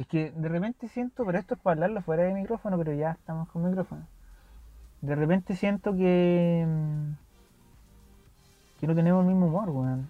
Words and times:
Es 0.00 0.06
que 0.06 0.30
de 0.30 0.48
repente 0.48 0.88
siento, 0.88 1.24
pero 1.26 1.38
esto 1.38 1.54
es 1.54 1.60
para 1.60 1.74
hablarlo 1.74 2.00
fuera 2.02 2.22
de 2.24 2.32
micrófono, 2.34 2.76
pero 2.78 2.92
ya 2.94 3.12
estamos 3.12 3.48
con 3.50 3.64
micrófono. 3.64 4.06
De 5.02 5.14
repente 5.14 5.54
siento 5.54 5.94
que. 5.94 6.66
mm, 6.66 7.12
que 8.80 8.86
no 8.86 8.94
tenemos 8.94 9.20
el 9.22 9.28
mismo 9.28 9.46
humor, 9.46 9.68
weón. 9.68 10.08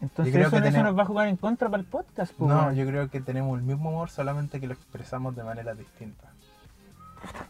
Entonces 0.00 0.34
eso, 0.34 0.50
que 0.50 0.56
eso 0.58 0.62
tenemos- 0.64 0.84
nos 0.90 0.98
va 0.98 1.02
a 1.02 1.06
jugar 1.06 1.28
en 1.28 1.36
contra 1.36 1.68
para 1.68 1.80
el 1.82 1.88
podcast, 1.88 2.32
pues, 2.36 2.48
No, 2.48 2.62
weón. 2.64 2.74
yo 2.74 2.86
creo 2.86 3.08
que 3.10 3.20
tenemos 3.20 3.58
el 3.58 3.64
mismo 3.64 3.88
humor, 3.90 4.10
solamente 4.10 4.60
que 4.60 4.66
lo 4.66 4.74
expresamos 4.74 5.34
de 5.34 5.42
manera 5.44 5.74
distinta. 5.74 6.30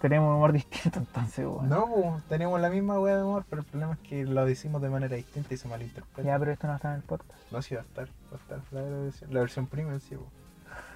Tenemos 0.01 0.29
un 0.29 0.37
humor 0.37 0.53
distinto 0.53 0.99
entonces, 0.99 1.47
weón. 1.47 1.69
No, 1.69 1.87
pues, 1.87 2.25
tenemos 2.29 2.61
la 2.61 2.71
misma 2.71 2.99
wea 3.01 3.17
de 3.17 3.23
humor, 3.23 3.45
pero 3.49 3.63
el 3.63 3.69
problema 3.69 3.95
es 3.95 3.99
que 4.01 4.25
lo 4.25 4.45
decimos 4.45 4.83
de 4.83 4.91
manera 4.91 5.17
distinta 5.17 5.55
y 5.55 5.57
se 5.57 5.69
malinterpreta. 5.69 6.23
Ya, 6.23 6.39
pero 6.39 6.53
esto 6.53 6.67
no 6.67 6.75
está 6.75 6.91
en 6.91 6.97
el 6.97 7.03
podcast. 7.03 7.41
No, 7.51 7.63
sí 7.63 7.75
va 7.75 7.83
a 7.83 7.85
estar, 7.85 8.09
va 8.33 8.37
a 8.37 8.41
estar 8.41 8.61
la 8.71 8.83
versión, 8.83 9.35
la 9.35 9.41
versión 9.41 9.67
premium, 9.67 10.01
sí, 10.01 10.17
po. 10.17 10.27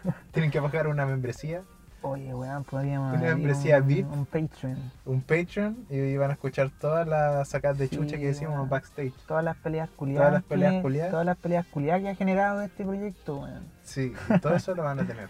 Tienen 0.32 0.51
que 0.51 0.60
pagar 0.60 0.88
una 0.88 1.06
membresía, 1.06 1.62
Oye, 2.01 2.32
weón, 2.32 2.62
podríamos. 2.64 3.14
Una 3.14 3.34
membresía 3.34 3.78
un, 3.78 3.87
VIP. 3.88 4.12
Un 4.12 4.24
Patreon. 4.24 4.92
un 5.04 5.20
Patreon, 5.20 5.87
y 5.90 6.16
van 6.16 6.30
a 6.30 6.34
escuchar 6.34 6.70
todas 6.79 7.06
las 7.09 7.48
sacadas 7.48 7.79
de 7.79 7.88
Sí, 7.88 7.96
chucha 7.96 8.16
que 8.16 8.26
decimos 8.26 8.54
weón. 8.54 8.68
backstage. 8.68 9.12
Todas 9.26 9.42
las 9.42 9.56
peleas 9.56 9.90
culiadas. 9.90 10.29
Todas 10.29 10.32
las 10.34 10.45
peleas 10.45 10.82
culiadas. 10.82 11.10
Todas 11.10 11.26
las 11.26 11.37
peleas 11.37 11.66
culiadas 11.66 12.02
que 12.02 12.09
ha 12.10 12.15
generado 12.15 12.60
este 12.62 12.84
proyecto, 12.84 13.38
weón. 13.38 13.65
Sí, 13.82 14.12
todo 14.40 14.54
eso 14.54 14.74
lo 14.74 14.84
van 14.84 15.01
a 15.01 15.06
tener. 15.06 15.29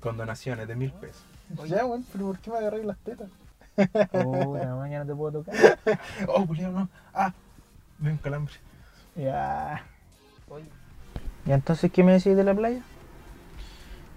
Con 0.00 0.16
donaciones 0.18 0.68
de 0.68 0.76
mil 0.76 0.92
pesos. 0.92 1.24
Oye. 1.56 1.74
Weón, 1.76 2.04
pero 2.12 2.26
¿por 2.26 2.38
qué 2.38 2.50
me 2.50 2.58
agarré 2.58 2.84
las 2.84 2.98
tetas? 2.98 3.28
Puta, 3.76 4.74
mañana 4.76 5.04
no 5.04 5.10
te 5.12 5.16
puedo 5.16 5.42
tocar. 5.42 5.54
Oh, 6.28 6.44
Julián, 6.46 6.74
no. 6.74 6.88
Ah, 7.14 7.32
me 7.98 8.10
un 8.10 8.16
calambre. 8.18 8.54
Ya. 9.16 9.82
¿Y 11.46 11.52
entonces 11.52 11.90
qué 11.92 12.02
me 12.04 12.12
decís 12.12 12.36
de 12.36 12.44
la 12.44 12.54
playa? 12.54 12.80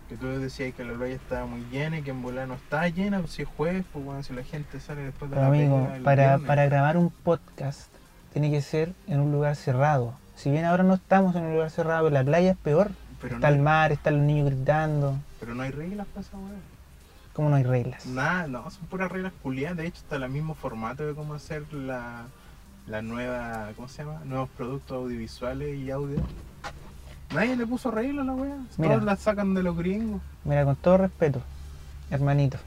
Que 0.09 0.17
tú 0.17 0.27
decías 0.27 0.73
que 0.75 0.83
la 0.83 0.93
playa 0.93 1.15
estaba 1.15 1.45
muy 1.45 1.61
llena 1.71 1.99
y 1.99 2.01
que 2.01 2.11
en 2.11 2.21
volar 2.21 2.47
no 2.47 2.55
está 2.55 2.87
llena, 2.89 3.19
pues 3.19 3.31
si 3.31 3.43
es 3.43 3.47
jueves, 3.47 3.85
pues 3.93 4.03
bueno, 4.03 4.21
si 4.23 4.33
la 4.33 4.43
gente 4.43 4.79
sale 4.81 5.03
después 5.03 5.31
de 5.31 5.37
Pero 5.37 5.49
la 5.49 5.55
amigo, 5.55 5.89
el 5.95 6.01
para, 6.03 6.27
viernes. 6.27 6.47
para 6.47 6.65
grabar 6.65 6.97
un 6.97 7.09
podcast 7.09 7.89
tiene 8.33 8.51
que 8.51 8.61
ser 8.61 8.93
en 9.07 9.21
un 9.21 9.31
lugar 9.31 9.55
cerrado. 9.55 10.15
Si 10.35 10.49
bien 10.51 10.65
ahora 10.65 10.83
no 10.83 10.95
estamos 10.95 11.35
en 11.35 11.43
un 11.43 11.53
lugar 11.53 11.69
cerrado, 11.69 12.03
pero 12.05 12.13
la 12.15 12.23
playa 12.25 12.51
es 12.51 12.57
peor. 12.57 12.91
pero, 13.21 13.35
Está 13.35 13.49
no, 13.49 13.55
el 13.55 13.61
mar, 13.61 13.91
están 13.93 14.17
los 14.17 14.23
niños 14.25 14.47
gritando. 14.47 15.15
pero 15.39 15.55
no 15.55 15.63
hay 15.63 15.71
reglas 15.71 16.07
para 16.07 16.21
esa 16.21 16.37
weá. 16.37 16.57
¿Cómo 17.33 17.49
no 17.49 17.55
hay 17.55 17.63
reglas? 17.63 18.05
Nada, 18.05 18.47
no, 18.47 18.69
son 18.69 18.85
puras 18.87 19.11
reglas 19.11 19.31
culiadas. 19.41 19.77
De 19.77 19.87
hecho, 19.87 20.01
está 20.01 20.17
el 20.17 20.29
mismo 20.29 20.53
formato 20.53 21.05
de 21.05 21.13
cómo 21.13 21.33
hacer 21.33 21.71
la, 21.71 22.25
la 22.87 23.01
nueva, 23.01 23.69
¿cómo 23.75 23.87
se 23.87 24.03
llama? 24.03 24.21
Nuevos 24.25 24.49
productos 24.49 24.97
audiovisuales 24.97 25.77
y 25.77 25.91
audio. 25.91 26.21
Nadie 27.33 27.55
le 27.55 27.65
puso 27.65 27.89
reglas 27.91 28.23
a 28.23 28.25
la 28.25 28.33
weá. 28.33 28.57
Mira. 28.77 28.93
Todos 28.93 29.05
las 29.05 29.19
sacan 29.19 29.53
de 29.53 29.63
los 29.63 29.77
gringos. 29.77 30.21
Mira, 30.43 30.65
con 30.65 30.75
todo 30.75 30.97
respeto, 30.97 31.41
hermanito. 32.09 32.57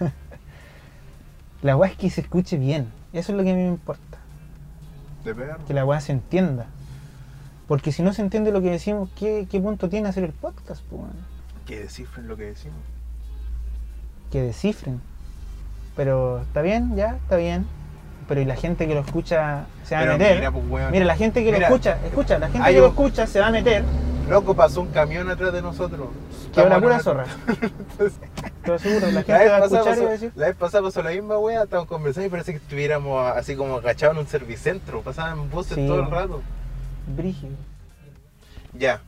la 1.62 1.76
weá 1.76 1.90
es 1.90 1.98
que 1.98 2.08
se 2.08 2.22
escuche 2.22 2.56
bien. 2.56 2.90
Eso 3.12 3.32
es 3.32 3.38
lo 3.38 3.44
que 3.44 3.50
a 3.50 3.54
mí 3.54 3.62
me 3.62 3.68
importa. 3.68 4.18
De 5.24 5.34
perro. 5.34 5.62
Que 5.66 5.74
la 5.74 5.84
weá 5.84 6.00
se 6.00 6.12
entienda. 6.12 6.66
Porque 7.68 7.92
si 7.92 8.02
no 8.02 8.14
se 8.14 8.22
entiende 8.22 8.52
lo 8.52 8.62
que 8.62 8.70
decimos, 8.70 9.10
¿qué, 9.16 9.46
qué 9.50 9.60
punto 9.60 9.90
tiene 9.90 10.08
hacer 10.08 10.24
el 10.24 10.32
podcast? 10.32 10.82
po, 10.84 10.96
weón? 10.96 11.12
Que 11.66 11.80
descifren 11.80 12.28
lo 12.28 12.36
que 12.36 12.44
decimos. 12.44 12.78
Que 14.30 14.42
descifren. 14.42 15.00
Pero 15.96 16.40
está 16.42 16.62
bien, 16.62 16.94
ya, 16.96 17.16
está 17.16 17.36
bien. 17.36 17.66
Pero 18.28 18.40
y 18.40 18.44
la 18.44 18.56
gente 18.56 18.86
que 18.88 18.94
lo 18.94 19.00
escucha 19.00 19.66
se 19.84 19.94
va 19.94 20.00
Pero 20.02 20.14
a 20.14 20.18
meter. 20.18 20.36
mira, 20.36 20.50
Mira, 20.50 20.60
pues, 20.68 20.92
weón. 20.92 21.06
la 21.06 21.16
gente 21.16 21.44
que 21.44 21.52
Mira, 21.52 21.68
lo 21.68 21.74
escucha, 21.76 21.98
escucha, 22.04 22.38
la 22.38 22.48
gente 22.50 22.72
que 22.72 22.80
lo 22.80 22.86
escucha 22.88 23.26
se 23.26 23.40
va 23.40 23.46
a 23.46 23.50
meter. 23.50 23.84
Loco, 24.28 24.54
pasó 24.54 24.80
un 24.80 24.88
camión 24.88 25.30
atrás 25.30 25.52
de 25.52 25.62
nosotros. 25.62 26.08
Que 26.52 26.56
la 26.60 26.62
Estamos 26.76 26.82
pura 26.82 26.98
zorra. 27.00 27.24
Te 28.62 28.68
lo 28.68 28.74
aseguro, 28.74 29.06
la 29.06 29.12
La 29.12 29.22
gente 29.22 29.32
vez, 29.32 29.52
va 29.52 29.56
a 29.56 29.60
pasada 29.60 29.80
escuchar 29.80 29.98
y 29.98 30.00
va 30.00 30.06
a 30.06 30.10
pasó, 30.10 30.10
decir. 30.10 30.32
la 30.34 30.46
vez 30.48 30.56
pasada 30.56 30.82
pasó 30.82 31.02
la 31.04 31.10
misma 31.10 31.38
wea, 31.38 31.62
estábamos 31.62 31.88
conversando 31.88 32.26
y 32.26 32.30
parece 32.30 32.50
que 32.50 32.56
estuviéramos 32.58 33.36
así 33.36 33.54
como 33.54 33.76
agachados 33.76 34.16
en 34.16 34.20
un 34.22 34.26
servicentro, 34.26 35.02
pasaban 35.02 35.48
voces 35.50 35.76
Sí. 35.76 35.86
todo 35.86 36.00
el 36.00 36.10
rato. 36.10 36.42
Brígido. 37.16 37.54
Ya. 38.72 39.00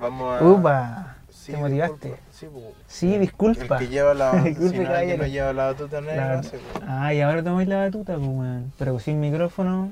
Vamos 0.00 0.40
a. 0.40 0.44
Upa, 0.44 1.14
Sí, 1.30 1.52
te 1.52 1.58
motivaste. 1.58 2.08
disculpa. 2.08 2.27
Sí, 2.38 2.46
Sí, 2.86 3.14
El 3.14 3.20
disculpa. 3.22 3.78
que 3.78 3.88
lleva 3.88 4.14
la. 4.14 4.30
Si 4.54 4.78
no, 4.78 5.16
no 5.16 5.26
lleva 5.26 5.52
la 5.52 5.64
batuta 5.66 6.00
negra, 6.00 6.40
La-. 6.42 7.06
Ah, 7.06 7.12
y 7.14 7.20
ahora 7.20 7.42
tomáis 7.42 7.68
la 7.68 7.78
batuta, 7.78 8.14
pues, 8.16 8.28
weón. 8.28 8.72
Pero 8.78 8.98
sin 9.00 9.18
micrófono, 9.20 9.90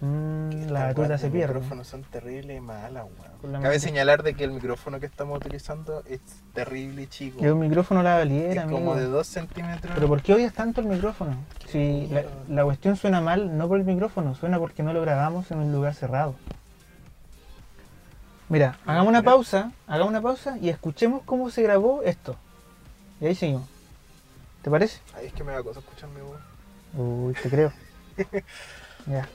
mm, 0.00 0.50
Que 0.50 0.66
la 0.70 0.84
batuta 0.86 1.18
se 1.18 1.26
de 1.26 1.32
pierde. 1.32 1.54
micrófonos 1.54 1.86
son 1.88 2.02
terribles 2.04 2.56
y 2.56 2.60
malas, 2.60 3.04
weón. 3.42 3.62
Cabe 3.62 3.78
señalar 3.80 4.22
de 4.22 4.34
que 4.34 4.44
el 4.44 4.52
micrófono 4.52 4.98
que 5.00 5.06
estamos 5.06 5.36
utilizando 5.38 6.02
es 6.08 6.20
terrible 6.52 7.02
y 7.02 7.06
chico. 7.08 7.40
Que 7.40 7.50
un 7.52 7.60
micrófono 7.60 8.02
la 8.02 8.20
es 8.20 8.28
valiera, 8.28 8.62
como 8.64 8.76
amigo. 8.92 8.96
de 8.96 9.04
2 9.06 9.26
centímetros. 9.26 9.92
Pero 9.94 10.08
¿por 10.08 10.22
qué 10.22 10.34
odias 10.34 10.52
tanto 10.52 10.80
el 10.80 10.86
micrófono? 10.88 11.36
Si 11.68 12.02
la, 12.08 12.20
mierda. 12.22 12.30
la 12.48 12.64
cuestión 12.64 12.96
suena 12.96 13.20
mal, 13.20 13.56
no 13.58 13.68
por 13.68 13.78
el 13.78 13.84
micrófono, 13.84 14.34
suena 14.34 14.58
porque 14.58 14.82
no 14.82 14.92
lo 14.92 15.00
grabamos 15.02 15.50
en 15.50 15.58
un 15.58 15.72
lugar 15.72 15.94
cerrado. 15.94 16.34
Mira, 18.48 18.78
hagamos 18.86 19.08
una 19.08 19.22
pausa, 19.22 19.72
hagamos 19.86 20.10
una 20.10 20.22
pausa 20.22 20.56
y 20.58 20.70
escuchemos 20.70 21.22
cómo 21.24 21.50
se 21.50 21.62
grabó 21.62 22.02
esto. 22.02 22.36
Y 23.20 23.26
ahí 23.26 23.34
seguimos. 23.34 23.68
¿Te 24.62 24.70
parece? 24.70 25.00
Ay, 25.14 25.26
es 25.26 25.32
que 25.34 25.44
me 25.44 25.52
da 25.52 25.62
cosa 25.62 25.80
escuchar 25.80 26.08
mi 26.10 26.20
voz. 26.22 26.40
Uy, 26.94 27.34
te 27.34 27.50
creo. 27.50 27.72
ya. 29.06 29.28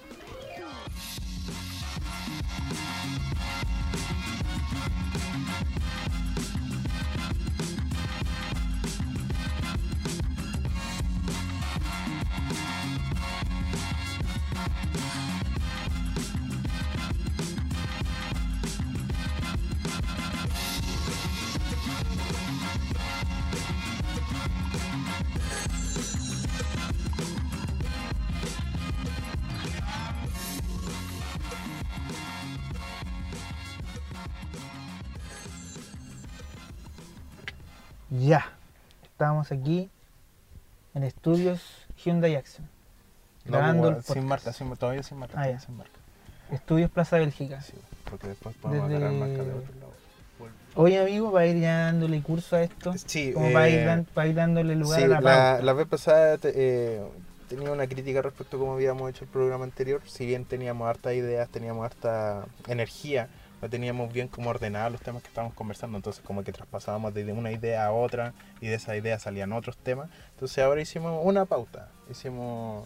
Ya. 38.10 38.46
Estamos 39.04 39.52
aquí 39.52 39.90
en 40.94 41.04
estudios 41.04 41.62
Hyundai 42.04 42.36
Accent. 42.36 42.68
No, 43.46 43.58
Grabando 43.58 43.90
el 43.90 44.04
sin 44.04 44.26
marca, 44.26 44.54
sin, 44.54 44.76
todavía 44.76 45.04
sin 45.04 45.18
marca. 45.18 45.34
Ah, 45.38 45.42
todavía 45.44 45.60
sin 45.60 45.78
marca. 45.78 45.92
Estudios 46.52 46.92
Plaza 46.92 47.18
Bélgica. 47.18 47.62
Sí, 47.62 47.74
porque 48.10 48.28
después 48.28 48.56
podemos 48.62 48.90
Desde- 48.90 49.04
agarrar 49.06 49.20
marca 49.20 49.44
de 49.44 49.54
otro 49.54 49.74
lado. 49.80 49.94
Oye, 50.76 51.00
amigo, 51.00 51.32
para 51.32 51.46
ir 51.46 51.60
ya 51.62 51.86
dándole 51.86 52.22
curso 52.24 52.56
a 52.56 52.64
esto, 52.64 52.94
Sí, 53.06 53.32
como 53.32 53.52
para, 53.54 53.70
ir 53.70 53.80
eh, 53.80 53.86
dan- 53.86 54.06
para 54.06 54.28
ir 54.28 54.36
dándole 54.36 54.76
lugar 54.76 55.00
sí, 55.00 55.06
a 55.06 55.08
la 55.08 55.22
la, 55.22 55.62
la 55.62 55.74
vez 55.74 55.88
pasada 55.88 56.38
te- 56.40 56.52
eh, 56.56 57.02
tenía 57.48 57.72
una 57.72 57.86
crítica 57.86 58.24
respecto 58.24 58.58
a 58.58 58.60
cómo 58.60 58.74
habíamos 58.74 59.08
hecho 59.12 59.24
el 59.26 59.30
programa 59.30 59.66
anterior. 59.66 60.02
Si 60.08 60.26
bien 60.26 60.46
teníamos 60.46 60.88
hartas 60.90 61.14
ideas, 61.14 61.48
teníamos 61.50 61.86
harta 61.86 62.46
energía, 62.68 63.30
no 63.64 63.70
teníamos 63.70 64.12
bien 64.12 64.28
como 64.28 64.50
ordenados 64.50 64.92
los 64.92 65.02
temas 65.02 65.22
que 65.22 65.30
estábamos 65.30 65.56
conversando. 65.56 65.96
Entonces, 65.98 66.22
como 66.26 66.44
que 66.44 66.52
traspasábamos 66.52 67.14
de 67.14 67.32
una 67.32 67.50
idea 67.52 67.86
a 67.86 67.92
otra 67.94 68.34
y 68.60 68.68
de 68.68 68.76
esa 68.76 68.96
idea 68.98 69.18
salían 69.20 69.54
otros 69.54 69.78
temas. 69.78 70.10
Entonces, 70.32 70.62
ahora 70.64 70.82
hicimos 70.82 71.22
una 71.24 71.46
pauta. 71.46 71.88
Hicimos 72.12 72.86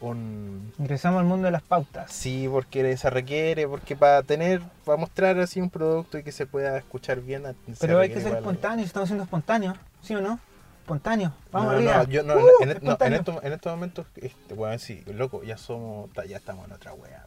un. 0.00 0.72
Ingresamos 0.78 1.20
al 1.20 1.26
mundo 1.26 1.44
de 1.44 1.50
las 1.50 1.60
pautas. 1.62 2.10
Sí, 2.10 2.48
porque 2.50 2.96
se 2.96 3.10
requiere, 3.10 3.68
porque 3.68 3.94
para 3.94 4.22
tener, 4.22 4.62
para 4.86 4.96
mostrar 4.96 5.38
así 5.38 5.60
un 5.60 5.68
producto 5.68 6.16
y 6.18 6.22
que 6.22 6.32
se 6.32 6.46
pueda 6.46 6.78
escuchar 6.78 7.20
bien. 7.20 7.42
Pero 7.78 7.98
hay 7.98 8.08
que 8.08 8.20
ser 8.22 8.34
espontáneos, 8.36 8.86
estamos 8.86 9.10
siendo 9.10 9.24
espontáneos, 9.24 9.76
¿sí 10.00 10.14
o 10.14 10.22
no? 10.22 10.38
Espontáneos, 10.80 11.32
vamos 11.50 11.72
no, 11.72 11.76
arriba. 11.78 11.96
no, 11.98 12.04
yo 12.08 12.22
no, 12.22 12.34
Uh, 12.36 12.38
en, 12.38 12.42
en- 12.42 12.48
no, 12.60 12.62
en 12.62 12.70
espontáneo. 12.70 13.18
estos, 13.18 13.44
en 13.44 13.52
estos 13.52 13.72
momentos, 13.72 14.06
este, 14.16 14.78
sí, 14.78 15.02
loco, 15.12 15.42
ya 15.42 15.58
somos, 15.58 16.08
ya 16.26 16.36
estamos 16.38 16.64
en 16.66 16.72
otra 16.72 16.94
wea. 16.94 17.26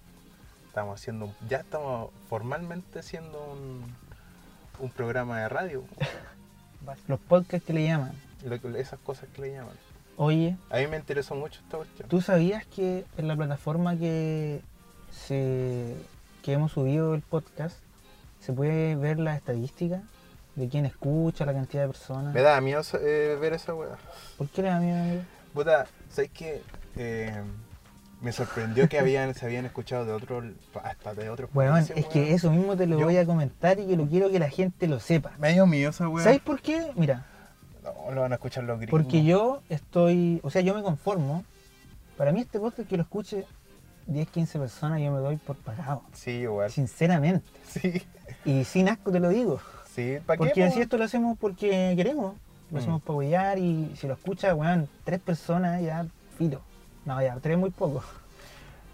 Estamos 0.79 1.01
haciendo, 1.01 1.33
ya 1.49 1.57
estamos 1.57 2.09
formalmente 2.29 2.99
haciendo 2.99 3.51
un, 3.51 3.83
un 4.79 4.89
programa 4.89 5.41
de 5.41 5.49
radio. 5.49 5.83
Los 7.09 7.19
podcasts 7.19 7.67
que 7.67 7.73
le 7.73 7.83
llaman. 7.83 8.13
lo 8.45 8.77
esas 8.77 8.97
cosas 8.99 9.27
que 9.35 9.41
le 9.41 9.51
llaman. 9.51 9.75
Oye, 10.15 10.55
A 10.69 10.77
mí 10.77 10.87
me 10.87 10.95
interesó 10.95 11.35
mucho 11.35 11.59
esta 11.59 11.75
cuestión. 11.75 12.07
¿tú 12.07 12.21
sabías 12.21 12.65
que 12.65 13.03
en 13.17 13.27
la 13.27 13.35
plataforma 13.35 13.97
que, 13.97 14.61
se, 15.11 15.97
que 16.43 16.53
hemos 16.53 16.71
subido 16.71 17.13
el 17.13 17.23
podcast 17.23 17.75
se 18.39 18.53
puede 18.53 18.95
ver 18.95 19.19
la 19.19 19.35
estadística 19.35 20.01
de 20.55 20.69
quién 20.69 20.85
escucha, 20.85 21.45
la 21.45 21.51
cantidad 21.51 21.81
de 21.81 21.89
personas? 21.89 22.33
Me 22.33 22.41
da 22.41 22.61
miedo 22.61 22.83
eh, 23.01 23.37
ver 23.41 23.51
esa 23.51 23.73
wea. 23.73 23.97
¿Por 24.37 24.47
qué 24.47 24.61
le 24.61 24.69
da 24.69 24.79
miedo? 24.79 25.23
Puta, 25.53 25.87
¿sabes 26.09 26.31
qué? 26.33 26.61
Eh, 26.95 27.43
Me 28.21 28.31
sorprendió 28.33 28.89
que 28.89 28.99
habían, 28.99 29.33
se 29.33 29.45
habían 29.45 29.65
escuchado 29.65 30.03
de 30.05 30.11
otros, 30.11 30.43
hasta 30.83 31.13
de 31.13 31.29
otros 31.29 31.49
Weón, 31.53 31.73
países, 31.75 31.95
es 31.97 32.05
que 32.07 32.33
eso 32.33 32.51
mismo 32.51 32.75
te 32.75 32.85
lo 32.85 32.99
Yo- 32.99 33.05
voy 33.05 33.15
a 33.17 33.25
comentar 33.25 33.79
y 33.79 33.85
que 33.87 33.95
lo 33.95 34.07
quiero 34.07 34.29
que 34.29 34.39
la 34.39 34.49
gente 34.49 34.87
lo 34.87 34.99
sepa. 34.99 35.31
Medio 35.39 35.65
mío 35.65 35.89
esa 35.89 36.07
weón. 36.09 36.23
¿Sabes 36.23 36.41
por 36.41 36.61
qué? 36.61 36.91
Mira, 36.95 37.25
No, 37.83 38.11
lo 38.13 38.21
van 38.21 38.33
a 38.33 38.35
escuchar 38.35 38.65
los 38.65 38.77
gringos. 38.77 38.91
porque 39.01 39.23
yo 39.23 39.61
estoy, 39.69 40.41
o 40.43 40.49
sea, 40.49 40.61
yo 40.61 40.73
me 40.75 40.83
conformo. 40.83 41.45
Para 42.17 42.33
mí 42.33 42.41
este 42.41 42.59
podcast 42.59 42.89
que 42.89 42.97
lo 42.97 43.03
escuche 43.03 43.45
10, 44.07 44.27
15 44.29 44.59
personas, 44.59 44.99
yo 45.01 45.11
me 45.11 45.19
doy 45.19 45.37
por 45.37 45.55
pagado. 45.55 46.03
Sí, 46.13 46.31
igual. 46.31 46.69
Sinceramente. 46.71 47.45
Sí, 47.69 48.01
Y 48.45 48.63
sin 48.65 48.89
asco 48.89 49.11
te 49.11 49.19
lo 49.21 49.29
digo. 49.29 49.61
sí. 49.95 50.17
¿Para 50.25 50.37
qué? 50.37 50.45
Porque 50.45 50.65
po? 50.67 50.73
si 50.73 50.81
esto 50.81 50.97
lo 50.97 51.05
hacemos 51.05 51.37
porque 51.39 51.93
queremos. 51.95 52.35
Lo 52.69 52.75
Mm. 52.77 52.81
hacemos 52.81 53.01
para 53.01 53.13
apoyar 53.13 53.57
y 53.59 53.95
si 53.95 54.07
lo 54.07 54.13
escucha, 54.13 54.53
weón, 54.53 54.87
tres 55.05 55.19
personas 55.21 55.81
ya, 55.81 56.05
filo. 56.37 56.61
No, 57.05 57.21
ya, 57.21 57.35
tres 57.39 57.57
muy 57.57 57.69
poco. 57.69 58.03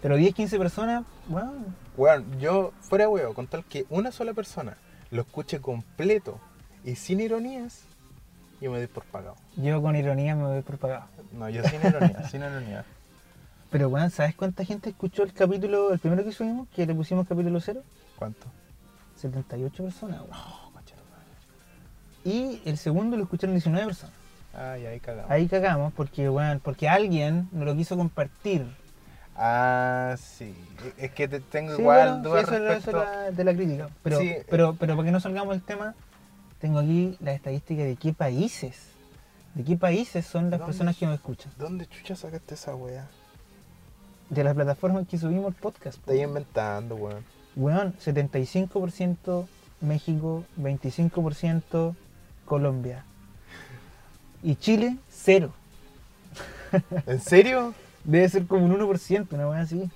Pero 0.02 0.16
10, 0.16 0.34
15 0.34 0.58
personas, 0.58 1.04
weón, 1.28 1.74
Weón, 1.96 2.38
yo, 2.38 2.72
fuera 2.80 3.08
huevo, 3.08 3.34
con 3.34 3.46
tal 3.46 3.64
que 3.64 3.86
una 3.88 4.12
sola 4.12 4.34
persona 4.34 4.76
lo 5.10 5.22
escuche 5.22 5.60
completo 5.60 6.38
y 6.84 6.96
sin 6.96 7.20
ironías, 7.20 7.82
yo 8.60 8.70
me 8.70 8.78
doy 8.78 8.86
por 8.86 9.04
pagado. 9.04 9.36
yo 9.56 9.80
con 9.80 9.96
ironía 9.96 10.36
me 10.36 10.42
doy 10.42 10.62
por 10.62 10.78
pagado. 10.78 11.06
No, 11.32 11.48
yo 11.48 11.64
sin 11.64 11.80
ironía, 11.80 12.28
sin 12.28 12.42
ironía. 12.42 12.84
Pero 13.70 13.88
weón, 13.88 14.10
¿sabes 14.10 14.34
cuánta 14.34 14.64
gente 14.64 14.90
escuchó 14.90 15.22
el 15.22 15.32
capítulo, 15.32 15.92
el 15.92 15.98
primero 15.98 16.22
que 16.22 16.32
subimos, 16.32 16.68
que 16.68 16.86
le 16.86 16.94
pusimos 16.94 17.26
capítulo 17.26 17.60
cero? 17.60 17.82
¿Cuánto? 18.16 18.46
78 19.16 19.82
personas, 19.82 20.20
weón. 20.20 20.32
Oh. 20.32 20.66
Y 22.26 22.60
el 22.64 22.76
segundo 22.76 23.16
lo 23.16 23.22
escucharon 23.22 23.54
19 23.54 23.86
personas. 23.86 24.16
Ay, 24.56 24.86
ahí 24.86 25.00
cagamos. 25.00 25.30
Ahí 25.30 25.48
cagamos 25.48 25.92
porque, 25.92 26.28
weón, 26.30 26.60
porque 26.60 26.88
alguien 26.88 27.48
no 27.52 27.64
lo 27.64 27.76
quiso 27.76 27.96
compartir. 27.96 28.66
Ah, 29.36 30.16
sí. 30.18 30.54
Es 30.96 31.10
que 31.12 31.28
te- 31.28 31.40
tengo 31.40 31.74
Sí, 31.76 31.82
igual 31.82 32.08
bueno, 32.22 32.22
dudas 32.30 32.46
sí, 32.48 32.54
eso, 32.54 32.64
eso 32.64 32.68
respecto... 32.74 33.02
es 33.02 33.08
la- 33.08 33.30
de 33.32 33.44
la 33.44 33.54
crítica. 33.54 33.88
Pero, 34.02 34.18
Sí. 34.18 34.34
pero, 34.48 34.74
pero 34.76 34.96
para 34.96 35.04
que 35.06 35.12
no 35.12 35.20
salgamos 35.20 35.50
del 35.54 35.62
tema, 35.62 35.94
tengo 36.58 36.78
aquí 36.78 37.16
la 37.20 37.32
estadística 37.34 37.82
de 37.82 37.96
qué 37.96 38.14
países, 38.14 38.88
de 39.54 39.62
qué 39.64 39.76
países 39.76 40.24
son 40.26 40.50
las 40.50 40.60
personas 40.62 40.96
que 40.96 41.04
nos 41.04 41.16
escuchan. 41.16 41.52
¿Dónde 41.58 41.86
chucha 41.86 42.16
sacaste 42.16 42.54
esa 42.54 42.74
wea? 42.74 43.06
De 44.30 44.42
las 44.42 44.54
plataformas 44.54 45.06
que 45.06 45.18
subimos 45.18 45.48
el 45.48 45.54
podcast. 45.54 45.98
po. 45.98 46.10
Estás 46.12 46.26
inventando, 46.28 46.94
weón. 46.96 47.22
Weón, 47.56 47.94
75% 47.98 49.46
México, 49.82 50.44
25% 50.58 51.94
Colombia. 52.46 53.04
Y 54.46 54.54
Chile, 54.54 54.96
cero. 55.10 55.50
¿En 57.04 57.20
serio? 57.20 57.74
Debe 58.04 58.28
ser 58.28 58.46
como 58.46 58.64
un 58.64 58.78
1%, 58.78 59.26
una 59.32 59.48
weá 59.48 59.62
así. 59.62 59.90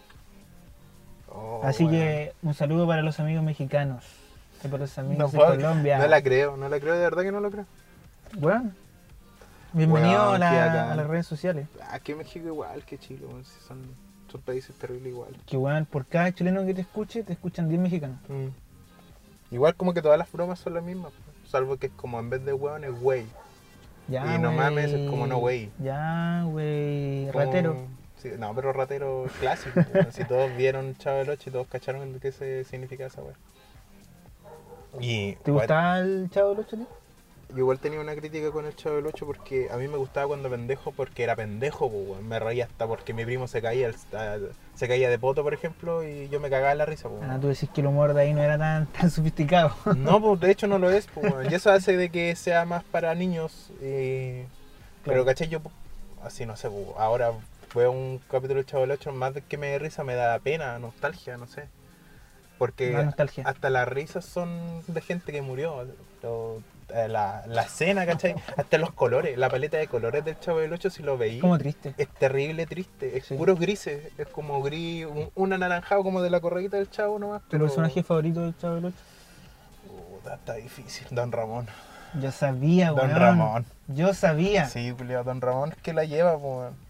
Oh, 1.28 1.60
así 1.62 1.86
que 1.86 2.32
un 2.42 2.52
saludo 2.54 2.84
para 2.84 3.02
los 3.02 3.20
amigos 3.20 3.44
mexicanos. 3.44 4.04
Y 4.64 4.66
para 4.66 4.78
los 4.78 4.98
amigos 4.98 5.32
No 5.32 5.40
de 5.40 5.56
Colombia. 5.56 5.98
No 5.98 6.08
la 6.08 6.20
creo, 6.20 6.56
no 6.56 6.68
la 6.68 6.80
creo, 6.80 6.94
de 6.94 6.98
verdad 6.98 7.22
que 7.22 7.30
no 7.30 7.38
lo 7.38 7.52
creo. 7.52 7.64
Bueno, 8.40 8.72
bienvenido 9.72 10.30
a, 10.30 10.38
la- 10.38 10.96
las 10.96 11.06
redes 11.06 11.28
sociales. 11.28 11.68
Ah, 11.88 12.00
que 12.00 12.16
México 12.16 12.48
igual 12.48 12.84
que 12.84 12.98
Chile, 12.98 13.24
son, 13.68 13.78
son 14.32 14.40
países 14.40 14.74
terribles 14.74 15.12
igual. 15.12 15.36
Que 15.46 15.56
weón, 15.58 15.86
por 15.86 16.06
cada 16.06 16.34
chileno 16.34 16.66
que 16.66 16.74
te 16.74 16.80
escuche, 16.80 17.22
te 17.22 17.34
escuchan 17.34 17.68
10 17.68 17.82
mexicanos. 17.82 18.18
Mm. 18.28 19.54
Igual 19.54 19.76
como 19.76 19.94
que 19.94 20.02
todas 20.02 20.18
las 20.18 20.32
bromas 20.32 20.58
son 20.58 20.74
las 20.74 20.82
mismas, 20.82 21.12
salvo 21.48 21.76
que 21.76 21.86
es 21.86 21.92
como 21.92 22.18
en 22.18 22.30
vez 22.30 22.44
de 22.44 22.52
weón 22.52 22.82
es 22.82 22.90
wey. 23.00 23.28
Ya, 24.10 24.34
Y 24.34 24.38
no 24.38 24.48
güey. 24.48 24.56
mames, 24.56 24.92
es 24.92 25.08
como 25.08 25.26
no, 25.26 25.38
güey. 25.38 25.70
Ya, 25.78 26.42
güey. 26.46 27.30
Ratero. 27.30 27.76
sí, 28.16 28.30
no, 28.38 28.54
pero 28.54 28.72
ratero 28.72 29.26
clásico. 29.38 29.80
si 30.10 30.24
todos 30.28 30.54
vieron 30.56 30.96
Chavo 30.96 31.18
del 31.18 31.30
8 31.30 31.48
y 31.48 31.52
todos 31.52 31.66
cacharon 31.68 32.18
qué 32.20 32.32
se 32.32 32.64
significa 32.64 33.06
esa 33.06 33.22
weá. 33.22 33.34
¿Te 35.42 35.50
gustaba 35.52 36.00
el 36.00 36.28
chavo 36.30 36.50
del 36.50 36.60
8 36.66 36.76
yo 37.52 37.58
igual 37.58 37.78
tenía 37.78 38.00
una 38.00 38.14
crítica 38.14 38.50
con 38.50 38.66
el 38.66 38.74
Chavo 38.76 38.96
del 38.96 39.06
8 39.06 39.26
porque 39.26 39.68
a 39.70 39.76
mí 39.76 39.88
me 39.88 39.96
gustaba 39.96 40.26
cuando 40.28 40.48
pendejo 40.50 40.92
porque 40.92 41.22
era 41.24 41.36
pendejo, 41.36 41.90
pues, 41.90 42.22
me 42.22 42.38
reía 42.38 42.64
hasta 42.66 42.86
porque 42.86 43.12
mi 43.14 43.24
primo 43.24 43.48
se 43.48 43.60
caía, 43.62 43.90
se 44.74 44.88
caía 44.88 45.08
de 45.10 45.18
poto, 45.18 45.42
por 45.42 45.54
ejemplo, 45.54 46.02
y 46.06 46.28
yo 46.28 46.40
me 46.40 46.50
cagaba 46.50 46.72
en 46.72 46.78
la 46.78 46.86
risa. 46.86 47.08
pues, 47.08 47.22
Ah, 47.22 47.38
tú 47.40 47.48
decís 47.48 47.68
que 47.74 47.80
el 47.80 47.86
humor 47.88 48.14
de 48.14 48.22
ahí 48.22 48.32
no 48.34 48.42
era 48.42 48.56
tan, 48.58 48.86
tan 48.86 49.10
sofisticado. 49.10 49.74
No, 49.96 50.20
pues 50.20 50.40
de 50.40 50.50
hecho 50.50 50.66
no 50.66 50.78
lo 50.78 50.90
es, 50.90 51.06
pues, 51.08 51.24
y 51.50 51.54
eso 51.54 51.70
hace 51.70 51.96
de 51.96 52.10
que 52.10 52.34
sea 52.36 52.64
más 52.64 52.84
para 52.84 53.14
niños. 53.14 53.70
y- 53.80 54.42
Pero 55.04 55.24
Claro. 55.24 55.24
caché, 55.24 55.48
yo 55.48 55.60
así 56.22 56.46
no 56.46 56.56
sé, 56.56 56.68
pues, 56.70 56.86
ahora 56.98 57.32
veo 57.74 57.92
un 57.92 58.20
capítulo 58.30 58.60
de 58.60 58.64
Chavo 58.66 58.82
del 58.82 58.90
8, 58.92 59.12
más 59.12 59.32
de 59.34 59.42
que 59.42 59.56
me 59.56 59.68
dé 59.68 59.78
risa 59.78 60.04
me 60.04 60.14
da 60.14 60.38
pena, 60.38 60.78
nostalgia, 60.78 61.36
no 61.36 61.46
sé. 61.46 61.68
Porque 62.58 62.94
hasta 63.44 63.70
las 63.70 63.88
risas 63.88 64.24
son 64.24 64.82
de 64.86 65.00
gente 65.00 65.32
que 65.32 65.40
murió. 65.40 65.82
eh, 65.82 66.58
la, 67.08 67.42
la 67.46 67.62
escena, 67.62 68.04
¿cachai? 68.06 68.34
Hasta 68.56 68.78
los 68.78 68.92
colores, 68.92 69.36
la 69.38 69.48
paleta 69.48 69.76
de 69.78 69.86
colores 69.88 70.24
del 70.24 70.38
Chavo 70.40 70.58
del 70.60 70.72
8, 70.72 70.90
si 70.90 71.02
lo 71.02 71.16
veí, 71.18 71.38
Como 71.40 71.58
triste. 71.58 71.94
es 71.98 72.08
terrible, 72.08 72.66
triste. 72.66 73.16
Es 73.18 73.26
Sí. 73.26 73.34
puros 73.36 73.58
grises. 73.58 74.12
Es 74.18 74.26
como 74.28 74.62
gris, 74.62 75.06
un, 75.06 75.30
un 75.34 75.52
anaranjado 75.52 76.02
como 76.02 76.22
de 76.22 76.30
la 76.30 76.40
correguita 76.40 76.76
del 76.76 76.90
Chavo 76.90 77.18
nomás. 77.18 77.42
¿Tu 77.42 77.48
pero- 77.50 77.64
personaje 77.66 78.02
favorito 78.02 78.40
del 78.42 78.56
chavo 78.58 78.74
del 78.76 78.84
8? 78.86 78.96
Puta, 79.86 80.34
está 80.34 80.54
difícil. 80.54 81.06
Don 81.10 81.32
Ramón. 81.32 81.66
Yo 82.20 82.32
sabía, 82.32 82.88
Don 82.88 82.98
weón. 83.08 83.10
Ramón. 83.20 83.66
Yo 83.88 84.12
sabía. 84.14 84.66
Sí, 84.66 84.92
Julio, 84.96 85.22
Don 85.24 85.40
Ramón 85.40 85.72
es 85.72 85.78
que 85.78 85.92
la 85.92 86.04
lleva, 86.04 86.32
pues. 86.32 86.42
weón. 86.44 86.89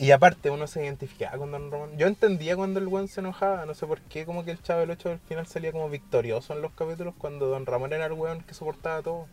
Y 0.00 0.12
aparte 0.12 0.50
uno 0.50 0.68
se 0.68 0.84
identificaba 0.84 1.36
con 1.36 1.50
Don 1.50 1.72
Ramón. 1.72 1.98
Yo 1.98 2.06
entendía 2.06 2.54
cuando 2.54 2.78
el 2.78 2.86
weón 2.86 3.08
se 3.08 3.20
enojaba, 3.20 3.66
no 3.66 3.74
sé 3.74 3.84
por 3.84 4.00
qué, 4.02 4.24
como 4.24 4.44
que 4.44 4.52
el 4.52 4.62
Chavo 4.62 4.80
del 4.80 4.92
8 4.92 5.10
al 5.10 5.18
final 5.18 5.46
salía 5.48 5.72
como 5.72 5.90
victorioso 5.90 6.54
en 6.54 6.62
los 6.62 6.72
capítulos 6.72 7.14
cuando 7.18 7.48
Don 7.48 7.66
Ramón 7.66 7.92
era 7.92 8.06
el 8.06 8.12
weón 8.12 8.42
que 8.42 8.54
soportaba 8.54 9.02
todo. 9.02 9.26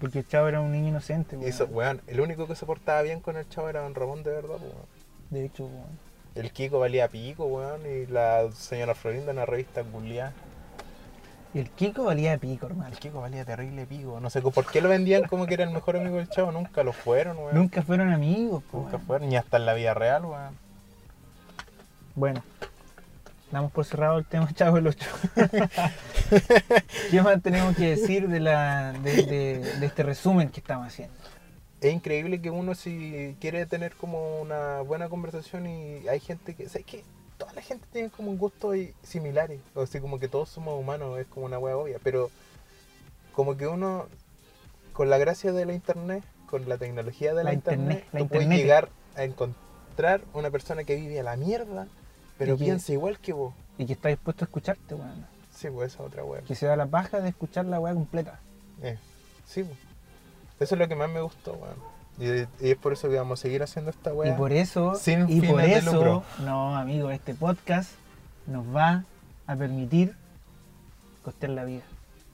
Porque 0.00 0.20
el 0.20 0.26
chavo 0.26 0.48
era 0.48 0.60
un 0.60 0.72
niño 0.72 0.88
inocente, 0.88 1.36
weón. 1.36 1.48
eso, 1.48 1.66
weón, 1.66 2.00
el 2.06 2.20
único 2.20 2.46
que 2.46 2.54
se 2.54 2.64
portaba 2.64 3.02
bien 3.02 3.20
con 3.20 3.36
el 3.36 3.48
Chavo 3.48 3.68
era 3.68 3.82
Don 3.82 3.94
Ramón 3.94 4.22
de 4.22 4.30
verdad, 4.30 4.56
pues. 4.58 4.72
weón. 4.72 4.86
De 5.30 5.44
hecho, 5.44 5.66
weón. 5.66 5.98
El 6.34 6.52
Kiko 6.52 6.78
valía 6.78 7.08
pico, 7.08 7.44
weón, 7.46 7.80
y 7.84 8.06
la 8.06 8.50
señora 8.52 8.94
Florinda 8.94 9.30
en 9.30 9.36
la 9.36 9.46
revista 9.46 9.82
Culiá. 9.82 10.32
Y 11.54 11.60
el 11.60 11.70
Kiko 11.70 12.04
valía 12.04 12.32
de 12.32 12.38
pico, 12.38 12.66
hermano. 12.66 12.90
El 12.92 12.98
Kiko 12.98 13.20
valía 13.20 13.44
terrible 13.44 13.86
pico. 13.86 14.20
No 14.20 14.28
sé 14.30 14.42
por 14.42 14.66
qué 14.66 14.80
lo 14.82 14.88
vendían 14.90 15.24
como 15.24 15.46
que 15.46 15.54
era 15.54 15.64
el 15.64 15.70
mejor 15.70 15.96
amigo 15.96 16.16
del 16.16 16.28
Chavo. 16.28 16.52
Nunca 16.52 16.82
lo 16.82 16.92
fueron, 16.92 17.38
weón. 17.38 17.54
Nunca 17.54 17.82
fueron 17.82 18.12
amigos, 18.12 18.62
po, 18.70 18.78
Nunca 18.80 18.96
weón. 18.96 19.06
fueron, 19.06 19.28
ni 19.30 19.36
hasta 19.36 19.56
en 19.56 19.66
la 19.66 19.74
vida 19.74 19.94
real, 19.94 20.24
weón. 20.26 20.54
Bueno, 22.14 22.42
damos 23.50 23.72
por 23.72 23.84
cerrado 23.86 24.18
el 24.18 24.24
tema 24.26 24.52
Chavo 24.52 24.76
del 24.76 24.88
8. 24.88 25.06
¿Qué 27.10 27.22
más 27.22 27.40
tenemos 27.42 27.74
que 27.76 27.90
decir 27.96 28.28
de, 28.28 28.40
la, 28.40 28.92
de, 28.92 29.22
de- 29.22 29.58
de 29.80 29.86
este 29.86 30.02
resumen 30.02 30.50
que 30.50 30.60
estamos 30.60 30.86
haciendo? 30.88 31.14
Es 31.80 31.92
increíble 31.94 32.40
que 32.42 32.50
uno 32.50 32.74
si 32.74 33.36
quiere 33.40 33.64
tener 33.64 33.94
como 33.94 34.40
una 34.40 34.80
buena 34.80 35.08
conversación 35.08 35.66
y 35.66 36.08
hay 36.08 36.18
gente 36.20 36.54
que... 36.54 36.68
¿Sabes 36.68 36.86
qué? 36.86 37.04
Toda 37.38 37.52
la 37.54 37.62
gente 37.62 37.86
tiene 37.92 38.10
como 38.10 38.30
un 38.30 38.36
gusto 38.38 38.74
y- 38.74 38.92
similares. 39.02 39.60
O 39.74 39.86
sea, 39.86 40.00
como 40.00 40.18
que 40.18 40.28
todos 40.28 40.48
somos 40.48 40.78
humanos, 40.78 41.18
es 41.18 41.26
como 41.28 41.46
una 41.46 41.58
hueá 41.58 41.76
obvia. 41.76 41.98
Pero 42.02 42.30
como 43.32 43.56
que 43.56 43.66
uno, 43.66 44.06
con 44.92 45.08
la 45.08 45.18
gracia 45.18 45.52
de 45.52 45.64
la 45.64 45.72
internet, 45.72 46.24
con 46.50 46.68
la 46.68 46.76
tecnología 46.78 47.30
de 47.34 47.44
la, 47.44 47.50
La 47.50 47.54
internet, 47.54 48.04
la 48.12 48.18
tú 48.20 48.28
puedes 48.28 48.44
internet. 48.44 48.58
llegar 48.58 48.88
a 49.16 49.24
encontrar 49.24 50.20
una 50.34 50.50
persona 50.50 50.82
que 50.84 50.96
vive 50.96 51.20
a 51.20 51.22
la 51.22 51.36
mierda, 51.36 51.86
pero 52.38 52.54
Y 52.54 52.58
que- 52.58 52.64
piensa 52.64 52.92
igual 52.92 53.18
que 53.20 53.32
vos. 53.32 53.54
Y 53.78 53.86
que 53.86 53.92
está 53.92 54.08
dispuesto 54.08 54.44
a 54.44 54.46
escucharte, 54.46 54.94
weón. 54.94 55.26
Sí, 55.54 55.68
pues 55.70 55.92
esa 55.94 56.02
otra 56.02 56.24
hueá. 56.24 56.42
Que 56.42 56.54
se 56.56 56.66
da 56.66 56.74
la 56.76 56.86
paja 56.86 57.20
de 57.20 57.28
escuchar 57.28 57.64
la 57.66 57.78
weá 57.80 57.94
completa. 57.94 58.40
Eh, 58.82 58.98
sí, 59.46 59.62
pues. 59.62 59.78
Eso 60.60 60.74
es 60.74 60.78
lo 60.80 60.88
que 60.88 60.96
más 60.96 61.08
me 61.08 61.20
gustó, 61.20 61.52
weón. 61.52 61.76
Y, 62.18 62.24
y 62.66 62.70
es 62.70 62.76
por 62.76 62.92
eso 62.92 63.08
que 63.08 63.16
vamos 63.16 63.38
a 63.38 63.42
seguir 63.42 63.62
haciendo 63.62 63.90
esta 63.90 64.12
weá. 64.12 64.32
Y 64.32 64.36
por 64.36 64.52
eso, 64.52 64.94
Sin 64.96 65.28
y 65.28 65.40
por 65.40 65.60
eso, 65.60 65.92
lucro. 65.92 66.24
no, 66.44 66.76
amigo, 66.76 67.10
este 67.10 67.34
podcast 67.34 67.92
nos 68.46 68.64
va 68.74 69.04
a 69.46 69.56
permitir 69.56 70.14
costear 71.22 71.50
la 71.52 71.64
vida. 71.64 71.82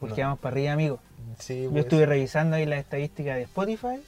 Porque 0.01 0.23
No. 0.23 0.29
vamos 0.29 0.41
para 0.41 0.55
arriba, 0.55 0.73
amigo. 0.73 0.99
Sí, 1.39 1.65
Yo 1.65 1.71
pues. 1.71 1.85
estuve 1.85 2.07
revisando 2.07 2.57
ahí 2.57 2.67
las 2.67 2.79
estadísticas 2.81 3.37
de 3.37 3.43
Spotify. 3.43 4.01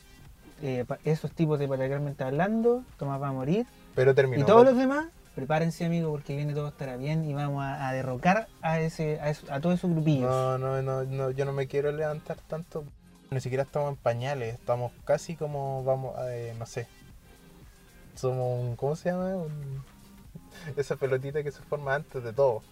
eh, 0.62 0.87
esos 1.04 1.30
tipos 1.33 1.59
de 1.59 1.68
Patacarmente 1.68 2.25
hablando, 2.25 2.83
Tomás 2.99 3.21
va 3.21 3.28
a 3.28 3.33
morir. 3.33 3.66
Pero 3.95 4.14
terminó. 4.14 4.42
Y 4.42 4.47
todos 4.47 4.64
los 4.64 4.75
demás, 4.76 5.06
prepárense, 5.35 5.85
amigo, 5.85 6.11
porque 6.11 6.35
viene 6.35 6.54
todo 6.54 6.68
estará 6.68 6.97
bien 6.97 7.28
y 7.28 7.35
vamos 7.35 7.62
a, 7.62 7.88
a 7.88 7.92
derrocar 7.92 8.49
a 8.62 8.80
ese 8.80 9.21
a, 9.21 9.28
eso- 9.28 9.47
a 9.52 9.61
todos 9.61 9.75
esos 9.75 9.90
grupillos. 9.90 10.30
No, 10.30 10.56
no, 10.56 10.80
no, 10.80 11.04
no, 11.04 11.30
yo 11.30 11.45
no 11.45 11.52
me 11.52 11.66
quiero 11.66 11.92
levantar 11.92 12.38
tanto. 12.49 12.85
Ni 13.30 13.40
siquiera 13.40 13.64
estamos 13.64 13.90
en 13.90 13.97
pañales, 13.97 14.54
estamos 14.54 14.92
casi 15.04 15.35
como, 15.37 15.83
vamos, 15.85 16.14
eh, 16.28 16.54
no 16.59 16.66
sé. 16.66 16.87
Somos 18.14 18.61
un, 18.62 18.76
¿cómo 18.76 18.95
se 18.97 19.11
llama? 19.11 19.37
Un- 19.37 19.83
esa 20.76 20.97
pelotita 20.97 21.42
que 21.42 21.50
se 21.52 21.61
forma 21.62 21.95
antes 21.95 22.23
de 22.23 22.33
todo. 22.33 22.62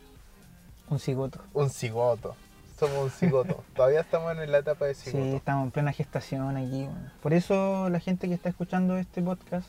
Un 0.89 0.99
cigoto. 0.99 1.41
Un 1.55 1.71
cigoto. 1.71 2.37
Somos 2.79 2.97
un 3.05 3.11
cigoto. 3.11 3.65
Todavía 3.75 4.01
estamos 4.01 4.37
en 4.39 4.51
la 4.53 4.59
etapa 4.59 4.85
de 4.87 4.95
Sí, 4.95 5.11
cigoto. 5.11 5.37
estamos 5.37 5.65
en 5.65 5.71
plena 5.73 5.93
gestación 5.93 6.57
aquí. 6.57 6.85
bueno. 6.85 7.11
Por 7.23 7.33
eso 7.35 7.89
la 7.91 8.01
gente 8.01 8.29
que 8.29 8.35
está 8.35 8.49
escuchando 8.49 8.97
este 8.97 9.23
podcast 9.23 9.69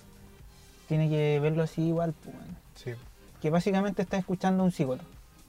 tiene 0.87 1.09
que 1.09 1.39
verlo 1.41 1.63
así 1.63 1.81
igual, 1.87 2.13
pues, 2.23 2.35
weón. 2.35 2.57
Sí. 2.75 2.91
que 3.41 3.49
básicamente 3.49 4.01
está 4.01 4.17
escuchando 4.17 4.63
a 4.63 4.65
un 4.67 4.71
psicólogo. 4.71 5.07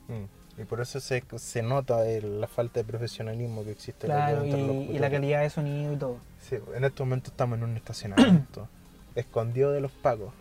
Mm. 0.09 0.25
Y 0.59 0.65
por 0.65 0.81
eso 0.81 1.01
se, 1.01 1.23
se 1.37 1.63
nota 1.63 2.07
el- 2.07 2.41
la 2.41 2.47
falta 2.47 2.81
de 2.81 2.85
profesionalismo 2.85 3.63
que 3.65 3.73
existe 3.73 4.07
Claro, 4.07 4.45
y, 4.45 4.51
y 4.51 4.99
la 4.99 5.11
calidad 5.11 5.43
de 5.43 5.51
sonido 5.51 5.93
y 5.93 5.97
todo. 5.97 6.19
Sí, 6.41 6.57
en 6.75 6.85
este 6.85 7.03
momento 7.03 7.31
estamos 7.31 7.59
en 7.59 7.65
un 7.65 7.77
estacionamiento, 7.77 8.69
escondido 9.15 9.73
de 9.73 9.81
los 9.81 9.93
pagos. 9.93 10.33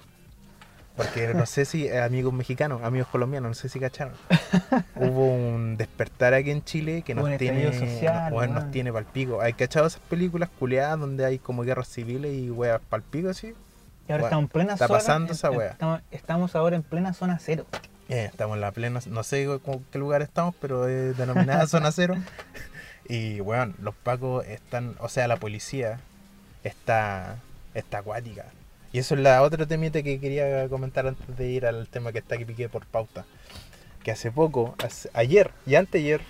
Porque 0.95 1.33
no 1.33 1.45
sé 1.45 1.65
si, 1.65 1.87
eh, 1.87 1.99
amigos 1.99 2.31
mexicanos, 2.31 2.81
amigos 2.81 3.09
colombianos, 3.09 3.49
no 3.49 3.53
sé 3.53 3.67
si 3.67 3.81
cacharon. 3.81 4.13
Hubo 4.95 5.27
un 5.27 5.75
despertar 5.75 6.33
aquí 6.33 6.51
en 6.51 6.63
Chile 6.63 7.01
que 7.01 7.13
nos 7.13 7.37
tiene, 7.37 7.73
social, 7.77 8.31
nos 8.33 8.39
weón. 8.39 8.71
tiene 8.71 8.93
palpico. 8.93 9.41
¿Hay 9.41 9.51
cachado 9.51 9.87
esas 9.87 9.99
películas 9.99 10.47
culeadas 10.57 10.97
donde 10.97 11.25
hay 11.25 11.37
como 11.37 11.63
guerras 11.63 11.89
civiles 11.89 12.33
y 12.33 12.49
weas 12.49 12.79
palpico 12.87 13.27
así? 13.29 13.47
Y 14.07 14.11
ahora 14.13 14.21
Bueno, 14.21 14.25
estamos 14.27 14.43
en 14.43 14.47
plena 14.47 14.73
está 14.73 14.87
zona. 14.87 14.97
pasando 14.99 15.33
esa 15.33 15.51
wea. 15.51 15.71
Estamos, 15.71 16.01
estamos 16.11 16.55
ahora 16.55 16.77
en 16.77 16.83
plena 16.83 17.11
zona 17.13 17.39
cero. 17.41 17.65
Eh, 18.09 18.25
estamos 18.25 18.55
en 18.55 18.61
la 18.61 18.71
plena, 18.71 18.99
no 19.07 19.23
sé 19.23 19.47
con 19.63 19.83
qué 19.91 19.97
lugar 19.97 20.21
estamos, 20.21 20.53
pero 20.61 20.87
es 20.87 21.17
denominada 21.17 21.67
zona 21.67 21.91
cero. 21.91 22.15
Y 23.07 23.39
bueno, 23.39 23.73
los 23.81 23.95
pacos 23.95 24.45
están, 24.45 24.95
o 24.99 25.09
sea, 25.09 25.27
la 25.27 25.37
policía 25.37 25.99
está, 26.63 27.37
está 27.73 27.99
acuática. 27.99 28.45
Y 28.91 28.99
eso 28.99 29.15
es 29.15 29.21
la 29.21 29.41
otra 29.41 29.65
temita 29.65 30.01
que 30.03 30.19
quería 30.19 30.67
comentar 30.69 31.05
antes 31.07 31.35
de 31.37 31.47
ir 31.49 31.65
al 31.65 31.87
tema 31.87 32.11
que 32.11 32.19
está 32.19 32.35
aquí 32.35 32.45
piqué 32.45 32.69
por 32.69 32.85
pauta. 32.85 33.25
Que 34.03 34.11
hace 34.11 34.31
poco, 34.31 34.75
hace- 34.83 35.09
ayer 35.13 35.51
y 35.65 35.75
anteayer, 35.75 36.21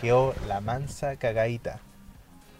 quedó 0.00 0.34
la 0.48 0.60
mansa 0.60 1.16
cagadita. 1.16 1.78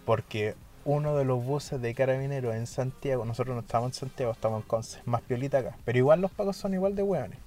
Porque 0.05 0.55
uno 0.85 1.17
de 1.17 1.25
los 1.25 1.43
buses 1.43 1.81
de 1.81 1.93
carabineros 1.93 2.55
en 2.55 2.65
Santiago, 2.65 3.25
nosotros 3.25 3.55
no 3.55 3.61
estamos 3.61 3.89
en 3.89 3.93
Santiago, 3.93 4.31
estamos 4.31 4.61
en 4.63 4.67
Conce, 4.67 4.99
más 5.05 5.21
piolita 5.21 5.59
acá. 5.59 5.75
Pero 5.85 5.97
igual 5.97 6.21
los 6.21 6.31
pacos 6.31 6.55
son 6.57 6.73
igual 6.73 6.95
de 6.95 7.03
hueones. 7.03 7.37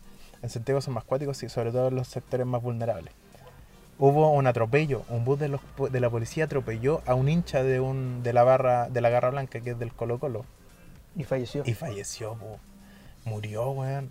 En 0.42 0.48
Santiago 0.50 0.80
son 0.80 0.94
más 0.94 1.04
cuáticos 1.04 1.42
y 1.42 1.48
sobre 1.48 1.70
todo 1.72 1.88
en 1.88 1.96
los 1.96 2.08
sectores 2.08 2.46
más 2.46 2.62
vulnerables. 2.62 3.12
Hubo 3.98 4.30
un 4.32 4.46
atropello, 4.46 5.02
un 5.10 5.24
bus 5.26 5.38
de, 5.38 5.48
los, 5.48 5.60
de 5.90 6.00
la 6.00 6.08
policía 6.08 6.44
atropelló 6.44 7.02
a 7.06 7.14
un 7.14 7.28
hincha 7.28 7.62
de, 7.62 7.80
un, 7.80 8.22
de 8.22 8.32
la 8.32 8.42
barra 8.44 8.88
de 8.88 9.00
la 9.02 9.10
Garra 9.10 9.28
Blanca, 9.30 9.60
que 9.60 9.70
es 9.72 9.78
del 9.78 9.92
Colo 9.92 10.18
Colo, 10.18 10.46
Y 11.16 11.24
falleció. 11.24 11.62
y 11.66 11.74
falleció, 11.74 12.34
po. 12.34 12.58
murió, 13.26 13.70
weón. 13.72 14.10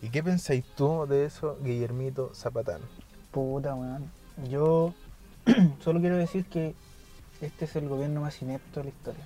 ¿Y 0.00 0.10
qué 0.10 0.22
pensáis 0.22 0.64
tú 0.76 1.06
de 1.08 1.24
eso, 1.24 1.58
Guillermito 1.64 2.32
Zapatán? 2.34 2.80
Puta, 3.32 3.74
weón. 3.74 4.08
Yo 4.48 4.94
solo 5.82 5.98
quiero 6.00 6.16
decir 6.16 6.44
que 6.44 6.76
este 7.40 7.64
es 7.64 7.74
el 7.74 7.88
gobierno 7.88 8.20
más 8.20 8.40
inepto 8.40 8.78
de 8.78 8.84
la 8.84 8.90
historia. 8.90 9.24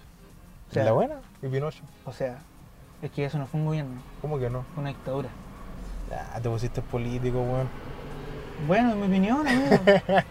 O 0.71 0.73
sea, 0.73 0.85
¿La 0.85 0.93
buena? 0.93 1.21
¿Y 1.43 1.49
Pinocho? 1.49 1.83
o 2.07 2.13
sea, 2.15 2.39
es 3.03 3.11
que 3.11 3.27
eso 3.27 3.37
no 3.37 3.47
fue 3.47 3.61
un 3.61 3.67
gobierno, 3.67 4.01
¿Cómo 4.23 4.39
que 4.39 4.49
no? 4.49 4.63
fue 4.73 4.81
una 4.81 4.89
dictadura. 4.89 5.29
Ah, 6.13 6.41
te 6.41 6.49
pusiste 6.49 6.83
político, 6.83 7.41
weón. 7.41 7.69
Bueno, 8.67 8.93
en 8.93 9.01
mi 9.01 9.07
opinión, 9.07 9.47
amigo. 9.47 9.77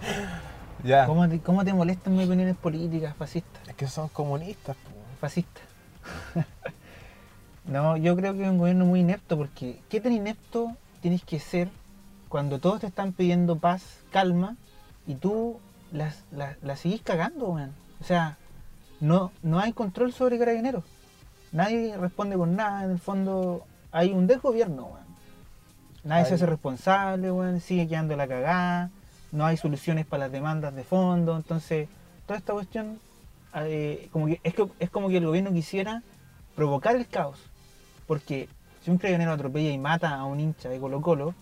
Ya. 0.84 1.06
¿Cómo 1.06 1.30
te, 1.30 1.40
cómo 1.40 1.64
te 1.64 1.74
molestan 1.74 2.18
mis 2.18 2.26
opiniones 2.26 2.56
políticas, 2.56 3.16
fascistas? 3.16 3.68
Es 3.68 3.76
que 3.76 3.86
son 3.86 4.08
comunistas, 4.10 4.76
po. 4.76 4.90
Fascistas. 5.20 5.64
no, 7.66 7.98
yo 7.98 8.16
creo 8.16 8.34
que 8.34 8.44
es 8.44 8.50
un 8.50 8.58
gobierno 8.58 8.86
muy 8.86 9.02
inepto 9.02 9.38
porque 9.38 9.80
¿qué 9.90 10.02
tan 10.02 10.12
inepto 10.12 10.76
tienes 11.02 11.24
que 11.24 11.40
ser 11.40 11.70
cuando 12.30 12.58
todos 12.58 12.80
te 12.80 12.88
están 12.88 13.14
pidiendo 13.14 13.60
paz, 13.60 14.00
calma 14.12 14.56
y 15.06 15.14
tú 15.14 15.60
las, 15.92 16.24
las, 16.32 16.58
las 16.64 16.80
seguís 16.80 17.04
cagando, 17.04 17.50
weón? 17.50 17.74
O 18.00 18.04
sea, 18.04 18.38
no, 19.00 19.32
no 19.44 19.60
hay 19.60 19.74
control 19.74 20.14
sobre 20.14 20.40
carabineros. 20.40 20.84
Nadie 21.52 21.96
responde 21.96 22.38
por 22.38 22.48
nada, 22.48 22.86
en 22.86 22.92
el 22.92 23.00
fondo 23.00 23.66
hay 23.92 24.14
un 24.14 24.26
desgobierno, 24.26 24.86
weón. 24.86 25.11
Nadie 26.04 26.26
se 26.26 26.34
hace 26.36 26.46
responsable, 26.46 27.60
sigue 27.60 27.88
quedando 27.88 28.16
la 28.16 28.28
cagada, 28.28 28.90
no 29.32 29.46
hay 29.46 29.58
soluciones 29.58 30.06
para 30.06 30.26
las 30.26 30.32
demandas 30.32 30.74
de 30.76 30.84
fondo, 30.84 31.36
entonces 31.36 31.88
toda 32.26 32.40
esta 32.40 32.54
cuestión 32.54 33.00
eh, 33.56 34.10
como 34.12 34.26
que, 34.28 34.40
es, 34.44 34.54
que, 34.54 34.68
es 34.80 34.90
como 34.90 35.10
que 35.10 35.18
el 35.18 35.26
gobierno 35.26 35.52
quisiera 35.52 36.02
provocar 36.56 36.96
el 36.96 37.08
caos, 37.08 37.38
porque 38.08 38.50
si 38.82 38.90
un 38.90 38.98
carabinero 38.98 39.32
atropella 39.32 39.70
y 39.70 39.78
mata 39.78 40.16
a 40.16 40.26
un 40.26 40.40
hincha 40.40 40.70
de 40.70 40.80
Colo 40.80 41.02
Colo, 41.02 41.36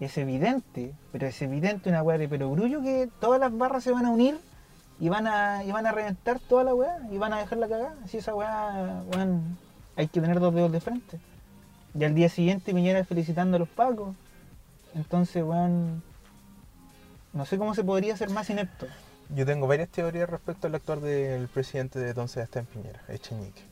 es 0.00 0.16
evidente, 0.18 0.92
pero 1.12 1.26
es 1.26 1.40
evidente 1.42 1.88
una 1.88 2.02
weá 2.02 2.18
de 2.18 2.28
perogrullo 2.28 2.82
que 2.82 3.08
todas 3.20 3.40
las 3.40 3.56
barras 3.56 3.82
se 3.82 3.90
van 3.90 4.06
a 4.06 4.10
unir 4.10 4.38
y 5.00 5.08
van 5.08 5.26
a, 5.26 5.64
y 5.64 5.72
van 5.72 5.86
a 5.86 5.92
reventar 5.92 6.38
toda 6.38 6.64
la 6.64 6.74
weá 6.74 6.98
y 7.10 7.18
van 7.18 7.32
a 7.32 7.38
dejar 7.38 7.58
la 7.58 7.68
cagada. 7.68 7.94
Así 8.04 8.18
esa 8.18 8.34
weá, 8.34 9.02
weón, 9.12 9.58
hay 9.96 10.06
que 10.08 10.20
tener 10.20 10.38
dos 10.38 10.54
dedos 10.54 10.72
de 10.72 10.80
frente. 10.80 11.18
Y 11.98 12.04
al 12.04 12.14
día 12.14 12.28
siguiente 12.28 12.74
Piñera 12.74 13.04
felicitando 13.04 13.56
a 13.56 13.60
los 13.60 13.68
pacos. 13.68 14.14
Entonces, 14.94 15.42
weón, 15.42 16.02
no 17.32 17.44
sé 17.44 17.58
cómo 17.58 17.74
se 17.74 17.84
podría 17.84 18.16
ser 18.16 18.30
más 18.30 18.50
inepto. 18.50 18.86
Yo 19.34 19.46
tengo 19.46 19.66
varias 19.66 19.88
teorías 19.88 20.28
respecto 20.28 20.66
al 20.66 20.74
actuar 20.74 21.00
del 21.00 21.48
presidente 21.48 21.98
de 21.98 22.08
entonces 22.08 22.34
Sebastián 22.34 22.66
Piñera, 22.66 23.00
Echeñique. 23.08 23.62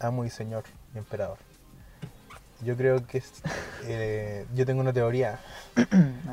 Amo 0.00 0.24
y 0.24 0.30
señor 0.30 0.64
y 0.94 0.98
emperador. 0.98 1.38
Yo 2.64 2.76
creo 2.76 3.06
que 3.06 3.18
es, 3.18 3.42
eh, 3.84 4.46
yo 4.54 4.64
tengo 4.66 4.80
una 4.80 4.92
teoría. 4.92 5.40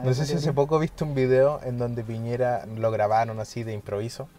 No 0.04 0.14
sé 0.14 0.26
si 0.26 0.34
¿qué 0.34 0.38
hace 0.40 0.54
poco 0.54 0.78
viste 0.80 1.04
un 1.04 1.16
video 1.16 1.62
en 1.64 1.78
donde 1.78 2.04
Piñera 2.04 2.66
lo 2.66 2.92
grabaron 2.92 3.40
así 3.40 3.64
de 3.64 3.74
improviso 3.74 4.30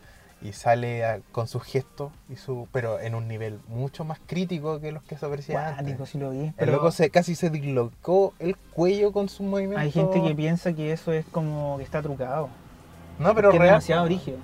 y 0.42 0.52
sale 0.52 1.04
a- 1.04 1.20
con 1.32 1.48
sus 1.48 1.62
gestos 1.64 2.12
y 2.30 2.36
su 2.36 2.66
pero 2.72 2.98
en 2.98 3.14
un 3.14 3.28
nivel 3.28 3.58
mucho 3.68 4.04
más 4.04 4.18
crítico 4.26 4.80
que 4.80 4.90
los 4.92 5.02
que 5.02 5.16
se 5.18 5.26
ofrecían 5.26 5.78
antes. 5.78 6.08
Sí 6.08 6.18
lo 6.18 6.30
vi. 6.30 6.38
El 6.46 6.54
pero 6.56 6.72
loco 6.72 6.90
se, 6.90 7.10
casi 7.10 7.34
se 7.34 7.50
dislocó 7.50 8.32
el 8.38 8.56
cuello 8.56 9.12
con 9.12 9.28
su 9.28 9.42
movimiento. 9.42 9.78
Hay 9.80 9.90
gente 9.92 10.22
que 10.22 10.34
piensa 10.34 10.72
que 10.72 10.92
eso 10.92 11.12
es 11.12 11.26
como 11.26 11.76
que 11.76 11.84
está 11.84 12.00
trucado. 12.02 12.48
No, 13.18 13.34
pero 13.34 13.50
es 13.50 13.58
real. 13.58 13.68
demasiado 13.68 14.06
rígido. 14.06 14.38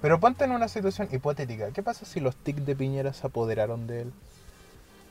Pero 0.00 0.18
ponte 0.18 0.44
en 0.44 0.52
una 0.52 0.68
situación 0.68 1.08
hipotética. 1.12 1.70
¿Qué 1.72 1.82
pasa 1.82 2.06
si 2.06 2.20
los 2.20 2.34
tics 2.34 2.64
de 2.64 2.74
Piñera 2.74 3.12
se 3.12 3.26
apoderaron 3.26 3.86
de 3.86 4.02
él? 4.02 4.12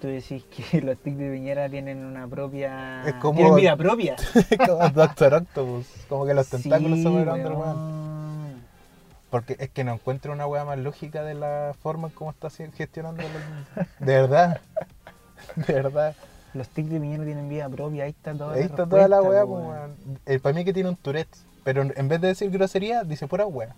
Tú 0.01 0.08
decís 0.08 0.44
que 0.46 0.82
los 0.82 0.98
tics 0.98 1.18
de 1.20 1.30
Piñera 1.32 1.70
tienen 1.70 2.04
una 2.04 2.28
propia. 2.28 3.04
Es 3.06 3.13
como- 3.16 3.36
Tienen 3.36 3.56
vida 3.58 3.75
propia. 3.78 4.16
como 4.66 4.89
Doctor 4.89 5.36
Octopus. 5.36 5.86
Como 6.10 6.25
que 6.25 6.34
los 6.34 6.48
tentáculos 6.50 6.98
Sí, 6.98 7.04
se 7.04 7.08
apoderaron 7.10 7.44
del. 7.44 8.19
Porque 9.30 9.56
es 9.60 9.70
que 9.70 9.84
no 9.84 9.94
encuentro 9.94 10.34
una 10.34 10.48
weá 10.48 10.66
más 10.66 10.80
lógica 10.80 11.24
de 11.24 11.36
la 11.36 11.76
forma 11.82 12.08
en 12.08 12.14
cómo 12.14 12.32
está 12.32 12.50
gestionando 12.50 13.22
los... 13.22 13.88
De 14.00 14.14
verdad. 14.22 14.60
De 15.56 15.74
verdad. 15.74 16.16
Los 16.54 16.68
tics 16.70 16.90
de 16.90 17.00
Piñera 17.00 17.24
tienen 17.26 17.48
vida 17.48 17.70
propia. 17.70 18.06
Ahí 18.06 18.10
está 18.10 18.34
toda 18.34 18.54
Ahí 18.56 18.62
la 18.62 18.66
está 18.66 18.88
toda 18.88 19.08
la 19.08 19.18
po, 19.20 19.24
pues, 19.26 19.46
weón. 19.46 19.68
weón. 20.26 20.40
para 20.42 20.56
mí 20.56 20.66
que 20.66 20.74
tiene 20.74 20.90
un 20.90 20.96
Tourette. 20.96 21.38
Pero 21.64 21.84
en 21.84 22.08
vez 22.08 22.22
de 22.22 22.28
decir 22.30 22.50
grosería, 22.50 23.04
dice 23.04 23.28
pura 23.28 23.46
weá. 23.46 23.76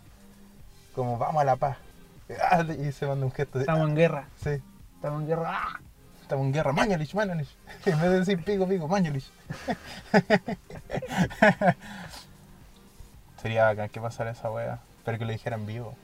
Como 0.96 1.18
vamos 1.18 1.42
a 1.42 1.46
la 1.46 1.56
paz. 1.58 1.78
Ah, 2.50 2.64
Y 2.80 2.92
se 2.94 3.06
manda 3.08 3.26
un 3.26 3.32
gesto. 3.34 3.60
de- 3.60 3.64
Estamos 3.64 3.90
en 3.90 3.96
guerra. 3.96 4.28
Sí. 4.42 4.62
Estamos 4.96 5.22
en 5.22 5.28
guerra. 5.28 5.44
¡Ah! 5.54 5.80
Estamos 6.22 6.46
en 6.46 6.54
guerra. 6.54 6.72
Mañalich, 6.72 7.14
Mañalich. 7.14 7.50
En 7.86 8.00
vez 8.00 8.10
de 8.10 8.20
decir 8.20 8.44
pico, 8.44 8.66
pico, 8.68 8.88
Mañalich. 8.88 9.30
Sería 13.42 13.66
bacán 13.66 13.90
que 13.90 14.00
pasara 14.00 14.32
esa 14.32 14.50
wea. 14.52 14.80
Pero 15.06 15.18
que 15.18 15.26
lo 15.26 15.32
dijeran 15.32 15.66
vivo. 15.66 15.96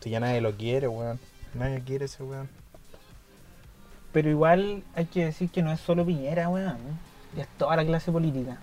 Si 0.00 0.10
ya 0.10 0.20
nadie 0.20 0.40
lo 0.40 0.56
quiere, 0.56 0.88
weón. 0.88 1.18
Nadie 1.54 1.80
quiere 1.80 2.06
ese 2.06 2.22
weón. 2.22 2.48
Pero 4.12 4.30
igual 4.30 4.84
hay 4.94 5.06
que 5.06 5.24
decir 5.24 5.50
que 5.50 5.62
no 5.62 5.72
es 5.72 5.80
solo 5.80 6.04
Piñera, 6.04 6.48
weón. 6.48 6.78
Ya 7.36 7.42
es 7.42 7.48
toda 7.58 7.76
la 7.76 7.84
clase 7.84 8.12
política. 8.12 8.58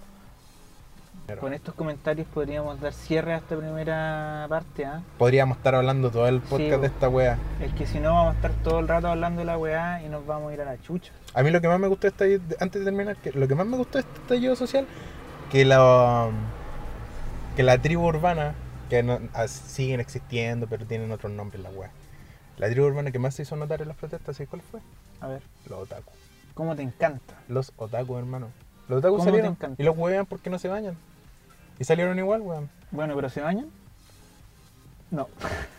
Pero 1.27 1.41
Con 1.41 1.53
estos 1.53 1.75
comentarios 1.75 2.27
podríamos 2.33 2.79
dar 2.79 2.93
cierre 2.93 3.33
a 3.33 3.37
esta 3.37 3.55
primera 3.55 4.45
parte, 4.49 4.85
¿ah? 4.85 5.01
Podríamos 5.17 5.57
estar 5.57 5.75
hablando 5.75 6.09
todo 6.09 6.27
el 6.27 6.41
podcast 6.41 6.73
Sí, 6.75 6.81
de 6.81 6.87
esta 6.87 7.09
wea. 7.09 7.37
Es 7.59 7.73
que 7.73 7.85
si 7.85 7.99
no 7.99 8.13
vamos 8.13 8.33
a 8.33 8.35
estar 8.35 8.51
todo 8.63 8.79
el 8.79 8.87
rato 8.87 9.07
hablando 9.07 9.39
de 9.39 9.45
la 9.45 9.57
weá 9.57 10.01
y 10.03 10.09
nos 10.09 10.25
vamos 10.25 10.51
a 10.51 10.53
ir 10.53 10.61
a 10.61 10.65
la 10.65 10.81
chucha. 10.81 11.11
A 11.33 11.43
mí 11.43 11.51
lo 11.51 11.61
que 11.61 11.67
más 11.67 11.79
me 11.79 11.87
gustó 11.87 12.09
de 12.09 12.35
esta, 12.35 12.55
antes 12.63 12.81
de 12.81 12.85
terminar, 12.85 13.17
que 13.17 13.31
lo 13.31 13.47
que 13.47 13.55
más 13.55 13.65
me 13.65 13.77
gustó 13.77 13.99
de 13.99 14.05
este 14.07 14.21
estallido 14.21 14.55
social, 14.55 14.87
que 15.51 15.63
la 15.63 16.29
que 17.55 17.63
la 17.63 17.77
tribu 17.77 18.07
urbana, 18.07 18.55
que 18.91 19.03
no- 19.03 19.19
ah, 19.33 19.47
siguen 19.47 20.01
existiendo, 20.01 20.67
pero 20.67 20.85
tienen 20.85 21.11
otros 21.13 21.31
nombres 21.31 21.63
la 21.63 21.69
wea. 21.69 21.89
La 22.57 22.69
tribu 22.69 22.87
urbana 22.87 23.09
que 23.11 23.19
más 23.19 23.33
se 23.33 23.43
hizo 23.43 23.55
notar 23.55 23.81
en 23.81 23.87
las 23.87 23.95
protestas, 23.95 24.35
¿sabes 24.35 24.49
cuál 24.49 24.61
fue? 24.61 24.81
A 25.21 25.27
ver, 25.27 25.41
Los 25.69 25.79
otaku. 25.83 26.11
¿cómo 26.53 26.75
te 26.75 26.81
encanta? 26.81 27.33
Los 27.47 27.71
otaku, 27.77 28.17
hermano. 28.17 28.49
Los 28.89 28.99
otaku 28.99 29.13
¿Cómo 29.15 29.23
te 29.23 29.29
salieron 29.31 29.51
encanta? 29.53 29.81
y 29.81 29.85
los 29.85 29.97
huevean 29.97 30.25
porque 30.25 30.49
no 30.49 30.59
se 30.59 30.67
bañan. 30.67 30.97
Y 31.79 31.85
salieron 31.85 32.19
igual, 32.19 32.41
weón. 32.41 32.69
Bueno, 32.91 33.15
pero 33.15 33.29
¿se 33.29 33.39
bañan? 33.39 33.67
No. 35.09 35.29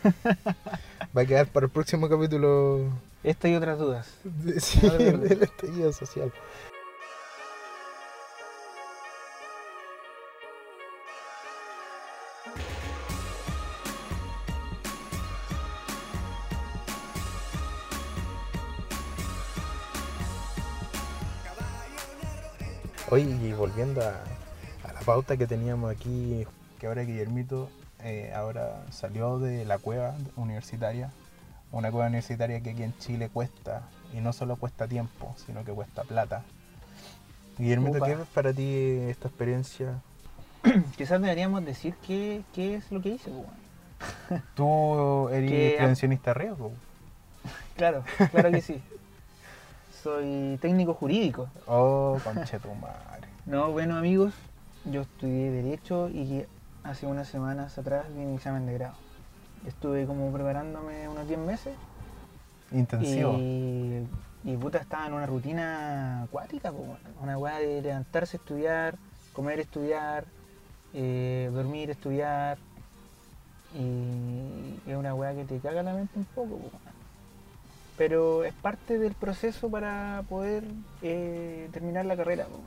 Va 1.16 1.20
a 1.22 1.26
quedar 1.26 1.46
para 1.48 1.66
el 1.66 1.72
próximo 1.72 2.08
capítulo 2.08 2.86
Esta 3.22 3.46
y 3.48 3.54
otras 3.54 3.78
dudas. 3.78 4.08
sí, 4.58 4.80
No 4.86 4.94
preocupes. 4.94 5.28
del 5.28 5.42
estallido 5.42 5.92
social. 5.92 6.32
Oye, 23.12 23.24
y 23.24 23.52
volviendo 23.52 24.00
a, 24.00 24.14
a 24.88 24.92
la 24.94 25.00
pauta 25.00 25.36
que 25.36 25.46
teníamos 25.46 25.94
aquí, 25.94 26.46
que 26.80 26.86
ahora 26.86 27.02
Guillermito 27.02 27.68
eh, 28.02 28.32
ahora 28.34 28.86
salió 28.90 29.38
de 29.38 29.66
la 29.66 29.76
cueva 29.76 30.14
universitaria, 30.34 31.10
una 31.72 31.90
cueva 31.90 32.06
universitaria 32.06 32.62
que 32.62 32.70
aquí 32.70 32.82
en 32.82 32.96
Chile 32.96 33.28
cuesta, 33.30 33.82
y 34.14 34.20
no 34.22 34.32
solo 34.32 34.56
cuesta 34.56 34.88
tiempo, 34.88 35.34
sino 35.44 35.62
que 35.62 35.72
cuesta 35.72 36.04
plata. 36.04 36.42
Guillermito, 37.58 37.98
Upa. 37.98 38.06
¿qué 38.06 38.12
es 38.12 38.28
para 38.28 38.50
ti 38.54 38.72
esta 39.10 39.28
experiencia? 39.28 40.00
Quizás 40.96 41.20
deberíamos 41.20 41.66
decir 41.66 41.94
qué, 42.06 42.40
qué 42.54 42.76
es 42.76 42.90
lo 42.90 43.02
que 43.02 43.10
hice, 43.10 43.30
pues. 43.30 44.40
Tú 44.54 45.28
eres 45.28 45.74
prevencionista 45.76 46.32
riesgo. 46.32 46.72
Claro, 47.76 48.04
claro 48.30 48.50
que 48.50 48.60
sí. 48.60 48.80
Soy 50.02 50.58
técnico 50.60 50.94
jurídico. 50.94 51.48
Oh, 51.66 52.18
conche 52.24 52.58
tu 52.58 52.74
madre. 52.74 53.28
No, 53.46 53.72
bueno 53.72 53.96
amigos, 53.96 54.34
yo 54.84 55.00
estudié 55.00 55.50
Derecho 55.50 56.08
y 56.08 56.44
hace 56.84 57.06
unas 57.06 57.26
semanas 57.26 57.76
atrás 57.76 58.06
di 58.14 58.20
mi 58.20 58.36
examen 58.36 58.66
de 58.66 58.74
grado. 58.74 58.94
Estuve 59.66 60.06
como 60.06 60.32
preparándome 60.32 61.08
unos 61.08 61.26
10 61.26 61.40
meses 61.40 61.74
Intensivo. 62.70 63.34
y, 63.40 64.06
y 64.44 64.56
puta 64.56 64.78
estaba 64.78 65.08
en 65.08 65.14
una 65.14 65.26
rutina 65.26 66.22
acuática, 66.22 66.70
weón. 66.70 66.98
una 67.20 67.36
weá 67.36 67.58
de 67.58 67.82
levantarse, 67.82 68.36
estudiar, 68.36 68.94
comer, 69.32 69.58
estudiar, 69.58 70.24
eh, 70.94 71.50
dormir, 71.52 71.90
estudiar. 71.90 72.58
Y 73.76 74.88
es 74.88 74.96
una 74.96 75.14
weá 75.16 75.34
que 75.34 75.44
te 75.44 75.58
caga 75.58 75.82
la 75.82 75.94
mente 75.94 76.16
un 76.16 76.26
poco. 76.26 76.60
Pero 77.96 78.44
es 78.44 78.54
parte 78.54 78.98
del 78.98 79.14
proceso 79.14 79.70
para 79.70 80.22
poder 80.28 80.64
eh, 81.02 81.68
terminar 81.72 82.06
la 82.06 82.16
carrera. 82.16 82.46
po. 82.46 82.60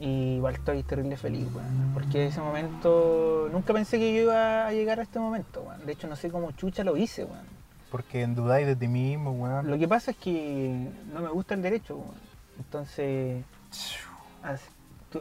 Y 0.00 0.36
igual 0.36 0.54
estoy 0.54 0.82
terrible 0.82 1.16
feliz, 1.16 1.46
weón, 1.54 1.92
porque 1.94 2.26
ese 2.26 2.40
momento, 2.40 3.48
nunca 3.52 3.72
pensé 3.72 3.98
que 3.98 4.12
yo 4.12 4.22
iba 4.22 4.66
a 4.66 4.72
llegar 4.72 4.98
a 4.98 5.02
este 5.04 5.20
momento, 5.20 5.62
weón. 5.62 5.86
de 5.86 5.92
hecho 5.92 6.08
no 6.08 6.16
sé 6.16 6.30
cómo 6.30 6.50
chucha 6.52 6.82
lo 6.82 6.96
hice. 6.96 7.24
weón. 7.24 7.46
Porque 7.90 8.26
dudáis 8.26 8.66
de 8.66 8.74
ti 8.74 8.88
mismo, 8.88 9.30
weón. 9.32 9.70
Lo 9.70 9.78
que 9.78 9.86
pasa 9.86 10.10
es 10.10 10.16
que 10.16 10.88
no 11.12 11.20
me 11.20 11.28
gusta 11.28 11.54
el 11.54 11.62
derecho, 11.62 11.96
weón. 11.96 12.14
entonces 12.58 13.44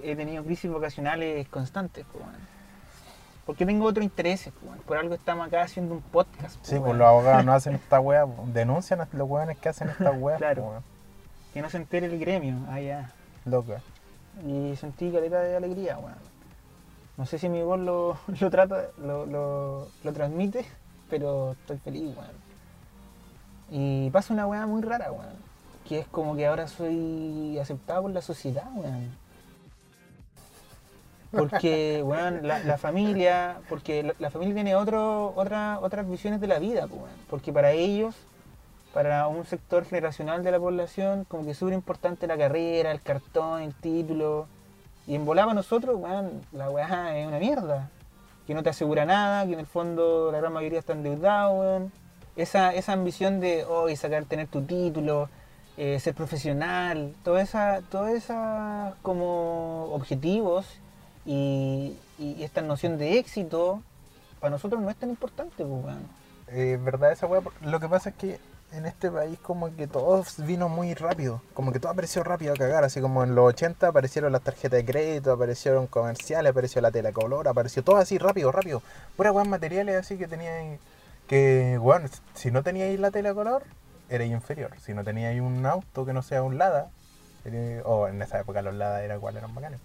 he 0.01 0.15
tenido 0.15 0.43
crisis 0.43 0.71
vocacionales 0.71 1.47
constantes, 1.49 2.05
weón. 2.13 2.53
Porque 3.45 3.65
tengo 3.65 3.85
otros 3.85 4.03
intereses, 4.03 4.53
pues, 4.65 4.79
por 4.81 4.97
algo 4.97 5.15
estamos 5.15 5.47
acá 5.47 5.63
haciendo 5.63 5.95
un 5.95 6.01
podcast. 6.01 6.57
pues, 6.57 6.67
Sí, 6.69 6.79
pues 6.79 6.95
los 6.95 7.07
abogados 7.07 7.43
no 7.45 7.53
hacen 7.55 7.75
esta 7.75 7.99
weá, 7.99 8.25
po. 8.25 8.43
denuncian 8.47 9.01
a 9.01 9.07
los 9.11 9.29
weones 9.29 9.57
que 9.57 9.69
hacen 9.69 9.89
esta 9.89 10.11
weá, 10.11 10.37
Claro. 10.37 10.81
que 11.53 11.61
no 11.61 11.69
se 11.69 11.77
entere 11.77 12.05
el 12.07 12.19
gremio, 12.19 12.55
ah 12.69 12.79
ya. 12.79 13.11
Loca. 13.45 13.81
Y 14.47 14.75
sentí 14.77 15.11
caleta 15.11 15.39
de 15.41 15.55
alegría, 15.57 15.97
weón. 15.97 16.15
No 17.17 17.25
sé 17.27 17.37
si 17.37 17.47
mi 17.49 17.61
voz 17.61 17.79
lo, 17.79 18.17
lo 18.39 18.49
trata, 18.49 18.85
lo, 18.97 19.25
lo, 19.25 19.87
lo 20.03 20.13
transmite, 20.13 20.65
pero 21.09 21.51
estoy 21.51 21.77
feliz, 21.79 22.15
weón. 22.15 22.43
Y 23.69 24.09
pasa 24.11 24.33
una 24.33 24.47
weá 24.47 24.65
muy 24.67 24.81
rara, 24.81 25.11
weón. 25.11 25.43
Que 25.87 25.99
es 25.99 26.07
como 26.07 26.35
que 26.35 26.47
ahora 26.47 26.67
soy 26.67 27.59
aceptado 27.59 28.03
por 28.03 28.11
la 28.11 28.21
sociedad, 28.21 28.65
weón. 28.73 29.15
Porque, 31.35 32.03
weón, 32.05 32.47
la, 32.47 32.59
la 32.59 32.77
familia, 32.77 33.57
porque 33.67 34.13
la, 34.19 34.29
familia 34.29 34.53
tiene 34.53 34.75
otro, 34.75 35.33
otra, 35.35 35.79
otras 35.81 36.07
visiones 36.07 36.39
de 36.39 36.47
la 36.47 36.59
vida, 36.59 36.85
pues. 36.87 37.11
Porque 37.27 37.51
para 37.51 37.71
ellos, 37.71 38.15
para 38.93 39.27
un 39.27 39.43
sector 39.45 39.83
generacional 39.85 40.43
de 40.43 40.51
la 40.51 40.59
población, 40.59 41.25
como 41.27 41.43
que 41.43 41.51
es 41.51 41.57
súper 41.57 41.73
importante 41.73 42.27
la 42.27 42.37
carrera, 42.37 42.91
el 42.91 43.01
cartón, 43.01 43.63
el 43.63 43.73
título. 43.73 44.47
Y 45.07 45.15
en 45.15 45.25
volaba 45.25 45.55
nosotros, 45.55 45.95
weón, 45.99 46.41
la 46.51 46.69
weá 46.69 47.17
es 47.17 47.27
una 47.27 47.39
mierda. 47.39 47.89
Que 48.45 48.53
no 48.53 48.61
te 48.61 48.69
asegura 48.69 49.05
nada, 49.05 49.45
que 49.47 49.53
en 49.53 49.59
el 49.59 49.65
fondo 49.65 50.31
la 50.31 50.37
gran 50.37 50.53
mayoría 50.53 50.79
está 50.79 50.93
endeudado, 50.93 51.53
weón. 51.53 51.91
Esa, 52.35 52.73
esa 52.73 52.93
ambición 52.93 53.39
de 53.39 53.65
hoy 53.65 53.95
sacar, 53.95 54.25
tener 54.25 54.47
tu 54.47 54.61
título, 54.61 55.29
eh, 55.77 55.99
ser 55.99 56.13
profesional, 56.13 57.15
toda 57.23 57.41
esa, 57.41 57.81
todas 57.89 58.13
esas 58.13 58.93
como 59.01 59.85
objetivos 59.93 60.79
y, 61.25 61.97
y 62.19 62.43
esta 62.43 62.61
noción 62.61 62.97
de 62.97 63.17
éxito, 63.19 63.81
para 64.39 64.51
nosotros 64.51 64.81
no 64.81 64.89
es 64.89 64.95
tan 64.95 65.09
importante, 65.09 65.63
pues, 65.65 65.83
weón. 65.85 66.07
Eh, 66.49 66.77
¿Verdad 66.81 67.11
esa 67.11 67.25
weá? 67.27 67.41
Lo 67.61 67.79
que 67.79 67.87
pasa 67.87 68.09
es 68.09 68.15
que 68.15 68.39
en 68.73 68.85
este 68.85 69.09
país 69.11 69.37
como 69.41 69.73
que 69.75 69.87
todo 69.87 70.23
vino 70.39 70.67
muy 70.67 70.93
rápido, 70.95 71.41
como 71.53 71.71
que 71.71 71.79
todo 71.79 71.91
apareció 71.91 72.23
rápido 72.23 72.53
a 72.53 72.57
cagar, 72.57 72.83
así 72.83 72.99
como 73.01 73.23
en 73.23 73.35
los 73.35 73.45
80 73.45 73.87
aparecieron 73.87 74.31
las 74.31 74.41
tarjetas 74.41 74.77
de 74.77 74.85
crédito, 74.85 75.31
aparecieron 75.31 75.87
comerciales, 75.87 76.49
apareció 76.51 76.81
la 76.81 76.91
telecolor, 76.91 77.47
apareció 77.47 77.83
todo 77.83 77.97
así 77.97 78.17
rápido, 78.17 78.51
rápido. 78.51 78.81
Pura 79.15 79.31
weón 79.31 79.49
materiales 79.49 79.95
así 79.95 80.17
que 80.17 80.27
teníais, 80.27 80.79
que 81.27 81.77
weón, 81.79 82.09
si 82.33 82.51
no 82.51 82.63
teníais 82.63 82.99
la 82.99 83.11
telecolor, 83.11 83.63
erais 84.09 84.31
inferior. 84.31 84.71
Si 84.81 84.93
no 84.93 85.03
teníais 85.03 85.39
un 85.41 85.65
auto 85.65 86.05
que 86.05 86.13
no 86.13 86.21
sea 86.21 86.43
un 86.43 86.57
Lada, 86.57 86.89
erais- 87.45 87.81
o 87.85 88.07
en 88.07 88.21
esa 88.21 88.39
época 88.39 88.61
los 88.61 88.73
Lada 88.73 89.03
era 89.03 89.15
igual, 89.15 89.37
eran 89.37 89.53
bacanes. 89.55 89.79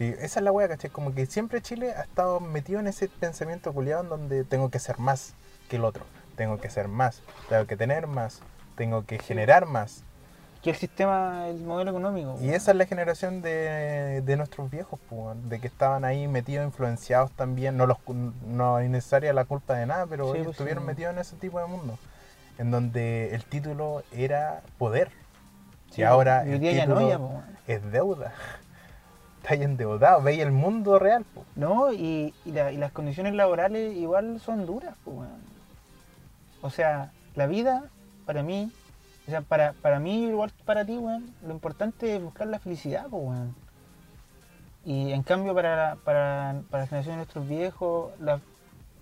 Sí, 0.00 0.14
esa 0.18 0.40
es 0.40 0.44
la 0.44 0.50
wea, 0.50 0.66
¿cachai? 0.66 0.88
Como 0.88 1.14
que 1.14 1.26
siempre 1.26 1.60
Chile 1.60 1.92
ha 1.92 2.00
estado 2.00 2.40
metido 2.40 2.80
en 2.80 2.86
ese 2.86 3.06
pensamiento 3.08 3.70
culiado 3.74 4.02
en 4.02 4.08
donde 4.08 4.44
tengo 4.44 4.70
que 4.70 4.78
ser 4.78 4.98
más 4.98 5.34
que 5.68 5.76
el 5.76 5.84
otro. 5.84 6.06
Tengo 6.36 6.58
que 6.58 6.70
ser 6.70 6.88
más, 6.88 7.20
tengo 7.50 7.66
que 7.66 7.76
tener 7.76 8.06
más, 8.06 8.40
tengo 8.76 9.04
que 9.04 9.18
generar 9.18 9.66
más. 9.66 10.02
Que 10.62 10.70
el 10.70 10.76
sistema, 10.76 11.48
el 11.48 11.60
modelo 11.64 11.90
económico. 11.90 12.38
Y 12.40 12.48
esa 12.48 12.70
es 12.70 12.78
la 12.78 12.86
generación 12.86 13.42
de, 13.42 14.22
de 14.24 14.36
nuestros 14.38 14.70
viejos, 14.70 14.98
pues, 15.10 15.36
de 15.50 15.60
que 15.60 15.66
estaban 15.66 16.06
ahí 16.06 16.26
metidos, 16.28 16.64
influenciados 16.64 17.30
también. 17.32 17.76
No, 17.76 17.86
los, 17.86 17.98
no 18.46 18.78
es 18.78 18.88
necesaria 18.88 19.34
la 19.34 19.44
culpa 19.44 19.74
de 19.74 19.84
nada, 19.84 20.06
pero 20.06 20.32
Sí, 20.32 20.38
ellos 20.38 20.44
pues, 20.46 20.54
estuvieron 20.54 20.84
sí. 20.84 20.86
metidos 20.86 21.12
en 21.12 21.18
ese 21.18 21.36
tipo 21.36 21.60
de 21.60 21.66
mundo. 21.66 21.98
En 22.56 22.70
donde 22.70 23.34
el 23.34 23.44
título 23.44 24.02
era 24.12 24.62
poder. 24.78 25.10
Sí, 25.90 26.00
y 26.00 26.04
ahora 26.04 26.46
y 26.46 26.52
hoy 26.54 26.68
el 26.68 26.74
ya 26.74 26.86
no, 26.86 26.94
título 26.94 27.08
ya, 27.10 27.18
pues, 27.18 27.44
es 27.66 27.92
deuda. 27.92 28.32
Está 29.42 29.54
ahí 29.54 29.62
endeudado, 29.62 30.22
veis 30.22 30.40
el 30.40 30.52
mundo 30.52 30.98
real. 30.98 31.24
pues. 31.34 31.46
No, 31.56 31.92
y, 31.92 32.34
y, 32.44 32.52
la- 32.52 32.72
y 32.72 32.76
las 32.76 32.92
condiciones 32.92 33.34
laborales 33.34 33.96
igual 33.96 34.38
son 34.40 34.66
duras, 34.66 34.94
weón. 35.06 35.28
O 36.62 36.70
sea, 36.70 37.10
la 37.34 37.46
vida, 37.46 37.84
para 38.26 38.42
mí, 38.42 38.70
o 39.26 39.30
sea, 39.30 39.40
para, 39.40 39.72
para 39.74 39.98
mí 39.98 40.24
igual 40.26 40.52
que 40.52 40.62
para 40.64 40.84
ti, 40.84 40.98
weón, 40.98 41.34
lo 41.42 41.52
importante 41.52 42.16
es 42.16 42.22
buscar 42.22 42.46
la 42.48 42.58
felicidad, 42.58 43.06
pues, 43.08 43.22
weón. 43.24 43.54
Y 44.84 45.12
en 45.12 45.22
cambio 45.22 45.54
para, 45.54 45.96
para, 46.04 46.60
para 46.70 46.82
la 46.82 46.86
generación 46.86 47.14
de 47.14 47.16
nuestros 47.18 47.46
viejos, 47.48 48.12
la, 48.20 48.40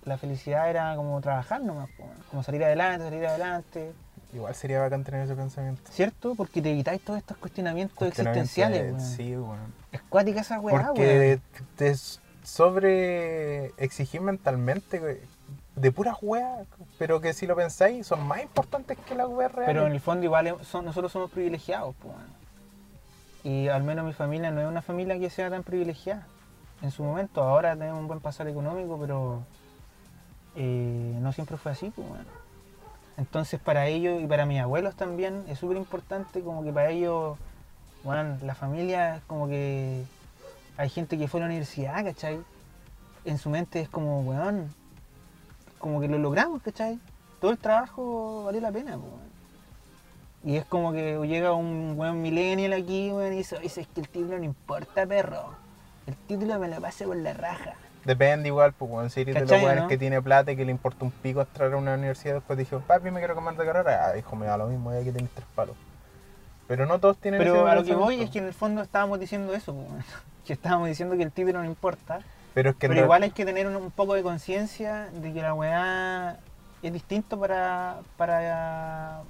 la 0.05 0.17
felicidad 0.17 0.69
era 0.69 0.95
como 0.95 1.19
trabajar 1.21 1.61
nomás, 1.61 1.89
weón. 1.99 2.11
como 2.29 2.43
salir 2.43 2.63
adelante, 2.63 3.03
salir 3.05 3.25
adelante, 3.25 3.91
Igual 4.31 4.53
sería 4.53 4.79
bacán 4.79 5.03
tener 5.03 5.21
ese 5.21 5.33
pensamiento. 5.35 5.81
¿cierto? 5.91 6.35
Porque 6.35 6.61
te 6.61 6.69
evitáis 6.71 7.01
todos 7.01 7.17
estos 7.17 7.35
cuestionamientos 7.37 7.97
Cuestionamiento 7.97 8.43
existenciales, 8.43 8.91
weón. 8.93 9.01
Sí, 9.01 9.35
weón. 9.35 9.78
Es 9.91 10.01
cuática 10.03 10.41
esa 10.41 10.59
weá. 10.59 10.87
Porque 10.87 11.39
te 11.75 11.95
sobre 12.43 13.67
exigir 13.77 14.21
mentalmente 14.21 15.21
de 15.75 15.91
puras 15.91 16.17
weas, 16.21 16.65
pero 16.97 17.21
que 17.21 17.33
si 17.33 17.47
lo 17.47 17.55
pensáis 17.55 18.05
son 18.07 18.25
más 18.27 18.41
importantes 18.41 18.97
que 18.97 19.15
las 19.15 19.27
weas 19.27 19.51
reales. 19.51 19.73
Pero 19.73 19.87
en 19.87 19.93
el 19.93 19.99
fondo 19.99 20.25
igual 20.25 20.57
son- 20.63 20.85
nosotros 20.85 21.11
somos 21.11 21.31
privilegiados, 21.31 21.95
pues. 22.01 22.15
Y 23.43 23.67
al 23.69 23.83
menos 23.83 24.05
mi 24.05 24.13
familia 24.13 24.51
no 24.51 24.61
es 24.61 24.67
una 24.67 24.81
familia 24.81 25.17
que 25.17 25.29
sea 25.29 25.49
tan 25.49 25.63
privilegiada. 25.63 26.27
En 26.81 26.91
su 26.91 27.03
momento, 27.03 27.41
ahora 27.41 27.75
tenemos 27.75 27.99
un 28.01 28.07
buen 28.07 28.19
pasar 28.19 28.47
económico, 28.47 28.97
pero 28.99 29.41
eh, 30.55 31.17
no 31.21 31.31
siempre 31.31 31.57
fue 31.57 31.71
así, 31.71 31.91
pues. 31.95 32.07
weón. 32.09 32.25
Entonces 33.17 33.59
para 33.59 33.87
ellos 33.87 34.21
y 34.21 34.27
para 34.27 34.45
mis 34.45 34.61
abuelos 34.61 34.95
también 34.95 35.43
es 35.49 35.59
súper 35.59 35.77
importante 35.77 36.41
como 36.41 36.63
que 36.63 36.71
para 36.71 36.89
ellos, 36.89 37.37
bueno, 38.03 38.37
la 38.41 38.55
familia 38.55 39.17
es 39.17 39.23
como 39.23 39.47
que 39.47 40.03
hay 40.77 40.89
gente 40.89 41.17
que 41.17 41.27
fue 41.27 41.39
a 41.39 41.41
la 41.41 41.47
universidad, 41.47 42.03
¿cachai? 42.03 42.39
En 43.25 43.37
su 43.37 43.49
mente 43.49 43.81
es 43.81 43.89
como, 43.89 44.21
weón, 44.21 44.73
como 45.77 45.99
que 45.99 46.07
lo 46.07 46.17
logramos, 46.17 46.61
¿cachai? 46.61 46.99
Todo 47.41 47.51
el 47.51 47.57
trabajo 47.57 48.43
valió 48.45 48.61
la 48.61 48.71
pena, 48.71 48.93
pues, 48.93 49.11
weón. 49.11 49.29
Y 50.45 50.55
es 50.55 50.65
como 50.65 50.93
que 50.93 51.19
llega 51.27 51.53
un 51.53 51.95
weón 51.97 52.21
millennial 52.21 52.73
aquí, 52.73 53.11
weón, 53.11 53.33
y 53.33 53.37
dice, 53.37 53.57
oye, 53.57 53.67
es 53.67 53.87
que 53.87 53.99
el 53.99 54.07
título 54.07 54.37
no 54.37 54.45
importa, 54.45 55.05
perro. 55.05 55.53
El 56.07 56.15
título 56.15 56.57
me 56.59 56.69
lo 56.69 56.79
pase 56.79 57.05
por 57.05 57.17
la 57.17 57.33
raja. 57.33 57.73
Depende 58.05 58.47
igual, 58.47 58.71
pues 58.71 58.89
weón, 58.89 59.09
si 59.09 59.21
eres 59.21 59.35
de 59.35 59.41
los 59.41 59.49
¿Cachai, 59.49 59.65
weones 59.65 59.83
no? 59.83 59.89
que 59.89 59.97
tiene 59.97 60.21
plata 60.21 60.53
y 60.53 60.55
que 60.55 60.63
le 60.63 60.71
importa 60.71 61.03
un 61.03 61.11
pico 61.11 61.41
entrar 61.41 61.73
a 61.73 61.77
una 61.77 61.95
universidad, 61.95 62.35
después 62.35 62.57
dijo, 62.57 62.79
papi, 62.79 63.11
me 63.11 63.19
quiero 63.19 63.35
comer 63.35 63.55
de 63.55 63.65
carrera. 63.65 64.07
Ah, 64.07 64.17
hijo, 64.17 64.35
me 64.37 64.45
da 64.45 64.57
lo 64.57 64.67
mismo, 64.67 64.93
ya 64.93 65.03
que 65.03 65.11
tienes 65.11 65.29
tres 65.31 65.45
palos. 65.53 65.75
Pero 66.69 66.85
no 66.85 66.99
todos 66.99 67.17
tienen 67.17 67.39
Pero 67.39 67.55
ese 67.55 67.67
a 67.71 67.75
lo 67.75 67.83
que 67.83 67.95
voy 67.95 68.21
es 68.21 68.29
que 68.29 68.37
en 68.37 68.45
el 68.45 68.53
fondo 68.53 68.83
estábamos 68.83 69.19
diciendo 69.19 69.55
eso, 69.55 69.73
pues, 69.73 70.05
que 70.45 70.53
estábamos 70.53 70.87
diciendo 70.87 71.17
que 71.17 71.23
el 71.23 71.31
título 71.31 71.57
no 71.57 71.65
importa. 71.65 72.19
Pero 72.53 72.69
es 72.69 72.75
que 72.75 72.87
Pero 72.87 73.01
igual 73.01 73.23
hay 73.23 73.31
que 73.31 73.43
tener 73.43 73.65
un, 73.65 73.75
un 73.75 73.89
poco 73.89 74.13
de 74.13 74.21
conciencia 74.21 75.09
de 75.11 75.33
que 75.33 75.41
la 75.41 75.55
weá 75.55 76.37
es 76.83 76.93
distinto 76.93 77.39
para, 77.39 78.01
para, 78.17 79.21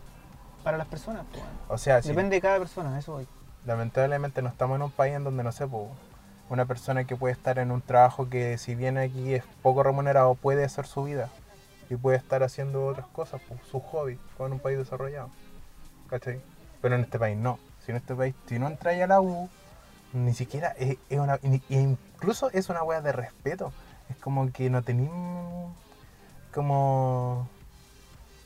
para 0.65 0.78
las 0.78 0.88
personas. 0.88 1.23
pues. 1.32 1.41
O 1.69 1.78
sea, 1.78 2.02
si, 2.02 2.10
Depende 2.10 2.36
de 2.36 2.41
cada 2.41 2.60
persona, 2.60 2.99
eso 2.99 3.13
voy. 3.13 3.28
lamentablemente 3.65 4.41
no 4.41 4.49
estamos 4.49 4.75
en 4.75 4.82
un 4.82 4.91
país 4.91 5.15
en 5.15 5.23
donde, 5.23 5.41
no 5.41 5.54
sé, 5.54 5.65
una 6.49 6.65
persona 6.65 7.06
que 7.06 7.15
puede 7.15 7.34
estar 7.34 7.58
en 7.58 7.71
un 7.71 7.82
trabajo 7.82 8.30
que 8.30 8.58
si 8.58 8.75
bien 8.75 8.97
aquí 8.97 9.34
es 9.34 9.45
poco 9.62 9.82
remunerado, 9.82 10.36
puede 10.36 10.65
hacer 10.65 10.86
su 10.86 11.06
vida 11.06 11.30
y 11.89 11.95
puede 11.95 12.17
estar 12.17 12.43
haciendo 12.43 12.86
otras 12.86 13.08
cosas, 13.08 13.39
po, 13.47 13.56
su 13.71 13.80
hobby, 13.80 14.19
como 14.36 14.47
en 14.47 14.54
un 14.54 14.60
país 14.60 14.78
desarrollado. 14.78 15.30
¿Cachai? 16.10 16.41
Pero 16.82 16.96
en 16.96 17.02
este 17.02 17.20
país 17.20 17.38
no. 17.38 17.60
Si 17.86 17.92
en 17.92 17.98
este 17.98 18.15
país, 18.15 18.36
si 18.48 18.60
no 18.60 18.68
entráis 18.68 19.02
a 19.04 19.08
la 19.08 19.22
U, 19.22 19.50
ni 20.13 20.34
siquiera 20.34 20.70
es, 20.78 20.98
es 21.10 21.20
una. 21.20 21.36
e 21.44 21.62
incluso 21.70 22.50
es 22.52 22.70
una 22.70 22.84
wea 22.84 23.02
de 23.02 23.12
respeto. 23.12 23.72
Es 24.10 24.15
como 24.18 24.52
que 24.52 24.70
no 24.70 24.82
tenéis 24.82 25.10
como 26.54 27.48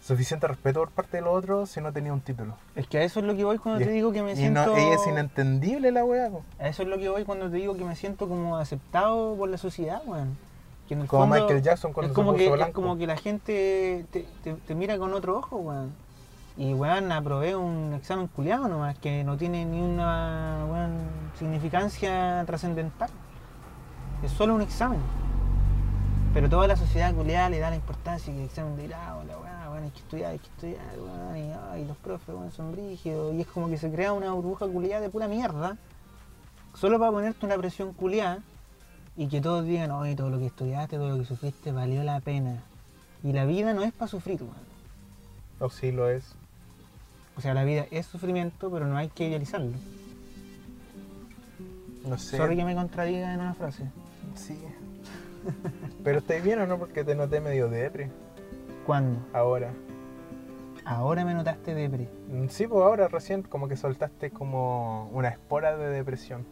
suficiente 0.06 0.48
respeto 0.48 0.82
por 0.82 0.90
parte 0.92 1.18
de 1.18 1.24
los 1.24 1.34
otros 1.34 1.70
si 1.70 1.80
no 1.80 1.94
tenía 1.94 2.12
un 2.12 2.20
título. 2.20 2.56
Es 2.76 2.88
que 2.88 2.98
a 2.98 3.04
eso 3.04 3.22
es 3.22 3.26
lo 3.26 3.36
que 3.36 3.46
voy 3.46 3.58
cuando 3.58 3.82
Y- 3.82 3.86
te 3.86 3.92
digo 3.92 4.12
que 4.12 4.22
me 4.22 4.34
Y 4.34 4.36
siento. 4.36 4.66
no, 4.66 4.76
ella 4.76 4.96
es 4.96 5.08
inentendible 5.08 5.92
la 5.92 6.04
wea. 6.04 6.30
po. 6.30 6.44
A 6.60 6.68
eso 6.68 6.84
es 6.84 6.90
lo 6.90 6.98
que 6.98 7.08
voy 7.08 7.24
cuando 7.24 7.50
te 7.50 7.56
digo 7.58 7.76
que 7.78 7.86
me 7.86 7.96
siento 7.96 8.28
como 8.28 8.58
aceptado 8.58 9.36
por 9.36 9.48
la 9.50 9.58
sociedad, 9.58 10.02
weón. 10.06 10.38
Que 10.90 10.96
en 10.96 11.02
el 11.02 11.08
Como 11.08 11.24
fondo 11.24 11.36
Michael 11.40 11.62
Jackson 11.62 11.94
cuando 11.94 12.08
es 12.08 12.12
se 12.12 12.16
como, 12.16 12.34
puso 12.34 12.56
que, 12.56 12.62
es 12.62 12.70
como 12.72 12.98
que 12.98 13.08
la 13.08 13.16
gente 13.16 14.06
te, 14.12 14.26
te- 14.44 14.56
te 14.56 14.76
mira 14.76 14.98
con 14.98 15.14
otro 15.14 15.38
ojo, 15.38 15.56
weón. 15.58 15.94
Y 16.56 16.74
weón, 16.74 17.12
aprobé 17.12 17.56
un 17.56 17.94
examen 17.94 18.28
culiado 18.28 18.68
nomás, 18.68 18.98
que 19.00 19.24
no 19.24 19.38
tiene 19.38 19.66
ni 19.66 19.82
una 19.82 20.66
weón, 20.70 21.00
significancia 21.40 22.44
trascendental. 22.46 23.10
Es 24.22 24.32
solo 24.32 24.54
un 24.54 24.62
examen. 24.62 25.00
Pero 26.34 26.50
toda 26.50 26.68
la 26.68 26.76
sociedad 26.76 27.14
culiada 27.14 27.50
le 27.50 27.60
da 27.60 27.72
la 27.72 27.76
importancia 27.76 28.32
que 28.32 28.40
el 28.40 28.46
examen 28.46 28.76
de 28.76 28.88
grado, 28.88 29.24
la 29.24 29.38
weá, 29.40 29.70
weón, 29.72 29.84
hay 29.84 29.90
que 29.90 30.00
estudiar, 30.00 30.32
hay 30.32 30.40
que 30.40 30.48
estudiar, 30.48 31.00
weón, 31.00 31.80
y 31.80 31.86
los 31.86 31.98
profes, 31.98 32.36
weón, 32.36 32.52
son 32.52 32.72
brígidos. 32.72 33.34
Y 33.34 33.42
es 33.42 33.48
como 33.48 33.68
que 33.68 33.78
se 33.78 33.92
crea 33.92 34.14
una 34.14 34.32
burbuja 34.32 34.68
culiada 34.68 35.02
de 35.02 35.10
pura 35.10 35.28
mierda, 35.28 35.78
solo 36.76 37.00
para 37.00 37.12
ponerte 37.12 37.46
una 37.46 37.58
presión 37.58 37.94
culiada 37.94 38.40
y 39.16 39.28
que 39.28 39.42
todos 39.42 39.66
digan, 39.66 39.90
oye, 39.92 40.16
todo 40.16 40.30
lo 40.30 40.38
que 40.40 40.48
estudiaste, 40.48 40.98
todo 40.98 41.10
lo 41.10 41.18
que 41.18 41.26
sufriste 41.26 41.72
valió 41.72 42.04
la 42.04 42.20
pena. 42.20 42.64
Y 43.24 43.32
la 43.34 43.46
vida 43.46 43.74
no 43.74 43.82
es 43.82 43.92
para 43.92 44.08
sufrir, 44.08 44.42
weón. 44.42 44.54
O 45.60 45.70
sí 45.70 45.92
lo 45.92 46.10
es. 46.10 46.36
O 47.36 47.42
sea, 47.42 47.54
la 47.54 47.64
vida 47.64 47.86
es 47.92 48.06
sufrimiento, 48.06 48.70
pero 48.72 48.88
no 48.88 48.98
hay 48.98 49.10
que 49.10 49.28
idealizarlo. 49.28 49.72
No 52.08 52.18
sé. 52.18 52.38
Sorry 52.38 52.56
que 52.56 52.66
me 52.66 52.76
contradiga 52.76 53.34
en 53.34 53.40
una 53.40 53.54
frase. 53.54 53.86
Sí. 54.36 54.60
Pero 56.04 56.20
estáis 56.20 56.44
bien 56.44 56.60
o 56.60 56.68
no? 56.68 56.78
Porque 56.78 57.04
te 57.04 57.16
noté 57.16 57.40
medio 57.42 57.70
depre. 57.70 58.10
¿Cuándo? 58.86 59.20
Ahora. 59.34 59.72
Ahora 60.86 61.24
me 61.24 61.34
notaste 61.34 61.74
depre. 61.74 62.10
Mm, 62.30 62.48
Sí, 62.50 62.68
pues 62.68 62.84
ahora 62.84 63.08
recién 63.08 63.42
como 63.44 63.68
que 63.68 63.78
soltaste 63.78 64.32
como 64.32 65.10
una 65.14 65.30
espora 65.30 65.78
de 65.78 65.88
depresión. 65.90 66.46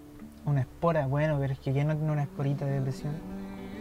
Una 0.46 0.62
espora, 0.62 1.06
bueno, 1.08 1.38
pero 1.40 1.54
es 1.54 1.60
que 1.60 1.72
¿quién 1.74 1.88
no 1.88 1.96
tiene 1.96 2.12
una 2.12 2.24
esporita 2.24 2.66
de 2.66 2.74
depresión? 2.74 3.14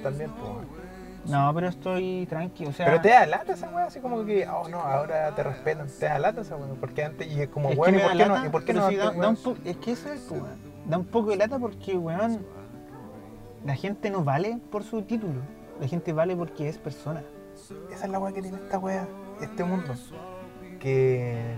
También, 0.03 0.31
pues. 0.33 0.80
No, 1.27 1.53
pero 1.55 1.69
estoy 1.69 2.27
tranquilo, 2.29 2.71
o 2.71 2.73
sea... 2.73 2.87
Pero 2.87 3.01
te 3.03 3.11
da 3.11 3.27
lata 3.27 3.53
esa 3.53 3.69
weá, 3.69 3.85
así 3.87 4.01
como 4.01 4.25
que, 4.25 4.49
oh 4.49 4.69
no, 4.69 4.81
ahora 4.81 5.35
te 5.35 5.43
respetan. 5.43 5.87
Te 5.87 6.07
da 6.07 6.19
lata 6.19 6.41
esa 6.41 6.57
weá, 6.57 6.69
porque 6.81 7.05
antes 7.05 7.27
y 7.31 7.43
es 7.43 7.49
como, 7.49 7.73
bueno, 7.75 7.99
¿y 8.13 8.19
no? 8.19 8.47
¿Y 8.47 8.49
por 8.49 8.65
qué 8.65 8.73
no? 8.73 8.89
sí 8.89 8.97
da- 8.97 9.05
da 9.07 9.11
un 9.11 9.19
weón? 9.19 9.37
po- 9.37 9.57
es 9.65 9.77
que 9.77 9.93
eso 9.93 10.11
es, 10.13 10.31
weón. 10.31 10.59
Da 10.87 10.97
un 10.99 11.05
poco 11.05 11.31
de 11.31 11.37
lata 11.37 11.59
porque, 11.59 11.97
weón, 11.97 12.45
la 13.65 13.75
gente 13.75 14.11
no 14.11 14.25
vale 14.25 14.59
por 14.71 14.83
su 14.83 15.03
título. 15.03 15.41
La 15.79 15.87
gente 15.87 16.13
vale 16.13 16.35
porque 16.37 16.69
es 16.69 16.79
persona. 16.79 17.23
Esa 17.93 18.05
es 18.07 18.11
la 18.11 18.19
weá 18.19 18.33
que 18.33 18.41
tiene 18.43 18.57
esta 18.57 18.79
weá, 18.79 19.07
este 19.43 19.63
mundo. 19.65 19.95
Que 20.79 21.55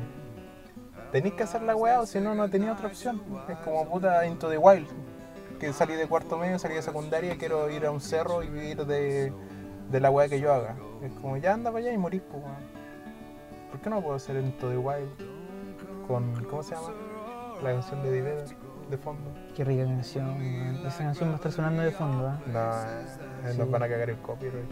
tenéis 1.13 1.35
que 1.35 1.43
hacer 1.45 1.63
la 1.63 1.77
weá 1.77 2.01
o 2.01 2.07
si 2.07 2.19
no, 2.21 2.35
no 2.35 2.49
tenía 2.51 2.73
otra 2.73 2.89
opción. 2.89 3.23
Es 3.49 3.57
como 3.59 3.87
puta 3.89 4.27
Into 4.27 4.49
the 4.51 4.59
Wild. 4.59 4.89
Que 5.61 5.73
salí 5.73 5.95
de 5.95 6.09
cuarto 6.09 6.37
medio, 6.37 6.59
salí 6.59 6.75
de 6.75 6.83
secundaria, 6.83 7.37
quiero 7.39 7.71
ir 7.71 7.87
a 7.87 7.93
un 7.93 8.01
cerro 8.01 8.43
y 8.43 8.49
vivir 8.49 8.85
de, 8.85 9.33
de 9.93 10.01
la 10.01 10.11
weá 10.11 10.29
que 10.29 10.41
yo 10.41 10.53
haga. 10.53 10.75
Es 11.03 11.13
como 11.21 11.37
ya 11.37 11.53
anda 11.55 11.71
para 11.71 11.85
allá 11.85 11.93
y 11.93 11.99
morís, 11.99 12.23
pues 12.31 12.43
weón. 12.43 12.57
¿Por 13.71 13.81
qué 13.81 13.91
no 13.91 14.01
puedo 14.03 14.17
hacer 14.17 14.37
Into 14.37 14.69
the 14.69 14.77
Wild 14.79 15.09
con, 16.07 16.45
¿cómo 16.45 16.63
se 16.63 16.75
llama? 16.75 16.89
La 17.63 17.73
canción 17.73 18.03
de 18.03 18.13
Diveda 18.13 18.43
de 18.91 18.99
fondo. 18.99 19.31
Qué 19.57 19.65
rica 19.65 19.85
canción, 19.85 20.31
weón. 20.37 20.87
Esa 20.87 20.99
canción 21.05 21.29
va 21.31 21.33
a 21.35 21.37
estar 21.37 21.53
sonando 21.53 21.83
de 21.83 21.91
fondo, 21.93 22.27
¿ah? 22.29 22.39
No, 22.47 22.71
eh, 23.49 23.53
Sí. 23.53 23.59
nos 23.59 23.71
van 23.71 23.83
a 23.83 23.89
cagar 23.89 24.11
el 24.11 24.19
copyright. 24.19 24.69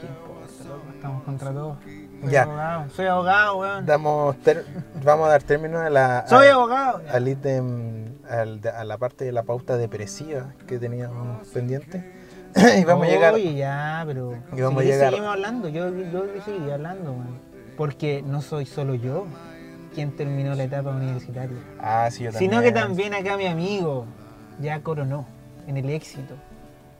¿Qué 0.00 0.06
importa? 0.06 0.92
Estamos 0.94 1.22
contra 1.24 1.52
todos. 1.52 1.78
Soy 1.84 2.30
Ya. 2.30 2.42
abogado, 2.42 2.90
soy 2.90 3.06
abogado, 3.06 3.56
weón. 3.58 3.86
Damos 3.86 4.36
vamos 5.04 5.26
a 5.26 5.30
dar 5.30 5.42
término 5.42 5.78
a 5.80 5.90
la. 5.90 6.24
Soy 6.26 6.46
a- 6.48 6.54
abogado. 6.54 7.02
al 7.12 7.28
ítem, 7.28 8.14
a 8.28 8.84
la 8.84 8.98
parte 8.98 9.24
de 9.24 9.32
la 9.32 9.42
pauta 9.42 9.76
depresiva 9.76 10.52
que 10.66 10.78
teníamos 10.78 11.46
pendiente. 11.48 12.17
y 12.80 12.84
vamos 12.84 13.06
a 13.06 13.10
llegar. 13.10 13.34
Oye, 13.34 13.54
ya, 13.54 14.02
pero. 14.06 14.34
Y 14.56 14.60
vamos 14.60 14.80
a 14.80 14.84
si 14.84 14.90
llegar- 14.90 15.10
Seguimos 15.10 15.32
hablando, 15.32 15.68
yo, 15.68 15.88
yo 15.90 16.24
seguiría 16.44 16.74
hablando, 16.74 17.12
weón. 17.12 17.38
Porque 17.76 18.22
no 18.22 18.42
soy 18.42 18.66
solo 18.66 18.94
yo 18.94 19.26
quien 19.94 20.16
terminó 20.16 20.54
la 20.54 20.64
etapa 20.64 20.90
universitaria. 20.90 21.56
Ah, 21.80 22.08
sí, 22.10 22.24
yo 22.24 22.32
también. 22.32 22.50
Sino 22.50 22.62
que 22.62 22.72
también 22.72 23.14
acá 23.14 23.36
mi 23.36 23.46
amigo 23.46 24.06
ya 24.60 24.80
coronó 24.82 25.26
en 25.66 25.76
el 25.76 25.88
éxito. 25.90 26.34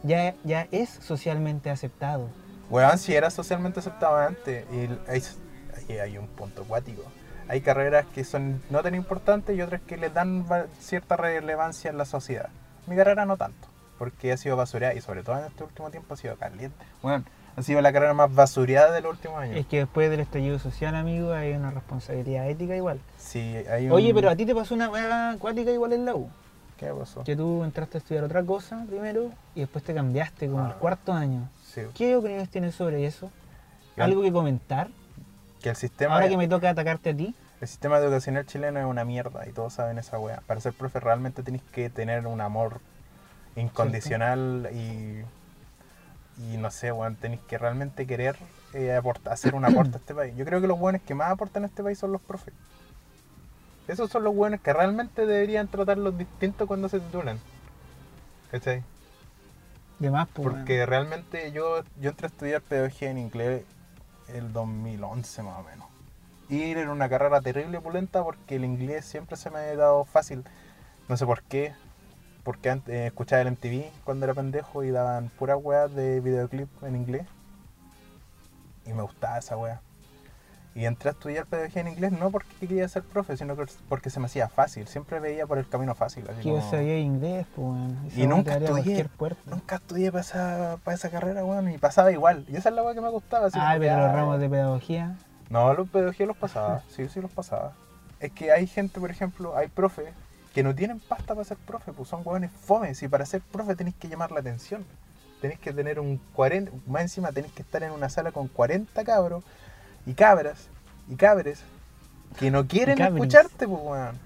Ya, 0.04 0.34
ya 0.44 0.68
es 0.70 0.88
socialmente 0.88 1.70
aceptado. 1.70 2.28
Weón, 2.70 2.98
si 2.98 3.14
era 3.14 3.30
socialmente 3.30 3.80
aceptado 3.80 4.16
antes. 4.16 4.64
Y 4.72 5.10
hay, 5.10 5.98
hay 5.98 6.18
un 6.18 6.28
punto 6.28 6.62
acuático. 6.62 7.02
Hay 7.48 7.62
carreras 7.62 8.04
que 8.14 8.24
son 8.24 8.62
no 8.70 8.82
tan 8.82 8.94
importantes 8.94 9.56
y 9.56 9.62
otras 9.62 9.80
que 9.80 9.96
le 9.96 10.10
dan 10.10 10.44
cierta 10.78 11.16
relevancia 11.16 11.90
en 11.90 11.96
la 11.98 12.04
sociedad. 12.04 12.50
Mi 12.86 12.94
carrera 12.94 13.24
no 13.24 13.36
tanto, 13.36 13.68
porque 13.98 14.32
ha 14.32 14.36
sido 14.36 14.56
basureada 14.56 14.94
y 14.94 15.00
sobre 15.00 15.22
todo 15.22 15.38
en 15.38 15.44
este 15.46 15.64
último 15.64 15.90
tiempo 15.90 16.14
ha 16.14 16.16
sido 16.16 16.36
caliente. 16.36 16.76
Bueno, 17.02 17.24
ha 17.56 17.62
sido 17.62 17.80
la 17.80 17.92
carrera 17.92 18.14
más 18.14 18.32
basureada 18.34 18.92
de 18.92 19.00
los 19.00 19.12
últimos 19.12 19.38
años. 19.40 19.56
Es 19.56 19.66
que 19.66 19.78
después 19.78 20.10
del 20.10 20.20
estallido 20.20 20.58
social, 20.58 20.94
amigo, 20.94 21.32
hay 21.32 21.52
una 21.52 21.70
responsabilidad 21.70 22.48
ética 22.48 22.76
igual. 22.76 23.00
Sí, 23.18 23.56
hay 23.70 23.86
un... 23.86 23.92
Oye, 23.92 24.14
pero 24.14 24.30
a 24.30 24.36
ti 24.36 24.46
te 24.46 24.54
pasó 24.54 24.74
una 24.74 24.88
weá 24.90 25.30
acuática 25.32 25.70
igual 25.70 25.92
en 25.92 26.04
la 26.04 26.14
U. 26.14 26.28
¿Qué 26.76 26.86
pasó? 26.92 27.24
Que 27.24 27.34
tú 27.34 27.64
entraste 27.64 27.96
a 27.96 28.00
estudiar 28.00 28.22
otra 28.24 28.44
cosa 28.44 28.84
primero 28.88 29.30
y 29.56 29.60
después 29.60 29.82
te 29.82 29.92
cambiaste 29.94 30.46
como 30.46 30.64
al 30.64 30.70
Ah. 30.72 30.76
cuarto 30.78 31.12
año. 31.12 31.48
Sí, 31.66 31.80
¿Qué 31.94 32.14
opiniones 32.14 32.48
tienes 32.50 32.76
sobre 32.76 33.04
eso? 33.04 33.30
¿Algo 33.96 34.22
que 34.22 34.30
comentar? 34.32 34.88
que 35.60 35.70
el 35.70 35.74
sistema... 35.76 36.14
Ahora 36.14 36.28
que 36.28 36.36
me 36.36 36.46
toca 36.46 36.70
atacarte 36.70 37.10
a 37.10 37.16
ti. 37.16 37.34
El 37.60 37.66
sistema 37.66 37.98
educacional 37.98 38.46
chileno 38.46 38.78
es 38.78 38.86
una 38.86 39.04
mierda 39.04 39.44
y 39.48 39.50
todos 39.52 39.72
saben 39.72 39.98
esa 39.98 40.16
wea. 40.20 40.40
Para 40.46 40.60
ser 40.60 40.72
profe 40.72 41.00
realmente 41.00 41.42
tenéis 41.42 41.64
que 41.72 41.90
tener 41.90 42.28
un 42.28 42.40
amor 42.40 42.80
incondicional 43.60 44.70
y, 44.72 45.22
y 46.42 46.56
no 46.56 46.70
sé, 46.70 46.92
weón, 46.92 47.16
tenéis 47.16 47.40
que 47.48 47.58
realmente 47.58 48.06
querer 48.06 48.36
eh, 48.74 49.00
hacer 49.30 49.54
un 49.54 49.64
aporte 49.64 49.96
a 49.96 49.98
este 49.98 50.14
país. 50.14 50.34
Yo 50.36 50.44
creo 50.44 50.60
que 50.60 50.66
los 50.66 50.78
buenos 50.78 51.02
que 51.02 51.14
más 51.14 51.30
aportan 51.30 51.64
a 51.64 51.66
este 51.66 51.82
país 51.82 51.98
son 51.98 52.12
los 52.12 52.20
profes. 52.20 52.54
Esos 53.86 54.10
son 54.10 54.24
los 54.24 54.34
buenos 54.34 54.60
que 54.60 54.72
realmente 54.72 55.24
deberían 55.24 55.68
tratarlos 55.68 56.16
distintos 56.16 56.68
cuando 56.68 56.88
se 56.88 57.00
titulan. 57.00 57.38
¿Cachai? 58.50 58.82
De 59.98 60.10
más, 60.10 60.28
pues, 60.28 60.48
Porque 60.48 60.86
realmente 60.86 61.50
yo, 61.52 61.82
yo 62.00 62.10
entré 62.10 62.26
a 62.26 62.28
estudiar 62.28 62.62
pedagogía 62.62 63.10
en 63.10 63.18
inglés 63.18 63.64
el 64.28 64.52
2011 64.52 65.42
más 65.42 65.58
o 65.58 65.62
menos. 65.62 65.86
Y 66.48 66.62
era 66.62 66.90
una 66.90 67.08
carrera 67.08 67.40
terrible 67.40 67.80
pulenta 67.80 68.22
porque 68.22 68.56
el 68.56 68.64
inglés 68.64 69.04
siempre 69.04 69.36
se 69.36 69.50
me 69.50 69.58
ha 69.58 69.76
dado 69.76 70.04
fácil. 70.04 70.44
No 71.08 71.16
sé 71.16 71.26
por 71.26 71.42
qué. 71.42 71.74
Porque 72.48 72.70
antes 72.70 72.94
eh, 72.94 73.06
escuchaba 73.08 73.42
el 73.42 73.48
MTV 73.50 73.90
cuando 74.04 74.24
era 74.24 74.32
pendejo 74.32 74.82
y 74.82 74.90
daban 74.90 75.28
puras 75.38 75.58
weas 75.62 75.94
de 75.94 76.18
videoclip 76.20 76.66
en 76.82 76.96
inglés. 76.96 77.26
Y 78.86 78.94
me 78.94 79.02
gustaba 79.02 79.36
esa 79.36 79.58
wea. 79.58 79.82
Y 80.74 80.86
entré 80.86 81.10
a 81.10 81.12
estudiar 81.12 81.44
pedagogía 81.44 81.82
en 81.82 81.88
inglés 81.88 82.12
no 82.12 82.30
porque 82.30 82.48
quería 82.58 82.88
ser 82.88 83.02
profe, 83.02 83.36
sino 83.36 83.54
que- 83.54 83.66
porque 83.90 84.08
se 84.08 84.18
me 84.18 84.26
hacía 84.26 84.48
fácil. 84.48 84.88
Siempre 84.88 85.20
veía 85.20 85.46
por 85.46 85.58
el 85.58 85.68
camino 85.68 85.94
fácil. 85.94 86.24
así 86.26 86.40
Que 86.40 86.48
yo 86.48 86.54
como- 86.56 86.70
sabía 86.70 86.98
inglés, 86.98 87.46
pues, 87.54 88.16
Y 88.16 88.20
weá 88.20 88.28
nunca 88.30 88.56
estudié. 88.56 89.06
Nunca 89.44 89.74
estudié 89.76 90.10
para 90.10 90.22
esa, 90.22 90.78
para 90.84 90.94
esa 90.94 91.10
carrera, 91.10 91.44
weón, 91.44 91.70
y 91.70 91.76
pasaba 91.76 92.10
igual. 92.12 92.46
Y 92.48 92.56
esa 92.56 92.70
es 92.70 92.74
la 92.74 92.82
weá 92.82 92.94
que 92.94 93.02
me 93.02 93.10
gustaba. 93.10 93.48
así 93.48 93.58
como 93.58 93.70
pero 93.78 93.94
los 93.98 94.06
ah, 94.06 94.12
ramos 94.14 94.40
de 94.40 94.48
pedagogía. 94.48 95.16
No, 95.50 95.74
los 95.74 95.86
pedagogía 95.90 96.24
los 96.24 96.36
pasaba. 96.38 96.82
Sí, 96.96 97.10
sí 97.10 97.20
los 97.20 97.30
pasaba. 97.30 97.74
Es 98.20 98.32
que 98.32 98.52
hay 98.52 98.66
gente, 98.66 99.00
por 99.00 99.10
ejemplo, 99.10 99.54
hay 99.54 99.68
profes 99.68 100.14
que 100.58 100.64
no 100.64 100.74
tienen 100.74 100.98
pasta 100.98 101.36
para 101.36 101.44
ser 101.44 101.56
profe, 101.56 101.92
pues 101.92 102.08
son 102.08 102.22
hueones 102.24 102.50
fomes. 102.50 103.00
Y 103.04 103.06
para 103.06 103.24
ser 103.24 103.42
profe 103.42 103.76
tenéis 103.76 103.94
que 103.94 104.08
llamar 104.08 104.32
la 104.32 104.40
atención. 104.40 104.84
Tenéis 105.40 105.60
que 105.60 105.72
tener 105.72 106.00
un 106.00 106.20
40, 106.34 106.72
más 106.88 107.02
encima 107.02 107.30
tenéis 107.30 107.52
que 107.52 107.62
estar 107.62 107.80
en 107.84 107.92
una 107.92 108.08
sala 108.08 108.32
con 108.32 108.48
40 108.48 109.04
cabros 109.04 109.44
y 110.04 110.14
cabras 110.14 110.66
y 111.08 111.14
cabres 111.14 111.62
que 112.40 112.50
no 112.50 112.66
quieren 112.66 113.00
escucharte, 113.00 113.68
pues 113.68 113.80
weón. 113.80 114.18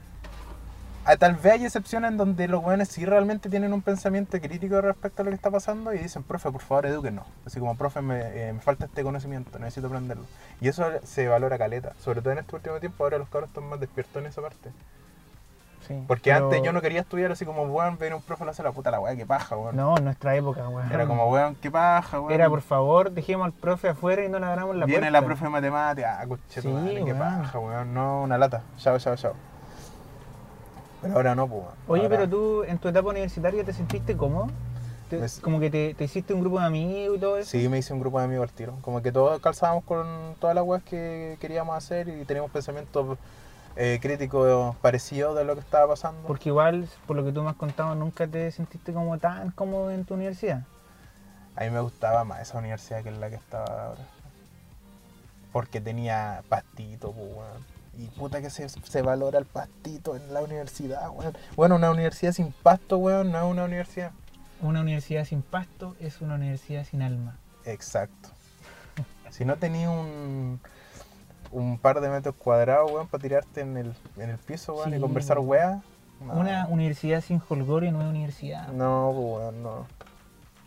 A 1.05 1.19
tal 1.19 1.35
vez 1.35 1.53
hay 1.53 1.65
excepciones 1.67 2.13
en 2.13 2.17
donde 2.17 2.49
los 2.49 2.65
weones 2.65 2.89
sí 2.89 3.05
realmente 3.05 3.51
tienen 3.51 3.75
un 3.75 3.83
pensamiento 3.83 4.41
crítico 4.41 4.81
respecto 4.81 5.21
a 5.21 5.25
lo 5.27 5.33
que 5.33 5.35
está 5.35 5.51
pasando 5.51 5.93
y 5.93 5.99
dicen, 5.99 6.23
profe, 6.23 6.51
por 6.51 6.63
favor, 6.63 6.87
edúquenos. 6.87 7.27
Así 7.45 7.61
como, 7.61 7.77
profe, 7.77 8.01
me, 8.01 8.21
eh, 8.21 8.55
me 8.55 8.61
falta 8.61 8.87
este 8.87 9.03
conocimiento, 9.03 9.59
necesito 9.59 9.89
aprenderlo. 9.89 10.25
Y 10.63 10.69
eso 10.69 10.83
se 11.05 11.29
valora 11.29 11.59
caleta, 11.59 11.93
sobre 12.01 12.23
todo 12.23 12.33
en 12.33 12.39
este 12.39 12.57
último 12.57 12.81
tiempo, 12.81 13.05
ahora 13.05 13.19
los 13.19 13.29
cabros 13.29 13.51
están 13.51 13.69
más 13.69 13.81
despiertos 13.81 14.17
en 14.17 14.29
esa 14.29 14.41
parte. 14.41 14.71
Sí, 15.87 16.01
Porque 16.07 16.33
pero- 16.33 16.45
antes 16.47 16.63
yo 16.63 16.73
no 16.73 16.81
quería 16.81 17.01
estudiar 17.01 17.33
así 17.33 17.45
como, 17.45 17.63
weón, 17.65 17.99
ver 17.99 18.15
un 18.15 18.23
profe 18.23 18.45
lo 18.45 18.51
hace 18.53 18.63
la 18.63 18.73
puta 18.73 18.91
la 18.91 19.01
weá, 19.01 19.17
qué 19.17 19.27
paja, 19.27 19.57
weón. 19.57 19.77
No, 19.77 19.97
en 19.97 20.05
nuestra 20.05 20.35
época, 20.37 20.69
weón. 20.69 20.93
Era 20.93 21.07
como, 21.07 21.27
weón, 21.29 21.57
qué 21.57 21.71
paja, 21.71 22.21
weón. 22.21 22.33
Era, 22.33 22.49
por 22.49 22.61
favor, 22.63 23.11
dejemos 23.11 23.47
al 23.47 23.53
profe 23.53 23.89
afuera 23.89 24.25
y 24.25 24.29
no 24.29 24.39
le 24.39 24.47
abramos 24.47 24.77
la 24.77 24.87
Viene 24.87 25.03
puerta. 25.03 25.21
la 25.21 25.27
profe 25.27 25.45
de 25.45 25.51
matemáticas, 25.51 26.19
ah, 26.21 26.37
Sí, 26.49 26.69
madre, 26.69 27.05
qué 27.05 27.15
paja, 27.15 27.59
weón. 27.59 27.93
No, 27.95 28.23
una 28.23 28.39
lata. 28.39 28.63
Chao, 28.79 28.99
chao, 28.99 29.17
chao. 29.17 29.33
Pero 31.01 31.15
ahora 31.15 31.35
no, 31.35 31.49
pues, 31.49 31.61
weón. 31.63 31.75
Oye, 31.89 32.03
Ahora- 32.05 32.17
pero 32.17 32.29
tú 32.31 32.63
en 32.65 32.79
tu 32.79 32.89
etapa 32.89 33.09
universitaria 33.11 33.65
te 33.65 33.73
sentiste 33.73 34.17
cómodo? 34.17 34.49
Te- 35.11 35.19
Me 35.19 35.27
como 35.43 35.61
que 35.61 35.69
te, 35.69 35.95
te 35.95 36.05
hiciste 36.05 36.33
un 36.33 36.41
grupo 36.41 36.61
de 36.61 36.67
amigos 36.67 37.17
y 37.17 37.21
todo 37.21 37.37
eso. 37.39 37.51
Sí, 37.51 37.69
me 37.69 37.79
hice 37.79 37.93
un 37.93 38.01
grupo 38.01 38.19
de 38.19 38.25
amigos 38.25 38.49
al 38.49 38.55
tiro. 38.55 38.75
Como 38.83 39.03
que 39.03 39.11
todos 39.13 39.41
calzábamos 39.41 39.85
con 39.85 40.07
todas 40.39 40.55
las 40.55 40.65
weas 40.65 40.83
que 40.85 41.37
queríamos 41.41 41.77
hacer 41.77 42.09
y 42.09 42.25
teníamos 42.25 42.51
pensamientos 42.53 43.19
eh, 43.77 43.99
críticos 44.01 44.77
parecidos 44.77 45.37
de 45.37 45.45
lo 45.45 45.55
que 45.55 45.61
estaba 45.61 45.89
pasando. 45.89 46.27
Porque 46.27 46.51
igual, 46.51 46.89
por 47.07 47.17
lo 47.17 47.25
que 47.25 47.33
tú 47.33 47.43
me 47.43 47.51
has 47.51 47.57
contado, 47.57 47.95
nunca 47.95 48.27
te 48.27 48.51
sentiste 48.51 48.93
como 48.93 49.19
tan 49.19 49.51
cómodo 49.53 49.91
en 49.91 50.05
tu 50.05 50.15
universidad. 50.15 50.65
A 51.57 51.65
mí 51.65 51.71
me 51.71 51.81
gustaba 51.81 52.25
más 52.25 52.41
esa 52.41 52.59
universidad 52.59 53.03
que 53.03 53.09
en 53.09 53.21
la 53.21 53.31
que 53.31 53.37
estaba 53.37 53.87
ahora. 53.87 54.01
Porque 55.53 55.81
tenía 55.81 56.43
pastito, 56.49 57.13
pues, 57.13 57.29
weón. 57.29 57.73
Y 57.99 58.07
puta 58.07 58.41
que 58.41 58.49
se, 58.49 58.69
se 58.69 59.03
valora 59.03 59.39
el 59.39 59.45
pastito 59.45 60.17
en 60.17 60.33
la 60.33 60.41
universidad, 60.41 61.11
weón. 61.11 61.37
Bueno, 61.57 61.77
una 61.77 61.91
universidad 61.91 62.33
sin 62.33 62.53
pasto, 62.53 62.99
weón, 62.99 63.33
no 63.33 63.39
es 63.39 63.45
una 63.45 63.65
universidad. 63.65 64.13
Una 64.61 64.81
universidad 64.81 65.25
sin 65.25 65.43
pasto 65.43 65.97
es 66.01 66.21
una 66.21 66.37
universidad 66.37 66.85
sin 66.85 67.03
alma. 67.03 67.37
Exacto. 67.65 68.31
Si 69.31 69.45
no 69.45 69.57
tenías 69.57 69.89
un, 69.89 70.61
un 71.53 71.79
par 71.79 72.01
de 72.01 72.09
metros 72.09 72.35
cuadrados, 72.37 72.91
weón, 72.91 73.07
para 73.09 73.23
tirarte 73.23 73.61
en 73.61 73.77
el, 73.77 73.95
en 74.17 74.31
el 74.31 74.39
piso, 74.39 74.75
weón, 74.75 74.91
Sí, 74.91 74.97
y 74.97 75.01
conversar, 75.01 75.39
weón. 75.39 75.49
weá. 75.49 75.83
no. 76.27 76.33
Una 76.41 76.67
universidad 76.69 77.21
sin 77.21 77.41
holgorio 77.49 77.93
no 77.93 78.01
es 78.03 78.09
universidad. 78.09 78.69
No, 78.69 79.13
pues, 79.15 79.27
weón, 79.27 79.63
no. 79.63 79.87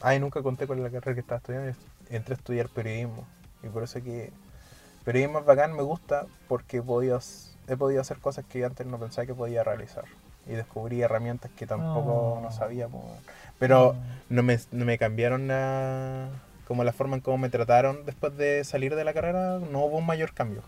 Ay, 0.02 0.20
nunca 0.20 0.42
conté 0.44 0.68
con 0.68 0.82
la 0.84 0.90
carrera 0.90 1.14
que 1.16 1.22
estaba 1.22 1.38
estudiando. 1.38 1.74
Entré 2.10 2.34
a 2.36 2.38
estudiar 2.38 2.70
periodismo. 2.70 3.26
Y 3.64 3.68
por 3.68 3.84
eso 3.84 4.02
que 4.04 4.32
periodismo 5.04 5.40
es 5.40 5.46
bacán, 5.46 5.74
me 5.76 5.82
gusta, 5.82 6.26
porque 6.48 6.78
he 6.78 6.82
podido, 6.82 7.20
he 7.68 7.76
podido 7.78 8.02
hacer 8.02 8.20
cosas 8.20 8.46
que 8.46 8.64
antes 8.66 8.86
no 8.86 9.00
pensaba 9.00 9.26
que 9.26 9.34
podía 9.34 9.64
realizar. 9.64 10.04
Y 10.48 10.52
descubrí 10.52 11.02
herramientas 11.02 11.50
que 11.58 11.66
tampoco 11.66 12.12
Oh. 12.38 12.42
no 12.42 12.52
sabía. 12.52 12.88
pues, 12.88 13.04
weón. 13.04 13.18
Pero 13.58 13.94
Mm. 13.94 14.36
no 14.36 14.44
me, 14.44 14.60
no 14.72 14.86
me 14.86 14.98
cambiaron 15.00 15.48
la, 15.48 16.28
como 16.68 16.84
la 16.84 16.94
forma 16.94 17.16
en 17.16 17.22
cómo 17.22 17.38
me 17.38 17.50
trataron 17.50 18.06
después 18.06 18.36
de 18.38 18.64
salir 18.64 18.96
de 18.96 19.04
la 19.04 19.14
carrera, 19.14 19.60
no 19.60 19.86
hubo 19.86 19.98
un 19.98 20.06
mayor 20.06 20.34
cambio. 20.34 20.62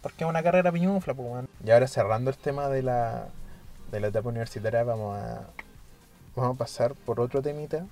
Porque 0.00 0.24
es 0.24 0.30
una 0.30 0.42
carrera 0.42 0.72
piñufla, 0.72 1.14
pues, 1.14 1.28
weón. 1.28 1.48
Y 1.64 1.70
ahora 1.70 1.86
cerrando 1.86 2.30
el 2.30 2.36
tema 2.36 2.68
de 2.68 2.82
la, 2.82 3.26
de 3.90 4.00
la 4.00 4.08
etapa 4.08 4.28
universitaria, 4.28 4.84
vamos 4.84 5.16
a, 5.16 5.42
vamos 6.34 6.56
a 6.56 6.58
pasar 6.58 6.94
por 6.94 7.20
otro 7.20 7.42
temita 7.42 7.84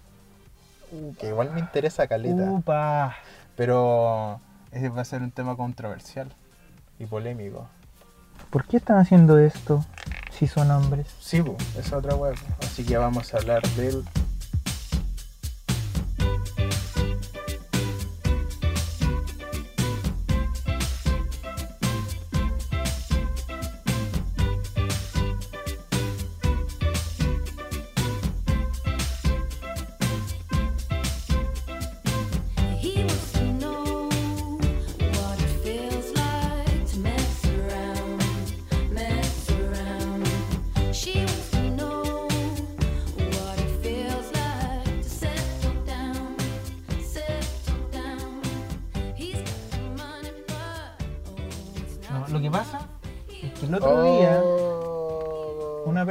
que 1.18 1.28
igual 1.28 1.50
me 1.52 1.60
interesa 1.60 2.06
caleta, 2.06 2.50
Upa. 2.50 3.16
pero 3.56 4.40
ese 4.70 4.88
va 4.88 5.02
a 5.02 5.04
ser 5.04 5.22
un 5.22 5.30
tema 5.30 5.56
controversial 5.56 6.30
y 6.98 7.06
polémico. 7.06 7.66
¿Por 8.50 8.64
qué 8.66 8.76
están 8.76 8.98
haciendo 8.98 9.38
esto 9.38 9.84
si 10.30 10.46
son 10.46 10.70
hombres? 10.70 11.08
Sí, 11.20 11.42
pues, 11.42 11.76
es 11.76 11.92
otra 11.92 12.14
web. 12.14 12.36
Así 12.60 12.84
que 12.84 12.96
vamos 12.96 13.34
a 13.34 13.38
hablar 13.38 13.62
del 13.70 14.04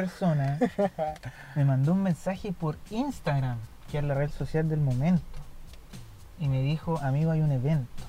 persona 0.03 0.59
me 1.55 1.63
mandó 1.63 1.93
un 1.93 2.03
mensaje 2.03 2.51
por 2.51 2.77
Instagram, 2.89 3.57
que 3.89 3.99
es 3.99 4.03
la 4.03 4.13
red 4.13 4.29
social 4.29 4.67
del 4.67 4.81
momento, 4.81 5.23
y 6.39 6.49
me 6.49 6.61
dijo, 6.61 6.97
amigo, 6.99 7.31
hay 7.31 7.39
un 7.39 7.51
evento 7.51 8.03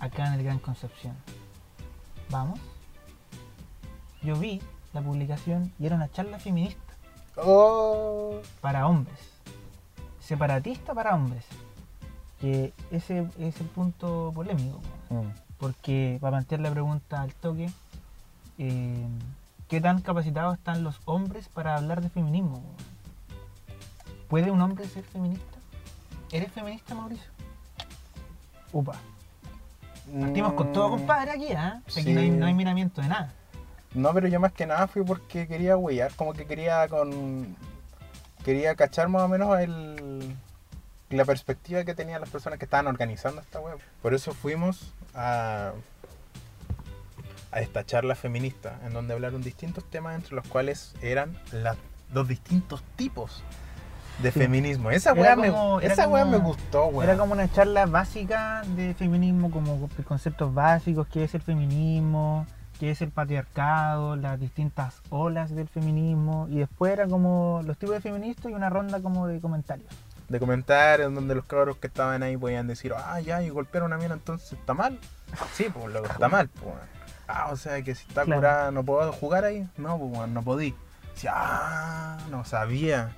acá 0.00 0.28
en 0.28 0.34
el 0.34 0.42
Gran 0.42 0.58
Concepción. 0.58 1.14
¿Vamos? 2.30 2.58
Yo 4.22 4.36
vi 4.36 4.62
la 4.94 5.02
publicación 5.02 5.70
y 5.78 5.86
era 5.86 5.96
una 5.96 6.10
charla 6.10 6.38
feminista 6.38 6.80
Oh. 7.36 8.40
para 8.60 8.88
hombres, 8.88 9.20
separatista 10.20 10.92
para 10.94 11.14
hombres, 11.14 11.44
que 12.40 12.72
ese 12.90 13.28
es 13.38 13.60
el 13.60 13.66
punto 13.66 14.32
polémico. 14.34 14.80
Mm. 15.10 15.28
Porque 15.58 16.18
para 16.20 16.38
plantear 16.38 16.62
la 16.62 16.70
pregunta 16.70 17.20
al 17.20 17.34
toque, 17.34 17.70
eh, 18.58 19.06
¿qué 19.68 19.80
tan 19.80 20.00
capacitados 20.00 20.56
están 20.58 20.82
los 20.84 21.00
hombres 21.04 21.48
para 21.48 21.76
hablar 21.76 22.00
de 22.00 22.08
feminismo? 22.08 22.62
¿Puede 24.28 24.50
un 24.50 24.60
hombre 24.60 24.86
ser 24.88 25.04
feminista? 25.04 25.44
¿Eres 26.32 26.52
feminista, 26.52 26.94
Mauricio? 26.94 27.30
Upa. 28.72 28.96
Partimos 30.20 30.52
con 30.54 30.72
todo, 30.72 30.88
Mm. 30.88 30.92
compadre, 30.98 31.30
aquí, 31.32 31.52
¿ah? 31.52 31.82
Aquí 31.86 32.02
Sí. 32.02 32.12
no, 32.14 32.20
hay, 32.20 32.30
no 32.30 32.46
hay 32.46 32.54
miramiento 32.54 33.00
de 33.02 33.08
nada. 33.08 33.32
No, 33.94 34.12
pero 34.12 34.28
yo 34.28 34.38
más 34.40 34.52
que 34.52 34.66
nada 34.66 34.86
fui 34.86 35.02
porque 35.02 35.46
quería 35.46 35.76
huellar, 35.76 36.12
como 36.14 36.32
que 36.34 36.46
quería 36.46 36.86
con. 36.88 37.56
Quería 38.44 38.74
cachar 38.74 39.08
más 39.08 39.22
o 39.22 39.28
menos 39.28 39.58
el, 39.60 40.34
la 41.10 41.24
perspectiva 41.24 41.84
que 41.84 41.94
tenían 41.94 42.20
las 42.20 42.30
personas 42.30 42.58
que 42.58 42.64
estaban 42.66 42.86
organizando 42.86 43.40
esta 43.40 43.60
web. 43.60 43.78
Por 44.02 44.14
eso 44.14 44.32
fuimos 44.32 44.92
a, 45.14 45.72
a 47.52 47.60
esta 47.60 47.84
charla 47.84 48.14
feminista, 48.14 48.78
en 48.84 48.92
donde 48.92 49.14
hablaron 49.14 49.42
distintos 49.42 49.84
temas, 49.84 50.14
entre 50.14 50.34
los 50.36 50.46
cuales 50.48 50.94
eran 51.02 51.36
las, 51.52 51.76
los 52.12 52.28
distintos 52.28 52.82
tipos 52.96 53.42
de 54.22 54.32
Sí. 54.32 54.40
feminismo. 54.40 54.90
Esa 54.90 55.12
weá 55.14 55.36
me, 55.36 55.48
esa 55.82 56.08
weá 56.08 56.24
como- 56.24 56.38
me 56.38 56.38
gustó, 56.44 56.86
weón. 56.86 57.04
Era 57.08 57.16
como 57.16 57.32
una 57.34 57.50
charla 57.50 57.86
básica 57.86 58.62
de 58.76 58.94
feminismo, 58.94 59.50
como 59.50 59.88
conceptos 60.06 60.52
básicos, 60.52 61.06
qué 61.08 61.24
es 61.24 61.34
el 61.34 61.40
feminismo, 61.40 62.44
qué 62.80 62.90
es 62.90 63.00
el 63.00 63.10
patriarcado, 63.10 64.16
las 64.16 64.38
distintas 64.40 65.00
olas 65.10 65.54
del 65.54 65.68
feminismo, 65.68 66.46
y 66.50 66.58
después 66.58 66.92
era 66.92 67.06
como 67.06 67.60
los 67.64 67.78
tipos 67.78 67.94
de 67.94 68.00
feministas 68.00 68.50
y 68.50 68.54
una 68.54 68.70
ronda 68.70 69.00
como 69.00 69.26
de 69.26 69.40
comentarios. 69.40 69.88
de 70.28 70.38
comentarios 70.38 71.14
donde 71.14 71.34
los 71.34 71.46
cabros 71.46 71.78
que 71.78 71.86
estaban 71.86 72.22
ahí 72.22 72.36
podían 72.36 72.66
decir, 72.66 72.92
ah, 72.94 73.18
ya, 73.20 73.42
y 73.42 73.48
golpear 73.48 73.84
a 73.90 73.96
mina 73.96 74.12
entonces 74.12 74.52
está 74.52 74.74
mal. 74.74 74.98
Sí, 75.54 75.68
pues 75.72 75.86
lo 75.90 76.04
está 76.04 76.28
mal, 76.28 76.48
pues. 76.50 76.74
Ah, 77.28 77.50
o 77.52 77.56
sea 77.56 77.82
que 77.82 77.94
si 77.94 78.06
está 78.08 78.24
Claro. 78.24 78.40
curada 78.40 78.70
no 78.70 78.82
puedo 78.82 79.12
jugar 79.12 79.44
ahí. 79.44 79.68
No, 79.76 79.98
pues 79.98 80.28
no 80.30 80.42
podí. 80.42 80.74
Ah, 81.28 82.18
no 82.30 82.44
sabía. 82.44 83.10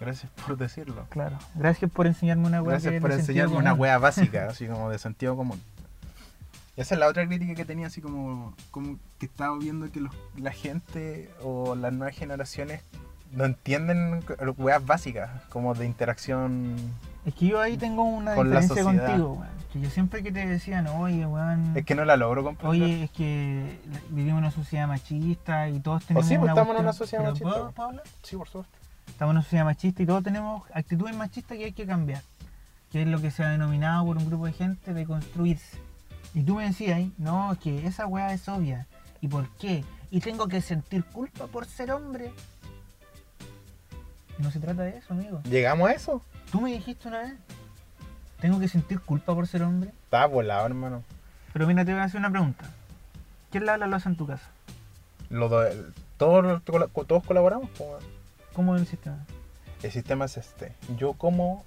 Gracias 0.00 0.30
por 0.46 0.56
decirlo. 0.56 1.06
Claro. 1.10 1.38
Gracias 1.54 1.90
por 1.90 2.06
enseñarme 2.06 2.46
una 2.46 2.58
que 2.62 2.68
Gracias 2.68 3.00
por 3.00 3.12
enseñarme 3.12 3.56
una 3.56 3.74
wea 3.74 3.98
básica, 3.98 4.46
así 4.50 4.66
como 4.66 4.90
de 4.90 4.98
sentido 4.98 5.36
común. 5.36 5.60
Y 6.76 6.80
esa 6.80 6.94
es 6.94 6.98
la 7.00 7.06
otra 7.08 7.26
crítica 7.26 7.54
que 7.54 7.64
tenía, 7.64 7.86
así 7.88 8.00
como, 8.00 8.54
como 8.70 8.96
que 9.18 9.26
estaba 9.26 9.56
viendo 9.58 9.90
que 9.92 10.00
los- 10.00 10.14
la 10.36 10.52
gente 10.52 11.30
o 11.42 11.74
las 11.74 11.92
nuevas 11.92 12.16
generaciones 12.16 12.82
no 13.30 13.44
entienden 13.44 14.24
weas 14.56 14.84
básicas, 14.84 15.30
como 15.50 15.74
de 15.74 15.86
interacción 15.86 16.76
Es 17.24 17.34
que 17.34 17.46
yo 17.46 17.60
ahí 17.60 17.76
tengo 17.76 18.02
una 18.02 18.34
Con 18.34 18.48
diferencia 18.50 18.82
contigo, 18.84 19.32
weón. 19.34 19.61
Que 19.72 19.80
yo 19.80 19.88
siempre 19.88 20.22
que 20.22 20.30
te 20.30 20.46
decían, 20.46 20.86
oye, 20.86 21.24
weón. 21.26 21.74
Es 21.76 21.84
que 21.86 21.94
no 21.94 22.04
la 22.04 22.16
logro 22.16 22.44
comprender. 22.44 22.82
Oye, 22.82 23.04
es 23.04 23.10
que 23.10 23.78
vivimos 24.10 24.32
en 24.32 24.44
una 24.44 24.50
sociedad 24.50 24.86
machista 24.86 25.68
y 25.70 25.80
todos 25.80 26.04
tenemos. 26.04 26.28
sí, 26.28 26.34
pues, 26.36 26.42
una 26.44 26.52
estamos 26.52 26.76
en 26.76 26.82
una 26.82 26.92
sociedad 26.92 27.22
¿Pero 27.22 27.32
machista, 27.32 27.50
puedo- 27.50 27.70
puedo 27.72 27.88
hablar? 27.88 28.04
sí, 28.22 28.36
por 28.36 28.48
supuesto. 28.48 28.76
Estamos 29.06 29.30
en 29.32 29.36
una 29.36 29.42
sociedad 29.42 29.64
machista 29.64 30.02
y 30.02 30.06
todos 30.06 30.22
tenemos 30.22 30.62
actitudes 30.74 31.16
machistas 31.16 31.56
que 31.56 31.64
hay 31.64 31.72
que 31.72 31.86
cambiar. 31.86 32.22
Que 32.90 33.02
es 33.02 33.08
lo 33.08 33.20
que 33.22 33.30
se 33.30 33.42
ha 33.42 33.48
denominado 33.48 34.04
por 34.04 34.18
un 34.18 34.26
grupo 34.26 34.44
de 34.46 34.52
gente 34.52 34.92
de 34.92 35.06
construirse. 35.06 35.78
Y 36.34 36.42
tú 36.42 36.56
me 36.56 36.64
decías, 36.66 37.00
no, 37.16 37.56
que 37.62 37.86
esa 37.86 38.06
weá 38.06 38.32
es 38.34 38.46
obvia. 38.48 38.86
¿Y 39.22 39.28
por 39.28 39.48
qué? 39.56 39.84
Y 40.10 40.20
tengo 40.20 40.48
que 40.48 40.60
sentir 40.60 41.04
culpa 41.04 41.46
por 41.46 41.64
ser 41.64 41.92
hombre. 41.92 42.30
No 44.38 44.50
se 44.50 44.60
trata 44.60 44.82
de 44.82 44.98
eso, 44.98 45.14
amigo. 45.14 45.40
¿Llegamos 45.44 45.88
a 45.88 45.92
eso? 45.92 46.22
Tú 46.50 46.60
me 46.60 46.72
dijiste 46.72 47.08
una 47.08 47.20
vez, 47.20 47.32
tengo 48.42 48.60
que 48.60 48.68
sentir 48.68 49.00
culpa 49.00 49.34
por 49.34 49.46
ser 49.46 49.62
hombre. 49.62 49.90
Está 50.04 50.26
volado, 50.26 50.66
hermano. 50.66 51.02
Pero 51.54 51.66
mira, 51.66 51.84
te 51.84 51.92
voy 51.92 52.00
a 52.00 52.04
hacer 52.04 52.18
una 52.20 52.30
pregunta. 52.30 52.64
¿Quién 53.50 53.64
lava 53.64 53.78
la 53.78 53.86
loza 53.86 54.08
en 54.10 54.16
tu 54.16 54.26
casa? 54.26 54.48
Do- 55.30 55.64
todos, 56.18 56.62
todos 56.62 57.24
colaboramos, 57.24 57.70
weón. 57.78 58.02
¿Cómo 58.52 58.74
es 58.74 58.82
el 58.82 58.86
sistema? 58.88 59.24
El 59.82 59.90
sistema 59.90 60.24
es 60.26 60.36
este. 60.36 60.72
Yo 60.98 61.14
como 61.14 61.64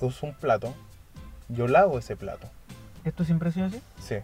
uso 0.00 0.26
un 0.26 0.34
plato, 0.34 0.74
yo 1.48 1.66
lavo 1.66 1.98
ese 1.98 2.16
plato. 2.16 2.48
¿Esto 3.04 3.24
siempre 3.24 3.48
ha 3.48 3.52
sido 3.52 3.66
así? 3.66 3.80
Sí. 4.00 4.16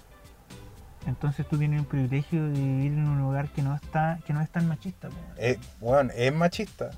Entonces 1.07 1.47
tú 1.49 1.57
tienes 1.59 1.81
el 1.81 1.87
privilegio 1.87 2.43
de 2.45 2.51
vivir 2.53 2.93
en 2.93 3.07
un 3.09 3.21
lugar 3.21 3.49
que 3.49 3.63
no 3.63 3.75
está, 3.75 4.19
que 4.27 4.33
no 4.33 4.41
es 4.41 4.51
tan 4.51 4.69
machista. 4.69 5.09
po. 5.09 5.15
Eh, 5.39 5.59
weón, 5.81 6.11
es 6.15 6.33
machista. 6.35 6.91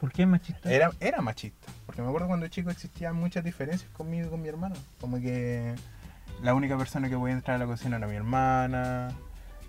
¿Por 0.00 0.12
qué 0.12 0.24
machista? 0.26 0.72
Era, 0.72 0.90
era 1.00 1.20
machista. 1.20 1.68
Porque 1.86 2.00
me 2.02 2.08
acuerdo 2.08 2.26
cuando 2.28 2.48
chico 2.48 2.70
existían 2.70 3.16
muchas 3.16 3.44
diferencias 3.44 3.90
conmigo 3.92 4.26
y 4.26 4.30
con 4.30 4.40
mi 4.42 4.48
hermano. 4.48 4.74
Como 5.00 5.18
que 5.20 5.74
la 6.42 6.54
única 6.54 6.78
persona 6.78 7.08
que 7.08 7.16
podía 7.16 7.34
entrar 7.34 7.56
a 7.56 7.58
la 7.58 7.66
cocina 7.66 7.98
era 7.98 8.06
mi 8.06 8.16
hermana. 8.16 9.10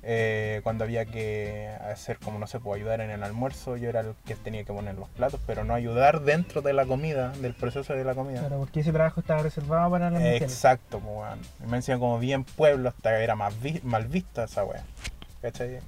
Eh, 0.04 0.62
cuando 0.64 0.84
había 0.84 1.06
que 1.06 1.68
hacer 1.92 2.18
como 2.18 2.40
no 2.40 2.48
sé, 2.48 2.60
puedo 2.60 2.76
ayudar 2.76 3.02
en 3.02 3.12
el 3.12 3.22
almuerzo, 3.22 3.78
yo 3.78 3.88
era 3.90 4.00
el 4.00 4.16
que 4.26 4.36
tenía 4.36 4.64
que 4.64 4.74
poner 4.74 4.96
los 4.96 5.08
platos, 5.10 5.40
pero 5.46 5.64
no 5.64 5.76
ayudar 5.76 6.22
dentro 6.22 6.64
de 6.64 6.74
la 6.74 6.88
comida, 6.88 7.30
del 7.34 7.54
proceso 7.54 7.94
de 7.94 8.04
la 8.04 8.16
comida. 8.16 8.40
Claro, 8.40 8.58
porque 8.60 8.80
ese 8.80 8.92
trabajo 8.92 9.20
estaba 9.20 9.44
reservado 9.44 9.92
para 9.92 10.10
las 10.10 10.20
mujeres. 10.20 10.42
Exacto, 10.42 11.00
pues, 11.00 11.16
weón. 11.18 11.40
Y 11.64 11.68
Me 11.70 11.78
decían 11.78 12.00
como 12.00 12.18
bien 12.18 12.46
pueblo, 12.46 12.90
hasta 12.90 13.16
era 13.22 13.36
más 13.36 13.62
vi- 13.62 13.82
mal 13.84 14.08
vista 14.08 14.46
esa 14.46 14.64
weá. 14.64 14.82
¿Cachai? 15.42 15.80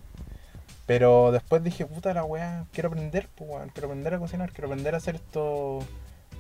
Pero 0.86 1.32
después 1.32 1.64
dije, 1.64 1.86
puta 1.86 2.14
la 2.14 2.24
weá, 2.26 2.66
quiero 2.74 2.90
aprender, 2.90 3.30
pues, 3.36 3.50
weón. 3.50 3.70
Quiero 3.70 3.88
aprender 3.88 4.14
a 4.14 4.20
cocinar, 4.20 4.52
quiero 4.52 4.68
aprender 4.68 4.94
a 4.94 4.98
hacer 4.98 5.16
esto. 5.16 5.80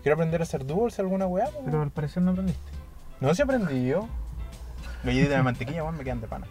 Quiero 0.02 0.16
aprender 0.16 0.42
a 0.42 0.44
hacer 0.44 0.66
dulce, 0.66 1.02
alguna 1.02 1.28
weá, 1.28 1.46
pues, 1.46 1.64
Pero 1.66 1.82
al 1.82 1.92
parecer 1.92 2.22
no 2.24 2.32
aprendiste. 2.32 2.72
No 3.22 3.34
se 3.34 3.44
aprendí 3.44 3.86
yo. 3.88 4.08
Galletitas 5.04 5.38
de 5.38 5.44
mantequilla, 5.44 5.84
weón, 5.84 5.98
me 5.98 6.04
quedan 6.04 6.20
de 6.22 6.28
pana. 6.28 6.48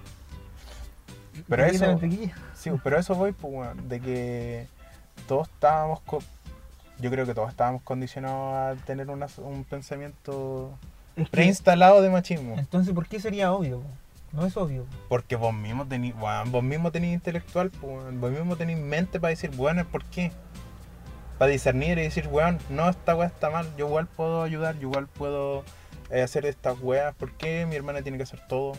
Pero 1.48 1.62
Galleta 1.64 1.86
de 1.86 1.92
eso, 1.92 2.00
mantequilla. 2.00 2.34
sí, 2.54 2.70
pero 2.82 2.98
eso 2.98 3.14
voy, 3.14 3.32
pues, 3.32 3.52
weón, 3.54 3.88
de 3.88 4.00
que 4.00 4.66
todos 5.26 5.48
estábamos, 5.48 6.00
co- 6.00 6.22
yo 6.98 7.10
creo 7.10 7.26
que 7.26 7.34
todos 7.34 7.50
estábamos 7.50 7.82
condicionados 7.82 8.78
a 8.78 8.84
tener 8.86 9.10
una- 9.10 9.26
un 9.38 9.64
pensamiento 9.64 10.70
Es 11.16 11.24
que- 11.26 11.30
preinstalado 11.30 12.00
de 12.00 12.10
machismo. 12.10 12.54
entonces, 12.58 12.94
¿por 12.94 13.06
qué 13.06 13.20
sería 13.20 13.52
obvio? 13.52 13.82
No 14.32 14.46
es 14.46 14.56
obvio. 14.56 14.84
po. 14.84 14.96
Porque 15.08 15.36
vos 15.36 15.52
mismo 15.52 15.86
tenés, 15.86 16.14
weón, 16.14 16.50
vos 16.52 16.62
mismo 16.62 16.90
tenés 16.90 17.12
intelectual, 17.12 17.70
pues, 17.70 18.18
vos 18.18 18.30
mismo 18.30 18.56
tenés 18.56 18.78
mente 18.78 19.20
para 19.20 19.30
decir, 19.30 19.50
bueno, 19.50 19.84
¿por 19.84 20.04
qué? 20.06 20.32
Para 21.38 21.50
discernir 21.50 21.98
y 21.98 22.02
decir, 22.02 22.28
weón, 22.28 22.58
no, 22.70 22.88
esta 22.88 23.14
weá 23.14 23.28
está 23.28 23.50
mal, 23.50 23.66
yo 23.76 23.86
igual 23.86 24.06
puedo 24.06 24.42
ayudar, 24.42 24.74
yo 24.78 24.88
igual 24.88 25.06
puedo 25.06 25.64
eh, 26.10 26.22
hacer 26.22 26.46
estas 26.46 26.78
weas, 26.80 27.14
¿por 27.14 27.32
qué 27.32 27.66
mi 27.66 27.76
hermana 27.76 28.02
tiene 28.02 28.16
que 28.16 28.24
hacer 28.24 28.40
todo? 28.48 28.72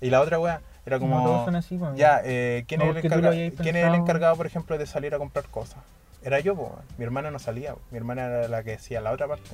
Y 0.00 0.10
la 0.10 0.20
otra 0.20 0.38
wea 0.38 0.60
era 0.86 0.98
No 0.98 1.06
todos 1.06 1.22
como, 1.22 1.44
son 1.44 1.56
así, 1.56 1.78
ya, 1.96 2.20
eh, 2.24 2.64
¿quién, 2.68 2.82
es 2.82 3.04
el 3.04 3.52
quién 3.56 3.76
es 3.76 3.94
encargado, 3.94 4.36
por 4.36 4.46
ejemplo, 4.46 4.78
de 4.78 4.86
salir 4.86 5.14
a 5.14 5.18
comprar 5.18 5.46
cosas? 5.46 5.82
Era 6.22 6.40
yo, 6.40 6.54
mi 6.96 7.04
hermana 7.04 7.30
no 7.30 7.38
salía, 7.38 7.74
mi 7.90 7.98
hermana 7.98 8.26
era 8.26 8.48
la 8.48 8.62
que 8.62 8.72
decía 8.72 9.00
la 9.00 9.12
otra 9.12 9.28
parte. 9.28 9.50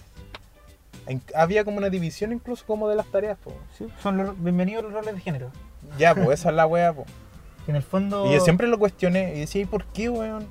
En- 1.06 1.22
había 1.34 1.64
como 1.64 1.78
una 1.78 1.90
división 1.90 2.32
incluso 2.32 2.64
como 2.66 2.88
de 2.88 2.96
las 2.96 3.06
tareas, 3.06 3.38
po. 3.38 3.52
Sí, 3.76 3.86
son 4.02 4.16
los, 4.16 4.42
bienvenidos 4.42 4.84
los 4.84 4.92
roles 4.92 5.14
de 5.14 5.20
género. 5.20 5.50
Ya, 5.98 6.14
pues 6.14 6.40
esa 6.40 6.50
es 6.50 6.54
la 6.56 6.66
wea, 6.66 6.92
po. 6.92 7.04
Que 7.64 7.70
en 7.72 7.76
el 7.76 7.82
fondo. 7.82 8.26
Y 8.30 8.34
yo 8.34 8.40
siempre 8.40 8.66
lo 8.66 8.78
cuestioné 8.78 9.34
y 9.36 9.40
decía, 9.40 9.62
¿y 9.62 9.66
por 9.66 9.84
qué, 9.86 10.08
weón? 10.08 10.46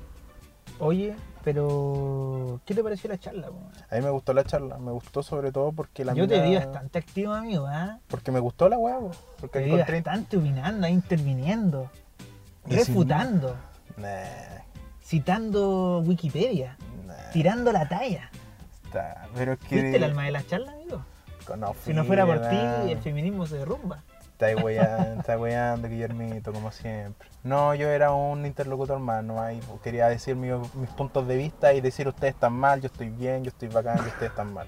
Oye, 0.78 1.14
pero. 1.44 2.60
¿Qué 2.64 2.74
te 2.74 2.82
pareció 2.82 3.10
la 3.10 3.18
charla, 3.18 3.48
po? 3.48 3.58
A 3.90 3.94
mí 3.96 4.02
me 4.02 4.10
gustó 4.10 4.32
la 4.32 4.44
charla, 4.44 4.78
me 4.78 4.92
gustó 4.92 5.22
sobre 5.22 5.52
todo 5.52 5.72
porque 5.72 6.04
la 6.04 6.14
Yo 6.14 6.26
te 6.26 6.34
mina- 6.40 6.48
vi 6.48 6.54
bastante 6.56 6.98
activo, 6.98 7.32
amigo, 7.34 7.66
¿ah? 7.68 7.98
Porque 8.08 8.30
me 8.32 8.40
gustó 8.40 8.68
la 8.68 8.78
wea, 8.78 8.98
po. 8.98 9.10
Porque 9.40 9.58
Te 9.60 9.64
vi 9.66 9.70
encontré... 9.72 10.00
bastante 10.00 10.36
opinando, 10.36 10.86
interviniendo, 10.88 11.90
Y 12.66 12.74
refutando, 12.76 13.56
Nah, 13.96 14.62
citando 15.02 16.00
Wikipedia, 16.00 16.76
nah, 17.06 17.14
tirando 17.32 17.70
la 17.72 17.88
talla. 17.88 18.30
Está- 18.98 19.28
Pero 19.34 19.52
es 19.52 19.58
que... 19.60 19.74
¿Viste 19.82 19.96
el 19.96 20.04
alma 20.04 20.24
de 20.24 20.30
la 20.32 20.42
charla, 20.46 20.72
amigo? 20.72 21.04
No 21.58 21.74
Si 21.84 21.92
no 21.92 22.04
fuera 22.04 22.24
por 22.24 22.40
ti, 22.48 22.56
el 22.90 22.98
feminismo 23.00 23.46
se 23.46 23.58
derrumba. 23.58 24.02
Está 24.32 24.56
weando, 24.56 25.20
está 25.20 25.38
weando, 25.38 25.88
Guillermito, 25.88 26.52
como 26.52 26.72
siempre. 26.72 27.28
No, 27.44 27.74
yo 27.74 27.88
era 27.88 28.12
un 28.12 28.46
interlocutor 28.46 28.98
más, 28.98 29.22
no 29.22 29.40
hay, 29.40 29.60
quería 29.82 30.08
decir 30.08 30.34
mi- 30.36 30.48
mis 30.74 30.90
puntos 30.90 31.26
de 31.28 31.36
vista 31.36 31.72
y 31.74 31.80
decir 31.80 32.08
ustedes 32.08 32.34
están 32.34 32.52
mal, 32.54 32.80
yo 32.80 32.86
estoy 32.86 33.10
bien, 33.10 33.44
yo 33.44 33.50
estoy 33.50 33.68
bacán, 33.68 33.98
y 33.98 34.08
ustedes 34.08 34.30
están 34.30 34.52
mal. 34.52 34.66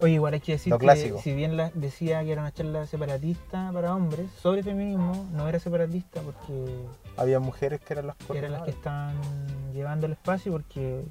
Oye, 0.00 0.14
igual 0.14 0.34
hay 0.34 0.40
que 0.40 0.52
decir 0.52 0.70
Lo 0.70 0.78
que 0.78 0.86
clásico. 0.86 1.20
si 1.20 1.34
bien 1.34 1.56
la- 1.56 1.70
decía 1.74 2.22
que 2.24 2.32
era 2.32 2.40
una 2.42 2.52
charla 2.52 2.86
separatista 2.86 3.70
para 3.72 3.94
hombres 3.94 4.30
sobre 4.42 4.62
feminismo, 4.62 5.26
no 5.32 5.46
era 5.48 5.58
separatista 5.60 6.20
porque 6.22 6.86
Había 7.16 7.38
mujeres 7.38 7.80
que 7.80 7.92
eran 7.94 8.06
las 8.08 8.16
eran 8.34 8.52
las 8.52 8.62
que 8.62 8.70
estaban 8.70 9.14
llevando 9.74 10.06
el 10.06 10.12
espacio 10.12 10.52
porque 10.52 11.04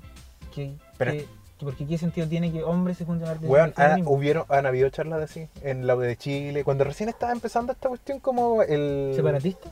que, 0.54 0.76
Pero- 0.98 1.12
que 1.12 1.28
porque 1.60 1.86
qué 1.86 1.98
sentido 1.98 2.28
tiene 2.28 2.52
que 2.52 2.63
hombres 2.63 2.98
se 2.98 3.06
junten 3.06 3.28
a 3.28 3.34
Weón, 3.41 3.74
han, 3.76 4.08
hubieron, 4.08 4.45
han 4.50 4.65
habido 4.65 4.89
charlas 4.89 5.22
así, 5.22 5.48
en 5.62 5.86
la 5.88 5.95
de 5.95 6.15
Chile, 6.17 6.63
cuando 6.63 6.84
recién 6.84 7.10
estaba 7.10 7.32
empezando 7.32 7.72
esta 7.74 7.89
cuestión 7.89 8.19
como 8.19 8.62
el... 8.63 9.13
¿Separatistas? 9.15 9.72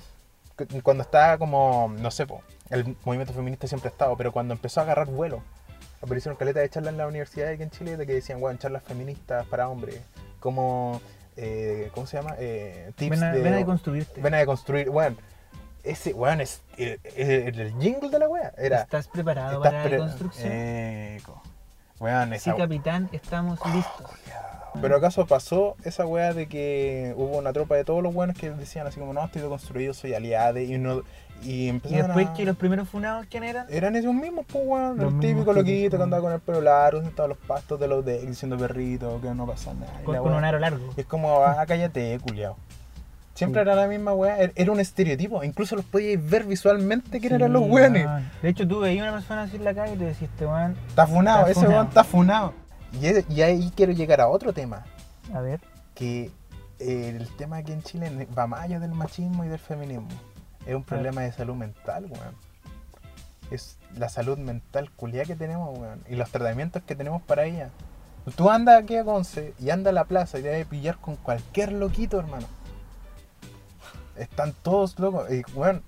cu- 0.57 0.65
Cuando 0.83 1.03
estaba 1.03 1.37
como, 1.37 1.93
no 1.99 2.11
sé, 2.11 2.25
po, 2.27 2.41
el 2.69 2.95
movimiento 3.05 3.33
feminista 3.33 3.67
siempre 3.67 3.89
ha 3.89 3.91
estado, 3.91 4.15
pero 4.17 4.31
cuando 4.31 4.53
empezó 4.53 4.79
a 4.81 4.83
agarrar 4.83 5.07
vuelo, 5.07 5.41
aparecieron 6.01 6.37
caleta 6.37 6.59
de 6.59 6.69
charlas 6.69 6.91
en 6.91 6.97
la 6.97 7.07
universidad 7.07 7.49
aquí 7.49 7.63
en 7.63 7.69
Chile 7.71 7.95
de 7.97 8.05
que 8.05 8.13
decían, 8.13 8.41
weón, 8.43 8.57
charlas 8.57 8.83
feministas 8.83 9.45
para 9.47 9.69
hombres, 9.69 9.99
como, 10.39 10.99
eh, 11.37 11.89
¿cómo 11.93 12.05
se 12.07 12.17
llama? 12.17 12.35
Eh, 12.37 12.91
tips 12.95 13.11
Ven 13.11 13.23
a, 13.23 13.31
de, 13.33 13.41
ven 13.41 13.53
a 13.53 13.57
deconstruirte. 13.57 14.21
ven 14.21 14.33
a 14.33 14.37
deconstruir, 14.37 14.89
weón, 14.89 15.17
ese, 15.83 16.13
weón, 16.13 16.41
es 16.41 16.61
el, 16.77 16.99
el- 17.15 17.59
el 17.61 17.73
jingle 17.79 18.09
de 18.09 18.19
la 18.19 18.27
wea, 18.27 18.51
era... 18.57 18.81
¿Estás 18.81 19.07
preparado 19.07 19.57
estás 19.63 19.71
para 19.71 19.83
la 19.85 19.89
deconstrucción? 19.89 20.51
Eco. 20.51 21.41
Weón, 21.99 22.33
sí, 22.39 22.51
capitán, 22.51 23.09
estamos 23.11 23.59
listos. 23.73 24.11
Pero 24.79 24.97
acaso 24.97 25.25
pasó 25.25 25.75
esa 25.83 26.05
weá 26.05 26.33
de 26.33 26.47
que 26.47 27.13
hubo 27.17 27.37
una 27.37 27.51
tropa 27.51 27.75
de 27.75 27.83
todos 27.83 28.03
los 28.03 28.13
buenos 28.13 28.37
que 28.37 28.51
decían 28.51 28.85
así 28.85 28.99
como, 28.99 29.13
no, 29.13 29.25
estoy 29.25 29.41
deconstruido, 29.41 29.93
soy 29.93 30.13
aliade, 30.13 30.65
y 30.65 30.75
uno 30.75 31.01
y 31.43 31.65
Y 31.65 31.69
empezaron 31.69 32.07
después 32.07 32.27
a... 32.27 32.33
que 32.33 32.45
los 32.45 32.55
primeros 32.57 32.87
funados, 32.89 33.25
¿quién 33.29 33.43
eran? 33.43 33.65
Eran 33.69 33.95
esos 33.95 34.13
mismos, 34.13 34.45
pues, 34.51 34.63
weón. 34.65 34.97
Los 34.97 35.13
El 35.13 35.19
típico 35.19 35.53
loquito 35.53 35.97
que 35.97 36.03
andaba 36.03 36.21
con 36.21 36.33
el 36.33 36.39
pelo 36.39 36.61
largo, 36.61 37.01
sentado 37.01 37.25
en 37.25 37.29
los 37.29 37.37
pastos 37.39 37.79
de 37.79 37.87
los 37.87 38.05
de 38.05 38.25
diciendo 38.25 38.57
perrito, 38.57 39.19
que 39.21 39.33
no 39.33 39.45
pasa 39.45 39.73
nada. 39.73 39.91
Con, 40.03 40.15
con 40.17 40.33
un 40.33 40.43
aro 40.43 40.59
largo. 40.59 40.93
Es 40.95 41.05
como, 41.05 41.43
ah, 41.43 41.65
cállate, 41.67 42.19
culiao. 42.19 42.55
Siempre 43.37 43.61
era 43.61 43.75
la 43.75 43.87
misma 43.87 44.13
weá, 44.13 44.39
er- 44.39 44.51
era 44.55 44.71
un 44.71 44.79
estereotipo. 44.79 45.43
Incluso 45.43 45.75
los 45.75 45.85
podíais 45.85 46.19
ver 46.29 46.43
visualmente 46.45 47.19
quién 47.19 47.29
Sí, 47.31 47.35
eran 47.35 47.53
los 47.53 47.63
weones. 47.69 48.07
De 48.41 48.49
hecho, 48.49 48.67
tú 48.67 48.79
veías 48.79 49.03
una 49.03 49.13
persona 49.13 49.43
así 49.43 49.57
en 49.57 49.63
la 49.63 49.73
calle 49.73 49.93
y 49.93 49.97
te 49.97 50.05
decías, 50.05 50.31
este 50.31 50.45
weón, 50.45 50.75
Está 50.87 51.05
funado, 51.07 51.39
Está 51.41 51.51
ese 51.51 51.59
funado. 51.59 51.73
weón 51.75 51.87
está 51.87 52.03
funado. 52.03 52.53
Y, 53.29 53.41
ahí 53.41 53.71
quiero 53.75 53.91
llegar 53.93 54.21
a 54.21 54.27
otro 54.27 54.53
tema. 54.53 54.85
a 55.33 55.41
ver, 55.41 55.59
que 55.93 56.31
eh, 56.79 57.15
el 57.15 57.27
tema 57.37 57.57
aquí 57.57 57.73
en 57.73 57.81
Chile 57.83 58.27
va 58.37 58.47
más 58.47 58.61
allá 58.61 58.79
del 58.79 58.91
machismo 58.93 59.43
y 59.43 59.47
del 59.49 59.59
feminismo. 59.59 60.07
Es 60.65 60.73
un 60.75 60.83
problema 60.83 61.21
de 61.21 61.31
salud 61.31 61.55
mental, 61.55 62.05
weón. 62.09 62.35
Es 63.51 63.77
la 63.97 64.09
salud 64.09 64.37
mental 64.37 64.91
culiá 64.91 65.23
que 65.25 65.35
tenemos, 65.35 65.77
weón. 65.77 66.01
Y 66.09 66.15
los 66.15 66.29
tratamientos 66.31 66.81
que 66.83 66.95
tenemos 66.95 67.21
para 67.21 67.45
ella. 67.45 67.69
Tú 68.35 68.49
andas 68.49 68.81
aquí 68.83 68.97
a 68.97 69.05
Conce 69.05 69.53
y 69.59 69.69
andas 69.69 69.91
a 69.91 69.93
la 69.93 70.03
plaza 70.03 70.37
y 70.39 70.41
te 70.43 70.51
vas 70.57 70.65
a 70.65 70.69
pillar 70.69 70.97
con 70.97 71.15
cualquier 71.15 71.71
loquito, 71.71 72.19
hermano. 72.19 72.45
Están 74.17 74.53
todos 74.63 74.97
locos. 74.99 75.31
Y, 75.31 75.43
weón, 75.53 75.81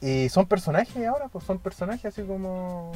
y 0.00 0.28
son 0.28 0.46
personajes 0.46 1.06
ahora, 1.06 1.28
pues 1.28 1.44
son 1.44 1.58
personajes 1.58 2.06
así 2.06 2.22
como... 2.22 2.92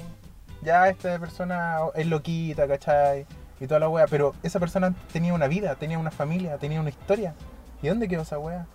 Ya 0.63 0.89
esta 0.89 1.19
persona 1.19 1.79
es 1.95 2.07
loquita, 2.07 2.67
¿cachai? 2.67 3.27
Y 3.61 3.67
toda 3.67 3.81
la 3.81 3.89
wea. 3.89 4.07
Pero 4.09 4.35
esa 4.43 4.59
persona 4.59 4.95
tenía 5.13 5.33
una 5.33 5.47
vida, 5.47 5.77
tenía 5.77 5.99
una 5.99 6.11
familia, 6.11 6.59
tenía 6.59 6.81
una 6.81 6.91
historia. 6.91 7.35
¿Y 7.81 7.89
dónde 7.89 8.09
quedó 8.09 8.23
esa 8.23 8.39
wea? 8.39 8.67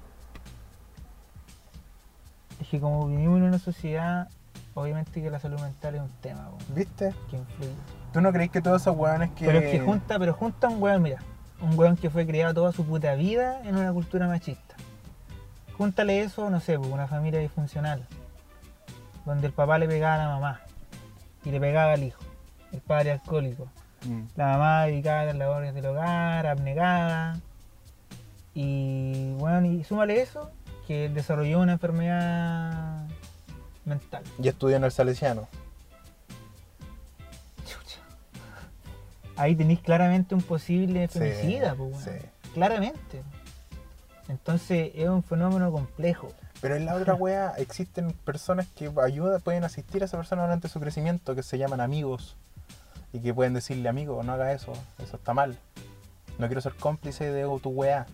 es 2.64 2.70
que 2.70 2.80
como 2.80 3.08
vivimos 3.08 3.38
en 3.38 3.44
una 3.44 3.60
sociedad, 3.60 4.30
obviamente 4.74 5.22
que 5.22 5.30
la 5.30 5.40
salud 5.40 5.60
mental 5.60 5.96
es 5.96 6.02
un 6.02 6.12
tema, 6.22 6.48
weón, 6.48 6.76
¿Viste? 6.76 7.14
que 7.30 7.38
influye. 7.38 7.72
¿Tú 8.12 8.22
no 8.22 8.32
crees 8.32 8.52
que 8.52 8.62
todos 8.62 8.82
esos 8.82 8.96
weones 8.96 9.32
que... 9.32 9.46
Pero 9.46 9.60
es 9.60 9.72
que 9.72 9.80
junta, 9.80 10.20
pero 10.20 10.34
junta 10.34 10.70
un 10.70 10.82
weón, 10.82 11.02
mira, 11.02 11.20
un 11.62 11.78
weón 11.78 11.98
que 11.98 12.10
fue 12.10 12.26
criado 12.26 12.54
toda 12.54 12.72
su 12.72 12.86
puta 12.86 13.16
vida 13.16 13.62
en 13.64 13.76
una 13.76 13.92
cultura 13.92 14.28
machista. 14.28 14.73
Júntale 15.78 16.22
eso, 16.22 16.50
no 16.50 16.60
sé, 16.60 16.78
pues, 16.78 16.92
una 16.92 17.08
familia 17.08 17.40
disfuncional, 17.40 18.06
donde 19.26 19.48
el 19.48 19.54
papá 19.54 19.78
le 19.80 19.88
pegaba 19.88 20.16
a 20.16 20.18
la 20.20 20.28
mamá 20.28 20.62
y 21.44 21.52
le 21.52 21.60
pegaba 21.60 21.94
al 21.94 22.04
hijo, 22.04 22.22
el 22.72 22.82
padre 22.82 23.12
alcohólico, 23.12 23.68
Mm. 24.06 24.24
la 24.36 24.46
mamá 24.48 24.84
dedicada 24.86 25.22
a 25.22 25.26
las 25.26 25.36
labores 25.36 25.74
del 25.74 25.86
hogar, 25.86 26.46
abnegada. 26.46 27.40
Y 28.54 29.34
bueno, 29.36 29.66
y 29.66 29.84
súmale 29.86 30.22
eso, 30.22 30.52
que 30.88 31.08
desarrolló 31.10 31.60
una 31.62 31.72
enfermedad 31.74 33.06
mental. 33.86 34.24
Y 34.42 34.48
estudió 34.50 34.76
en 34.76 34.84
el 34.84 34.92
Salesiano. 34.92 35.48
Chucha. 37.66 38.00
Ahí 39.38 39.56
tenéis 39.56 39.80
claramente 39.80 40.36
un 40.36 40.42
posible 40.42 41.08
Sí, 41.08 41.20
femicida, 41.20 41.74
pues, 41.76 41.98
sí. 42.04 42.12
claramente. 42.54 43.24
Entonces 44.30 44.92
es 44.96 45.10
un 45.10 45.24
fenómeno 45.24 45.72
complejo. 45.72 46.30
Pero 46.62 46.76
en 46.76 46.86
la 46.86 46.96
otra 46.96 47.14
wea 47.16 47.54
existen 47.58 48.14
personas 48.14 48.68
que 48.76 48.92
ayudan, 49.04 49.42
pueden 49.42 49.64
asistir 49.64 50.02
a 50.02 50.06
esa 50.06 50.18
persona 50.18 50.44
durante 50.44 50.68
su 50.70 50.80
crecimiento, 50.80 51.36
que 51.36 51.44
se 51.44 51.58
llaman 51.58 51.82
amigos. 51.82 52.36
Y 53.12 53.20
que 53.20 53.34
pueden 53.34 53.54
decirle, 53.54 53.90
amigo, 53.90 54.24
no 54.24 54.34
haga 54.34 54.54
eso, 54.54 54.74
eso 54.98 55.18
está 55.18 55.34
mal. 55.36 55.56
No 56.40 56.48
quiero 56.48 56.62
ser 56.62 56.74
cómplice 56.74 57.32
de 57.32 57.44
tu 57.62 57.70
wea. 57.70 58.08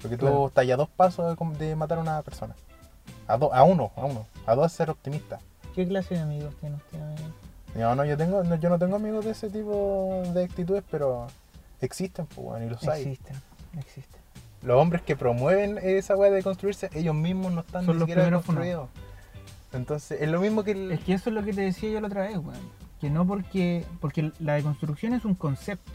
Porque 0.00 0.16
tú 0.16 0.26
Claro. 0.26 0.46
estás 0.48 0.66
ya 0.66 0.74
a 0.74 0.76
dos 0.76 0.88
pasos 0.88 1.36
de, 1.58 1.74
matar 1.76 1.98
a 1.98 2.00
una 2.02 2.22
persona. 2.22 2.54
A, 3.26 3.36
do- 3.36 3.52
a 3.52 3.64
uno, 3.64 3.90
a 3.96 4.04
uno. 4.04 4.26
A 4.46 4.54
dos 4.54 4.66
es 4.66 4.72
ser 4.72 4.88
optimista. 4.88 5.40
¿Qué 5.74 5.86
clase 5.86 6.14
de 6.14 6.20
amigos 6.20 6.54
tiene 6.60 6.76
usted? 6.76 6.98
No, 7.74 7.94
no, 7.94 8.04
yo 8.04 8.16
tengo, 8.16 8.42
no, 8.44 8.54
yo 8.56 8.68
no 8.68 8.78
tengo 8.78 8.96
amigos 8.96 9.24
de 9.24 9.32
ese 9.32 9.50
tipo 9.50 10.22
de 10.32 10.44
actitudes, 10.44 10.84
pero 10.90 11.26
existen, 11.80 12.26
pues, 12.26 12.38
weón, 12.38 12.64
y 12.66 12.70
los 12.70 12.86
hay. 12.88 13.02
Existen, 13.02 13.36
existen. 13.78 14.19
Los 14.62 14.76
hombres 14.76 15.02
que 15.02 15.16
promueven 15.16 15.78
esa 15.78 16.16
weá 16.16 16.30
de 16.30 16.42
construirse, 16.42 16.90
ellos 16.92 17.14
mismos 17.14 17.52
no 17.52 17.60
están 17.60 17.86
Son 17.86 17.96
ni 17.96 18.00
los 18.00 18.08
siquiera 18.08 18.30
construidos. 18.30 18.88
Entonces, 19.72 20.20
es 20.20 20.28
lo 20.28 20.40
mismo 20.40 20.64
que 20.64 20.72
el... 20.72 20.92
Es 20.92 21.00
que 21.00 21.14
eso 21.14 21.30
es 21.30 21.34
lo 21.34 21.42
que 21.44 21.52
te 21.52 21.62
decía 21.62 21.90
yo 21.90 22.00
la 22.00 22.08
otra 22.08 22.22
vez, 22.22 22.36
weón. 22.36 22.80
Que 23.00 23.08
no 23.08 23.26
porque. 23.26 23.86
Porque 24.00 24.30
la 24.40 24.54
deconstrucción 24.54 25.14
es 25.14 25.24
un 25.24 25.34
concepto. 25.34 25.90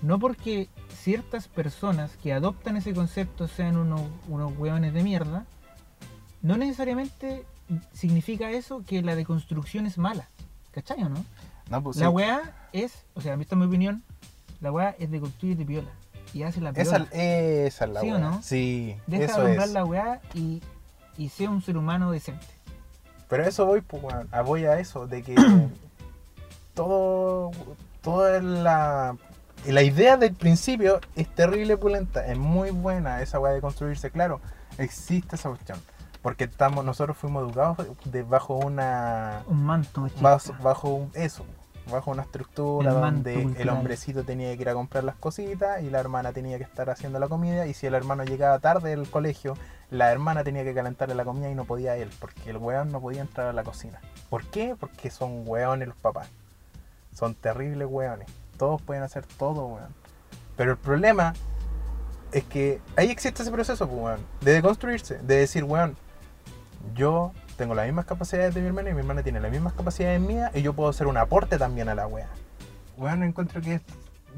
No 0.00 0.18
porque 0.18 0.68
ciertas 0.88 1.48
personas 1.48 2.16
que 2.22 2.32
adoptan 2.32 2.76
ese 2.76 2.94
concepto 2.94 3.46
sean 3.46 3.76
unos, 3.76 4.02
unos 4.28 4.56
weones 4.56 4.94
de 4.94 5.02
mierda, 5.02 5.44
no 6.40 6.56
necesariamente 6.56 7.44
significa 7.92 8.50
eso 8.50 8.82
que 8.86 9.02
la 9.02 9.16
deconstrucción 9.16 9.86
es 9.86 9.98
mala. 9.98 10.28
¿Cachai 10.72 11.02
o 11.02 11.08
no? 11.08 11.24
No, 11.70 11.82
pues, 11.82 11.96
La 11.96 12.08
sí. 12.08 12.12
weá 12.12 12.68
es, 12.72 13.04
o 13.14 13.20
sea, 13.20 13.34
esta 13.34 13.54
es 13.54 13.58
mi 13.58 13.66
opinión, 13.66 14.02
la 14.60 14.72
weá 14.72 14.96
es 14.98 15.10
de 15.10 15.20
construir 15.20 15.56
de 15.56 15.64
piola. 15.64 15.90
Y 16.34 16.42
hace 16.42 16.60
la 16.60 16.70
esa, 16.70 17.06
esa 17.12 17.84
es 17.84 17.90
la 17.90 18.00
¿Sí 18.00 18.10
o 18.10 18.14
weá. 18.16 18.18
no? 18.18 18.42
Sí, 18.42 18.96
Deja 19.06 19.24
eso 19.24 19.38
de 19.40 19.44
nombrar 19.46 19.68
es. 19.68 19.72
la 19.74 19.84
weá 19.84 20.20
y, 20.34 20.62
y 21.16 21.28
sea 21.30 21.48
un 21.48 21.62
ser 21.62 21.76
humano 21.76 22.10
decente. 22.10 22.44
Pero 23.28 23.44
eso 23.44 23.64
voy, 23.66 23.80
pues, 23.80 24.02
weón, 24.02 24.28
a- 24.32 24.42
voy 24.42 24.64
a 24.66 24.78
eso, 24.80 25.06
de 25.06 25.22
que 25.22 25.34
todo, 26.74 27.50
toda 28.02 28.40
la, 28.40 29.16
la 29.66 29.82
idea 29.82 30.16
del 30.16 30.34
principio 30.34 31.00
es 31.14 31.28
terrible 31.34 31.76
pulenta, 31.76 32.26
es 32.26 32.36
muy 32.36 32.70
buena 32.70 33.22
esa 33.22 33.38
weá 33.38 33.52
de 33.52 33.60
construirse, 33.60 34.10
claro, 34.10 34.40
existe 34.78 35.36
esa 35.36 35.48
cuestión. 35.50 35.78
Porque 36.22 36.44
estamos, 36.44 36.84
nosotros 36.86 37.16
fuimos 37.18 37.42
educados 37.44 37.76
de, 38.06 38.22
bajo 38.22 38.56
una 38.56 39.42
Un 39.46 39.62
manto 39.62 40.00
machista. 40.00 40.22
bajo, 40.22 40.54
bajo 40.62 40.88
un- 40.94 41.10
eso, 41.14 41.44
bajo 41.90 42.10
una 42.10 42.22
estructura 42.22 42.90
El 42.92 42.98
manto 42.98 43.30
donde 43.30 43.62
el 43.62 43.68
hombrecito 43.68 44.24
tenía 44.24 44.54
que 44.56 44.62
ir 44.62 44.68
a 44.68 44.74
comprar 44.74 45.04
las 45.04 45.16
cositas 45.16 45.82
y 45.82 45.90
la 45.90 46.00
hermana 46.00 46.32
tenía 46.32 46.58
que 46.58 46.64
estar 46.64 46.88
haciendo 46.90 47.18
la 47.18 47.28
comida 47.28 47.66
y 47.66 47.74
si 47.74 47.86
el 47.86 47.94
hermano 47.94 48.24
llegaba 48.24 48.58
tarde 48.58 48.90
del 48.90 49.08
colegio, 49.08 49.56
la 49.90 50.10
hermana 50.10 50.44
tenía 50.44 50.64
que 50.64 50.74
calentarle 50.74 51.14
la 51.14 51.24
comida 51.24 51.50
y 51.50 51.54
no 51.54 51.64
podía 51.64 51.96
él, 51.96 52.10
porque 52.18 52.50
el 52.50 52.56
weón 52.56 52.90
no 52.90 53.00
podía 53.00 53.20
entrar 53.20 53.48
a 53.48 53.52
la 53.52 53.62
cocina. 53.62 54.00
¿Por 54.30 54.44
qué? 54.46 54.74
Porque 54.78 55.10
son 55.10 55.42
weones 55.46 55.88
los 55.88 55.96
papás. 55.96 56.28
Son 57.12 57.34
terribles 57.34 57.88
weones. 57.90 58.28
Todos 58.58 58.82
pueden 58.82 59.02
hacer 59.02 59.24
todo, 59.26 59.66
weón. 59.66 59.94
Pero 60.56 60.72
el 60.72 60.78
problema 60.78 61.34
es 62.32 62.44
que 62.44 62.80
ahí 62.96 63.10
existe 63.10 63.42
ese 63.42 63.52
proceso, 63.52 63.88
pues, 63.88 64.00
weón, 64.00 64.20
de 64.40 64.52
deconstruirse, 64.52 65.18
de 65.18 65.36
decir, 65.36 65.64
weón, 65.64 65.96
yo 66.94 67.32
tengo 67.56 67.74
las 67.74 67.86
mismas 67.86 68.04
capacidades 68.04 68.54
de 68.54 68.60
mi 68.60 68.66
hermana 68.68 68.90
y 68.90 68.94
mi 68.94 69.00
hermana 69.00 69.22
tiene 69.22 69.40
las 69.40 69.50
mismas 69.50 69.72
capacidades 69.74 70.20
mías 70.20 70.50
y 70.54 70.62
yo 70.62 70.72
puedo 70.72 70.90
hacer 70.90 71.06
un 71.06 71.16
aporte 71.16 71.58
también 71.58 71.88
a 71.88 71.94
la 71.94 72.06
wea. 72.06 72.28
Weón, 72.96 73.22
encuentro 73.22 73.60
que 73.60 73.74
es 73.74 73.82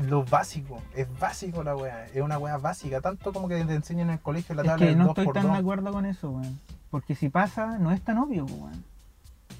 lo 0.08 0.24
básico, 0.24 0.82
es 0.94 1.06
básico 1.18 1.62
la 1.62 1.74
wea, 1.74 2.06
es 2.06 2.20
una 2.20 2.38
wea 2.38 2.58
básica, 2.58 3.00
tanto 3.00 3.32
como 3.32 3.48
que 3.48 3.62
te 3.64 3.74
enseñan 3.74 4.08
en 4.08 4.14
el 4.14 4.20
colegio 4.20 4.54
la 4.54 4.62
Es 4.62 4.68
tabla 4.68 4.84
que 4.86 4.90
del 4.90 4.98
no 4.98 5.06
2 5.06 5.18
estoy 5.18 5.32
tan 5.32 5.42
de 5.44 5.48
2 5.48 5.58
acuerdo 5.58 5.92
con 5.92 6.06
eso, 6.06 6.30
weón. 6.30 6.60
Porque 6.90 7.14
si 7.14 7.28
pasa, 7.28 7.78
no 7.78 7.92
es 7.92 8.02
tan 8.02 8.18
obvio, 8.18 8.44
weón. 8.44 8.84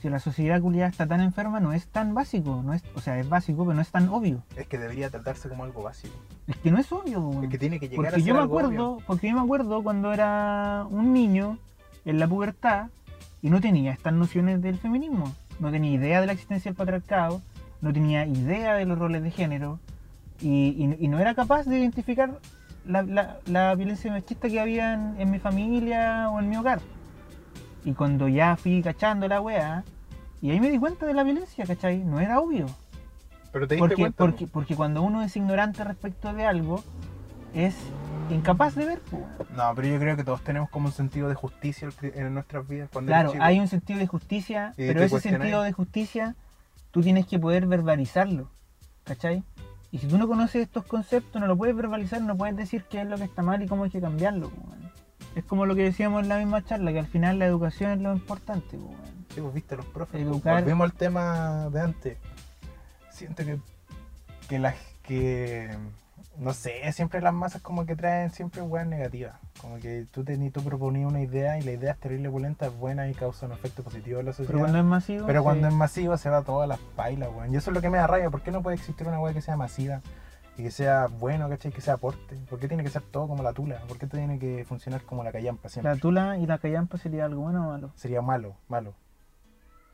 Si 0.03 0.11
la 0.11 0.19
sociedad 0.19 0.61
culiada 0.61 0.91
está 0.91 1.07
tan 1.07 1.21
enferma, 1.23 1.59
no 1.59 1.73
es 1.73 1.87
tan 1.87 2.13
básico. 2.13 2.63
No 2.63 2.75
es, 2.75 2.83
o 2.95 3.01
sea, 3.01 3.19
es 3.19 3.29
básico, 3.29 3.65
pero 3.65 3.75
no 3.75 3.81
es 3.81 3.91
tan 3.91 4.09
obvio. 4.11 4.43
Es 4.55 4.67
que 4.67 4.79
debería 4.79 5.09
tratarse 5.11 5.49
como 5.49 5.65
algo 5.65 5.83
básico. 5.83 6.15
Es 6.47 6.57
que 6.59 6.71
no 6.71 6.79
es 6.79 6.93
obvio, 6.93 7.21
weón. 7.21 7.45
Es 7.45 7.51
que 7.51 7.59
tiene 7.59 7.81
que 7.81 7.89
llegar 7.89 8.05
Porque 8.05 8.17
a 8.17 8.19
ser 8.19 8.23
yo 8.23 8.35
me 8.35 8.41
algo 8.41 8.59
acuerdo, 8.59 8.91
obvio. 8.93 9.07
porque 9.07 9.29
yo 9.29 9.35
me 9.35 9.41
acuerdo 9.41 9.83
cuando 9.83 10.13
era 10.13 10.87
un 10.91 11.15
niño 11.15 11.59
en 12.05 12.19
la 12.21 12.29
pubertad 12.29 12.89
y 13.43 13.51
no 13.51 13.61
tenía 13.61 13.93
estas 13.93 14.13
nociones 14.13 14.63
del 14.63 14.79
feminismo, 14.79 15.33
no 15.61 15.71
tenía 15.71 15.93
idea 15.93 16.21
de 16.21 16.27
la 16.27 16.33
existencia 16.33 16.71
del 16.71 16.77
patriarcado, 16.77 17.43
no 17.81 17.93
tenía 17.93 18.27
idea 18.27 18.75
de 18.75 18.85
los 18.87 18.99
roles 18.99 19.23
de 19.23 19.31
género 19.31 19.79
y, 20.41 20.69
y- 20.77 20.97
y 21.05 21.09
no 21.09 21.19
era 21.19 21.35
capaz 21.35 21.65
de 21.65 21.79
identificar 21.79 22.39
la, 22.87 23.03
la- 23.03 23.39
la 23.47 23.75
violencia 23.75 24.11
machista 24.11 24.49
que 24.49 24.61
había 24.61 24.95
en, 24.95 25.15
en 25.21 25.31
mi 25.31 25.39
familia 25.39 26.29
o 26.31 26.41
en 26.41 26.49
mi 26.49 26.57
hogar. 26.57 26.81
Y 27.85 27.93
cuando 27.93 28.29
ya 28.29 28.57
fui 28.57 28.83
cachando 28.83 29.29
la 29.29 29.41
weá, 29.41 29.85
y 30.43 30.51
ahí 30.51 30.61
me 30.61 30.71
di 30.71 30.79
cuenta 30.79 31.07
de 31.07 31.15
la 31.15 31.23
violencia, 31.25 31.65
¿cachai? 31.67 31.99
No 32.05 32.21
era 32.21 32.41
obvio. 32.41 32.67
Pero 33.53 33.67
te 33.67 33.75
diste 33.77 33.89
Porque, 33.89 33.95
cuenta. 34.03 34.17
porque, 34.19 34.47
porque 34.47 34.77
cuando 34.77 35.03
uno 35.03 35.23
es 35.23 35.37
ignorante 35.37 35.83
respecto 35.85 36.33
de 36.33 36.45
algo, 36.45 36.83
es 37.55 37.75
incapaz 38.35 38.75
de 38.75 38.87
ver. 38.87 39.03
No, 39.57 39.73
pero 39.75 39.89
yo 39.89 39.99
creo 39.99 40.17
que 40.17 40.25
todos 40.25 40.43
tenemos 40.43 40.69
como 40.71 40.87
un 40.87 40.93
sentido 40.93 41.29
de 41.29 41.35
justicia 41.35 41.89
en 42.03 42.35
nuestras 42.35 42.67
vidas 42.67 42.89
cuando 42.93 43.11
Claro, 43.11 43.33
hay 43.41 43.61
un 43.61 43.69
sentido 43.69 43.99
de 43.99 44.07
justicia, 44.07 44.73
pero 44.77 45.03
ese 45.03 45.21
sentido 45.21 45.63
de 45.63 45.73
justicia 45.73 46.35
tú 46.91 47.03
tienes 47.03 47.27
que 47.27 47.39
poder 47.39 47.67
verbalizarlo, 47.67 48.51
¿cachai? 49.05 49.43
Y 49.93 49.99
si 49.99 50.09
tú 50.09 50.19
no 50.19 50.27
conoces 50.27 50.63
estos 50.63 50.85
conceptos, 50.85 51.41
no 51.41 51.47
lo 51.47 51.57
puedes 51.57 51.75
verbalizar, 51.77 52.21
no 52.21 52.37
puedes 52.37 52.57
decir 52.57 52.85
qué 52.91 53.03
es 53.03 53.07
lo 53.07 53.17
que 53.17 53.25
está 53.25 53.43
mal 53.43 53.63
y 53.63 53.67
cómo 53.69 53.85
hay 53.85 53.91
que 53.91 54.01
cambiarlo. 54.01 54.51
Es 55.35 55.45
como 55.45 55.65
lo 55.67 55.75
que 55.75 55.83
decíamos 55.83 56.23
en 56.23 56.29
la 56.29 56.39
misma 56.39 56.65
charla, 56.65 56.93
que 56.93 56.99
al 56.99 57.07
final 57.07 57.39
la 57.39 57.47
educación 57.47 57.91
es 57.93 58.01
lo 58.01 58.13
importante. 58.13 58.77
po, 58.79 58.85
weón. 58.87 59.27
Sí, 59.35 59.41
pues 59.41 59.55
viste 59.55 59.77
los 59.77 59.85
profes. 59.87 60.23
Educar- 60.23 60.61
Volvemos 60.63 60.85
al 60.87 60.93
tema 60.95 61.69
de 61.71 61.81
antes. 61.81 62.19
Siento 63.11 63.45
que, 63.45 63.59
que 64.49 64.59
las 64.59 64.75
que 65.03 65.71
no 66.39 66.53
sé, 66.53 66.93
siempre 66.93 67.21
las 67.21 67.33
masas 67.33 67.63
como 67.63 67.87
que 67.87 67.97
traen 67.97 68.31
siempre 68.31 68.63
weas 68.63 68.87
negativas. 68.87 69.35
Como 69.61 69.79
que 69.79 70.07
tú 70.11 70.25
tenías, 70.25 70.53
tú 70.53 70.63
proponías 70.63 71.09
una 71.09 71.23
idea 71.23 71.59
y 71.59 71.63
la 71.63 71.73
idea 71.73 71.93
es 71.93 71.99
terrible 71.99 72.31
pulenta, 72.31 72.67
es 72.67 72.77
buena 72.77 73.09
y 73.09 73.15
causa 73.15 73.47
un 73.47 73.53
efecto 73.53 73.83
positivo 73.83 74.21
en 74.21 74.27
la 74.27 74.33
sociedad. 74.33 74.49
Pero 74.49 74.61
cuando 74.61 74.79
es 74.79 74.85
masivo, 74.85 75.27
Pero 75.27 75.41
sí. 75.41 75.45
cuando 75.45 75.69
es 75.69 75.75
masiva 75.75 76.19
se 76.19 76.29
va 76.29 76.43
todas 76.43 76.69
las 76.69 76.79
pailas, 76.79 77.31
weón. 77.35 77.53
Y 77.53 77.57
eso 77.57 77.71
es 77.71 77.75
lo 77.75 77.81
que 77.81 77.91
me 77.91 77.99
da 77.99 78.07
rabia. 78.07 78.31
¿Por 78.31 78.43
qué 78.43 78.51
no 78.51 78.63
puede 78.63 78.77
existir 78.77 79.07
una 79.09 79.21
wea 79.21 79.33
que 79.33 79.41
sea 79.41 79.57
masiva? 79.57 80.03
Y 80.59 80.63
que 80.63 80.71
sea 80.71 81.07
bueno, 81.07 81.49
¿cachai? 81.49 81.71
Que 81.71 81.81
sea 81.81 81.95
aporte. 81.95 82.37
¿Por 82.49 82.59
qué 82.59 82.69
tiene 82.69 82.83
que 82.83 82.91
ser 82.91 83.03
todo 83.03 83.29
como 83.29 83.43
la 83.43 83.53
tula? 83.53 83.81
¿Por 83.89 83.99
qué 83.99 84.07
tiene 84.07 84.39
que 84.39 84.65
funcionar 84.65 85.03
como 85.03 85.23
la 85.23 85.33
callampa 85.33 85.69
siempre? 85.69 85.93
la 85.95 86.01
tula 86.01 86.39
y 86.39 86.47
la 86.47 86.59
callampa 86.59 86.97
sería 86.99 87.27
algo 87.27 87.43
bueno 87.43 87.67
o 87.67 87.71
malo. 87.73 87.93
Sería 87.95 88.23
malo, 88.23 88.57
malo. 88.69 88.95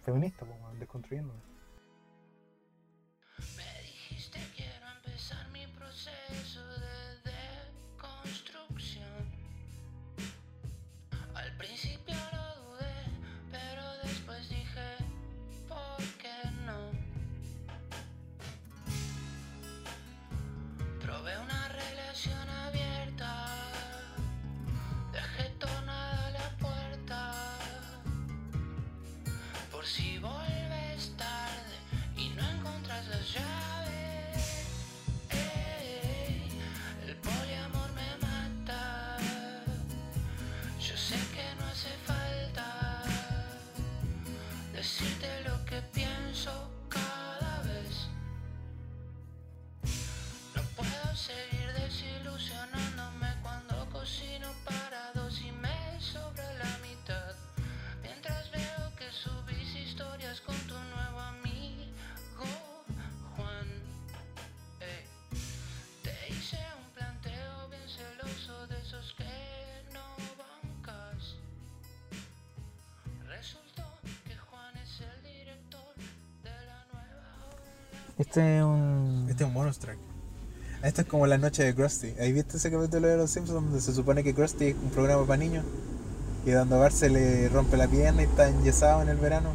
Feminista, 0.03 0.45
pues, 0.45 0.59
weón, 0.61 0.78
decirte 44.83 45.28
lo 45.45 45.64
que 45.64 45.80
pienso 45.95 46.72
Este 78.19 78.59
es 78.59 78.65
un... 78.65 79.27
Este 79.29 79.45
es 79.45 79.49
un 79.49 79.55
bonus 79.55 79.79
track. 79.79 79.99
Esto 80.83 81.03
es 81.03 81.07
como 81.07 81.27
la 81.27 81.39
noche 81.39 81.63
de 81.65 81.75
Krusty. 81.75 82.09
¿Ahí 82.21 82.33
viste 82.33 82.57
ese 82.57 82.71
capítulo 82.71 83.07
de 83.09 83.17
Los 83.17 83.31
Simpsons 83.31 83.63
donde 83.63 83.81
se 83.81 83.93
supone 83.95 84.25
que 84.25 84.35
Krusty 84.35 84.67
es 84.69 84.75
un 84.77 84.91
programa 84.91 85.25
para 85.27 85.37
niños? 85.39 85.65
Y 86.45 86.51
Don 86.51 86.69
Bar 86.69 86.91
se 86.93 87.09
le 87.09 87.49
rompe 87.49 87.77
la 87.77 87.87
pierna 87.87 88.23
y 88.23 88.25
está 88.25 88.49
enyesado 88.49 89.03
en 89.03 89.09
el 89.09 89.17
verano. 89.17 89.51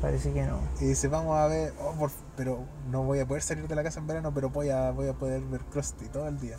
Parece 0.00 0.32
que 0.32 0.42
no. 0.42 0.60
Y 0.80 0.86
dice, 0.86 1.06
vamos 1.06 1.36
a 1.38 1.46
ver, 1.46 1.72
oh, 1.80 1.92
por- 1.92 2.10
pero 2.36 2.64
no 2.90 3.04
voy 3.04 3.20
a 3.20 3.26
poder 3.26 3.42
salir 3.44 3.68
de 3.68 3.76
la 3.76 3.84
casa 3.84 4.00
en 4.00 4.08
verano, 4.08 4.34
pero 4.34 4.50
voy 4.50 4.70
a, 4.70 4.90
voy 4.90 5.06
a 5.06 5.12
poder 5.12 5.40
ver 5.42 5.60
Krusty 5.66 6.06
todo 6.06 6.26
el 6.26 6.40
día. 6.40 6.56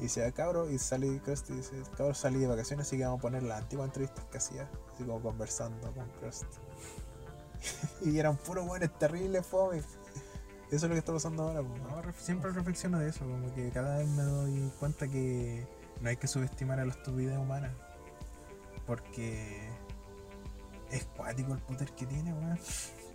Y 0.00 0.02
dice, 0.02 0.26
ah, 0.26 0.32
cabro, 0.32 0.68
y 0.68 0.78
salí 0.80 1.20
Krusty, 1.20 1.52
y 1.52 1.56
dice, 1.58 1.76
cabro, 1.96 2.12
salí 2.14 2.40
de 2.40 2.48
vacaciones, 2.48 2.88
así 2.88 2.96
que 2.96 3.04
vamos 3.04 3.20
a 3.20 3.22
poner 3.22 3.44
las 3.44 3.62
antiguas 3.62 3.86
entrevistas 3.86 4.24
que 4.24 4.38
hacía, 4.38 4.68
así 4.92 5.04
como 5.04 5.20
conversando 5.22 5.92
con 5.92 6.08
Krusty. 6.18 6.46
y 8.10 8.18
eran 8.18 8.36
puros 8.36 8.66
buenos 8.66 8.90
terribles, 8.98 9.46
fome. 9.46 9.80
Eso 10.74 10.86
es 10.86 10.90
lo 10.90 10.94
que 10.94 10.98
está 10.98 11.12
pasando 11.12 11.44
ahora. 11.44 11.62
No, 11.62 12.12
siempre 12.18 12.50
reflexiono 12.50 12.98
de 12.98 13.08
eso, 13.08 13.20
como 13.20 13.54
que 13.54 13.70
cada 13.70 13.98
vez 13.98 14.08
me 14.08 14.22
doy 14.22 14.72
cuenta 14.80 15.06
que 15.06 15.64
no 16.00 16.08
hay 16.08 16.16
que 16.16 16.26
subestimar 16.26 16.80
a 16.80 16.84
la 16.84 16.92
estupidez 16.92 17.38
humana. 17.38 17.72
Porque 18.84 19.68
es 20.90 21.04
cuático 21.16 21.54
el 21.54 21.60
poder 21.60 21.92
que 21.92 22.06
tiene, 22.06 22.32
weón. 22.32 22.58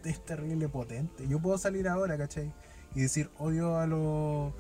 Es 0.06 0.24
terrible 0.24 0.70
potente. 0.70 1.28
Yo 1.28 1.42
puedo 1.42 1.58
salir 1.58 1.90
ahora, 1.90 2.18
¿cachai? 2.18 2.54
Y 2.96 3.02
decir, 3.02 3.30
odio 3.38 3.78
a 3.78 3.86
los. 3.86 4.54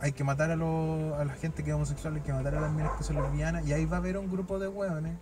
Hay 0.00 0.12
que 0.12 0.24
matar 0.24 0.50
a, 0.50 0.56
los, 0.56 1.14
a 1.14 1.24
la 1.24 1.32
gente 1.32 1.64
que 1.64 1.70
es 1.70 1.74
homosexual, 1.74 2.14
hay 2.16 2.20
que 2.20 2.34
matar 2.34 2.54
a 2.54 2.60
las 2.60 2.70
minas 2.70 2.92
que 2.98 3.02
son 3.02 3.16
lesbianas. 3.16 3.66
Y 3.66 3.72
ahí 3.72 3.86
va 3.86 3.96
a 3.96 4.00
haber 4.00 4.18
un 4.18 4.30
grupo 4.30 4.58
de 4.58 4.68
weones 4.68 5.16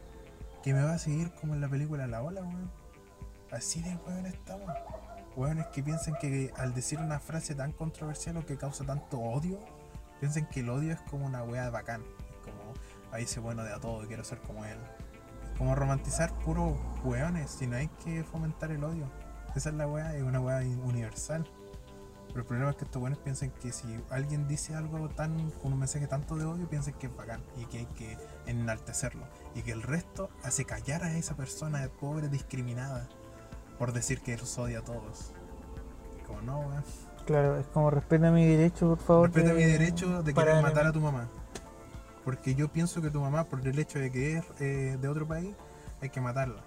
que 0.64 0.74
me 0.74 0.82
va 0.82 0.94
a 0.94 0.98
seguir 0.98 1.30
como 1.34 1.54
en 1.54 1.60
la 1.60 1.68
película 1.68 2.08
La 2.08 2.24
Ola, 2.24 2.42
weón. 2.42 2.72
Así 3.52 3.80
de 3.82 3.94
weones 4.04 4.34
estamos. 4.34 4.68
Weones 5.36 5.66
que 5.68 5.82
piensan 5.82 6.14
que 6.20 6.52
al 6.56 6.74
decir 6.74 6.98
una 6.98 7.18
frase 7.18 7.54
tan 7.54 7.72
controversial 7.72 8.36
o 8.36 8.46
que 8.46 8.56
causa 8.56 8.84
tanto 8.84 9.18
odio, 9.18 9.58
piensan 10.20 10.46
que 10.48 10.60
el 10.60 10.68
odio 10.68 10.92
es 10.92 11.00
como 11.02 11.26
una 11.26 11.42
wea 11.42 11.70
bacán. 11.70 12.02
Como, 12.44 12.74
ahí 13.12 13.24
ese 13.24 13.40
bueno 13.40 13.64
de 13.64 13.72
a 13.72 13.80
todo, 13.80 14.06
quiero 14.06 14.24
ser 14.24 14.38
como 14.40 14.64
él. 14.64 14.78
Como 15.56 15.74
romantizar 15.74 16.36
puros 16.40 16.76
weones, 17.04 17.50
si 17.50 17.66
no 17.66 17.76
hay 17.76 17.88
que 18.04 18.24
fomentar 18.24 18.70
el 18.70 18.84
odio. 18.84 19.10
Esa 19.54 19.70
es 19.70 19.74
la 19.74 19.86
wea, 19.86 20.14
es 20.16 20.22
una 20.22 20.40
wea 20.40 20.58
universal. 20.58 21.46
Pero 22.28 22.40
el 22.40 22.46
problema 22.46 22.70
es 22.70 22.76
que 22.76 22.84
estos 22.84 23.02
weones 23.02 23.18
piensan 23.18 23.50
que 23.50 23.72
si 23.72 23.86
alguien 24.10 24.48
dice 24.48 24.74
algo 24.74 25.08
tan 25.10 25.50
con 25.50 25.72
un 25.72 25.78
mensaje 25.78 26.06
tanto 26.06 26.36
de 26.36 26.46
odio, 26.46 26.68
piensan 26.68 26.94
que 26.94 27.06
es 27.06 27.16
bacán 27.16 27.42
y 27.58 27.66
que 27.66 27.78
hay 27.78 27.86
que 27.86 28.18
enaltecerlo. 28.46 29.26
Y 29.54 29.62
que 29.62 29.72
el 29.72 29.82
resto 29.82 30.30
hace 30.42 30.64
callar 30.64 31.04
a 31.04 31.14
esa 31.16 31.36
persona 31.36 31.86
pobre, 32.00 32.28
discriminada, 32.28 33.08
por 33.82 33.92
decir 33.92 34.20
que 34.20 34.36
los 34.36 34.56
odia 34.58 34.78
a 34.78 34.82
todos. 34.82 35.32
Como 36.24 36.40
no, 36.42 36.60
weón. 36.60 36.84
Claro, 37.26 37.58
es 37.58 37.66
como 37.66 37.90
respeta 37.90 38.30
mi 38.30 38.46
derecho, 38.46 38.90
por 38.90 38.98
favor. 38.98 39.26
Respeta 39.32 39.54
de- 39.54 39.56
mi 39.56 39.64
derecho 39.72 40.22
de 40.22 40.32
querer 40.32 40.62
matar 40.62 40.86
a 40.86 40.92
tu 40.92 41.00
mamá. 41.00 41.26
Porque 42.24 42.54
yo 42.54 42.68
pienso 42.68 43.02
que 43.02 43.10
tu 43.10 43.20
mamá, 43.20 43.42
por 43.42 43.66
el 43.66 43.76
hecho 43.76 43.98
de 43.98 44.12
que 44.12 44.36
es 44.38 44.44
eh, 44.60 44.96
de 45.00 45.08
otro 45.08 45.26
país, 45.26 45.52
hay 46.00 46.10
que 46.10 46.20
matarla. 46.20 46.62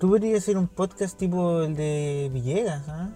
Tú 0.00 0.08
podrías 0.08 0.42
hacer 0.42 0.58
un 0.58 0.66
podcast 0.66 1.16
tipo 1.16 1.62
el 1.62 1.76
de 1.76 2.28
Villegas, 2.32 2.82
¿ah? 2.88 3.10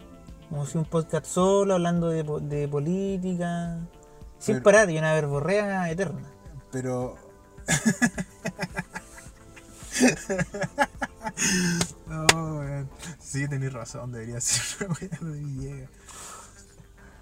Como 0.49 0.65
si 0.65 0.79
un 0.79 0.85
podcast 0.85 1.27
solo, 1.27 1.75
hablando 1.75 2.11
de, 2.11 2.23
po- 2.23 2.39
de 2.39 2.69
política. 2.69 3.81
Sin 4.39 4.55
Pero- 4.55 4.63
parar, 4.63 4.91
y 4.91 4.97
una 4.97 5.13
verborrea 5.13 5.91
eterna. 5.91 6.23
Pero. 6.71 7.17
no, 12.07 12.27
weón. 12.59 12.89
Sí, 13.21 13.49
tenés 13.49 13.73
razón, 13.73 14.13
debería 14.13 14.41
ser 14.41 14.87
una 14.89 14.99
wea 15.01 15.19
de 15.21 15.39
Villegas. 15.41 15.91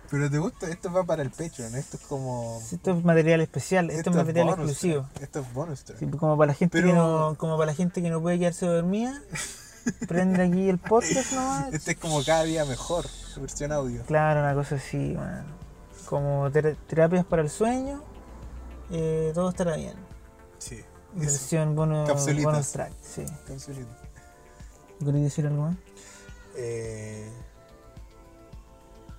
Pero 0.08 0.30
te 0.30 0.38
gusta, 0.38 0.68
esto 0.68 0.92
va 0.92 1.02
para 1.04 1.22
el 1.22 1.30
pecho, 1.30 1.68
¿no? 1.68 1.76
Esto 1.76 1.96
es 1.96 2.02
como. 2.04 2.62
Esto 2.70 2.92
es 2.92 3.04
material 3.04 3.40
especial, 3.40 3.90
esto, 3.90 4.10
es 4.10 4.16
material 4.16 4.46
bonus 4.46 4.70
exclusivo. 4.70 5.08
Esto 5.20 5.40
es 5.40 5.52
bonus 5.52 5.84
track. 5.84 5.98
Sí, 5.98 6.06
como 6.06 6.36
para 6.38 6.48
la 6.48 6.54
gente 6.54 6.78
Pero- 6.80 6.88
que 6.92 6.94
no, 6.94 7.34
como 7.36 7.56
para 7.58 7.72
la 7.72 7.74
gente 7.74 8.00
que 8.02 8.10
no 8.10 8.20
puede 8.22 8.38
quedarse 8.38 8.66
dormida, 8.66 9.20
prende 10.08 10.42
aquí 10.44 10.68
el 10.68 10.78
podcast 10.78 11.32
nomás. 11.32 11.72
Este 11.74 11.92
es 11.92 11.98
como 11.98 12.22
cada 12.24 12.44
día 12.44 12.64
mejor, 12.64 13.04
versión 13.40 13.72
audio. 13.72 14.02
Claro, 14.04 14.40
una 14.40 14.54
cosa 14.54 14.76
así, 14.76 15.14
man. 15.16 15.44
Como 16.08 16.48
ter- 16.52 16.76
terapias 16.86 17.24
para 17.24 17.42
el 17.42 17.50
sueño, 17.50 18.00
eh, 18.90 19.32
todo 19.34 19.48
estará 19.48 19.74
bien. 19.74 19.94
Sí. 20.58 20.84
Versión 21.16 21.74
bonus, 21.74 22.08
Capsulitas. 22.08 22.44
bonus 22.52 22.72
track, 22.72 22.92
sí. 23.02 23.24
cancelito. 23.46 23.94
¿Queréis 24.98 25.24
decir 25.24 25.46
algo 25.46 25.62
más? 25.62 25.76
Eh, 26.56 27.30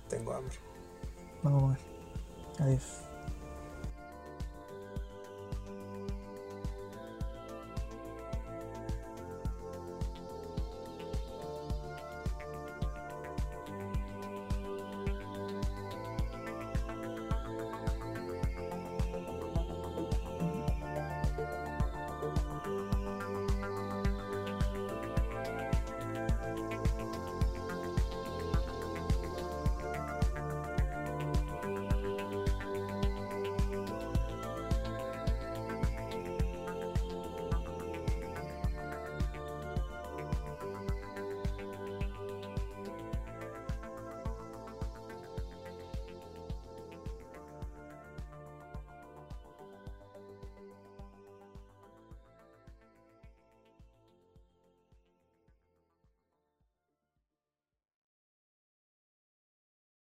tengo 0.08 0.32
hambre. 0.32 0.56
Vamos 1.42 1.58
a 1.58 1.62
comer. 1.66 1.78
Adiós. 2.60 2.82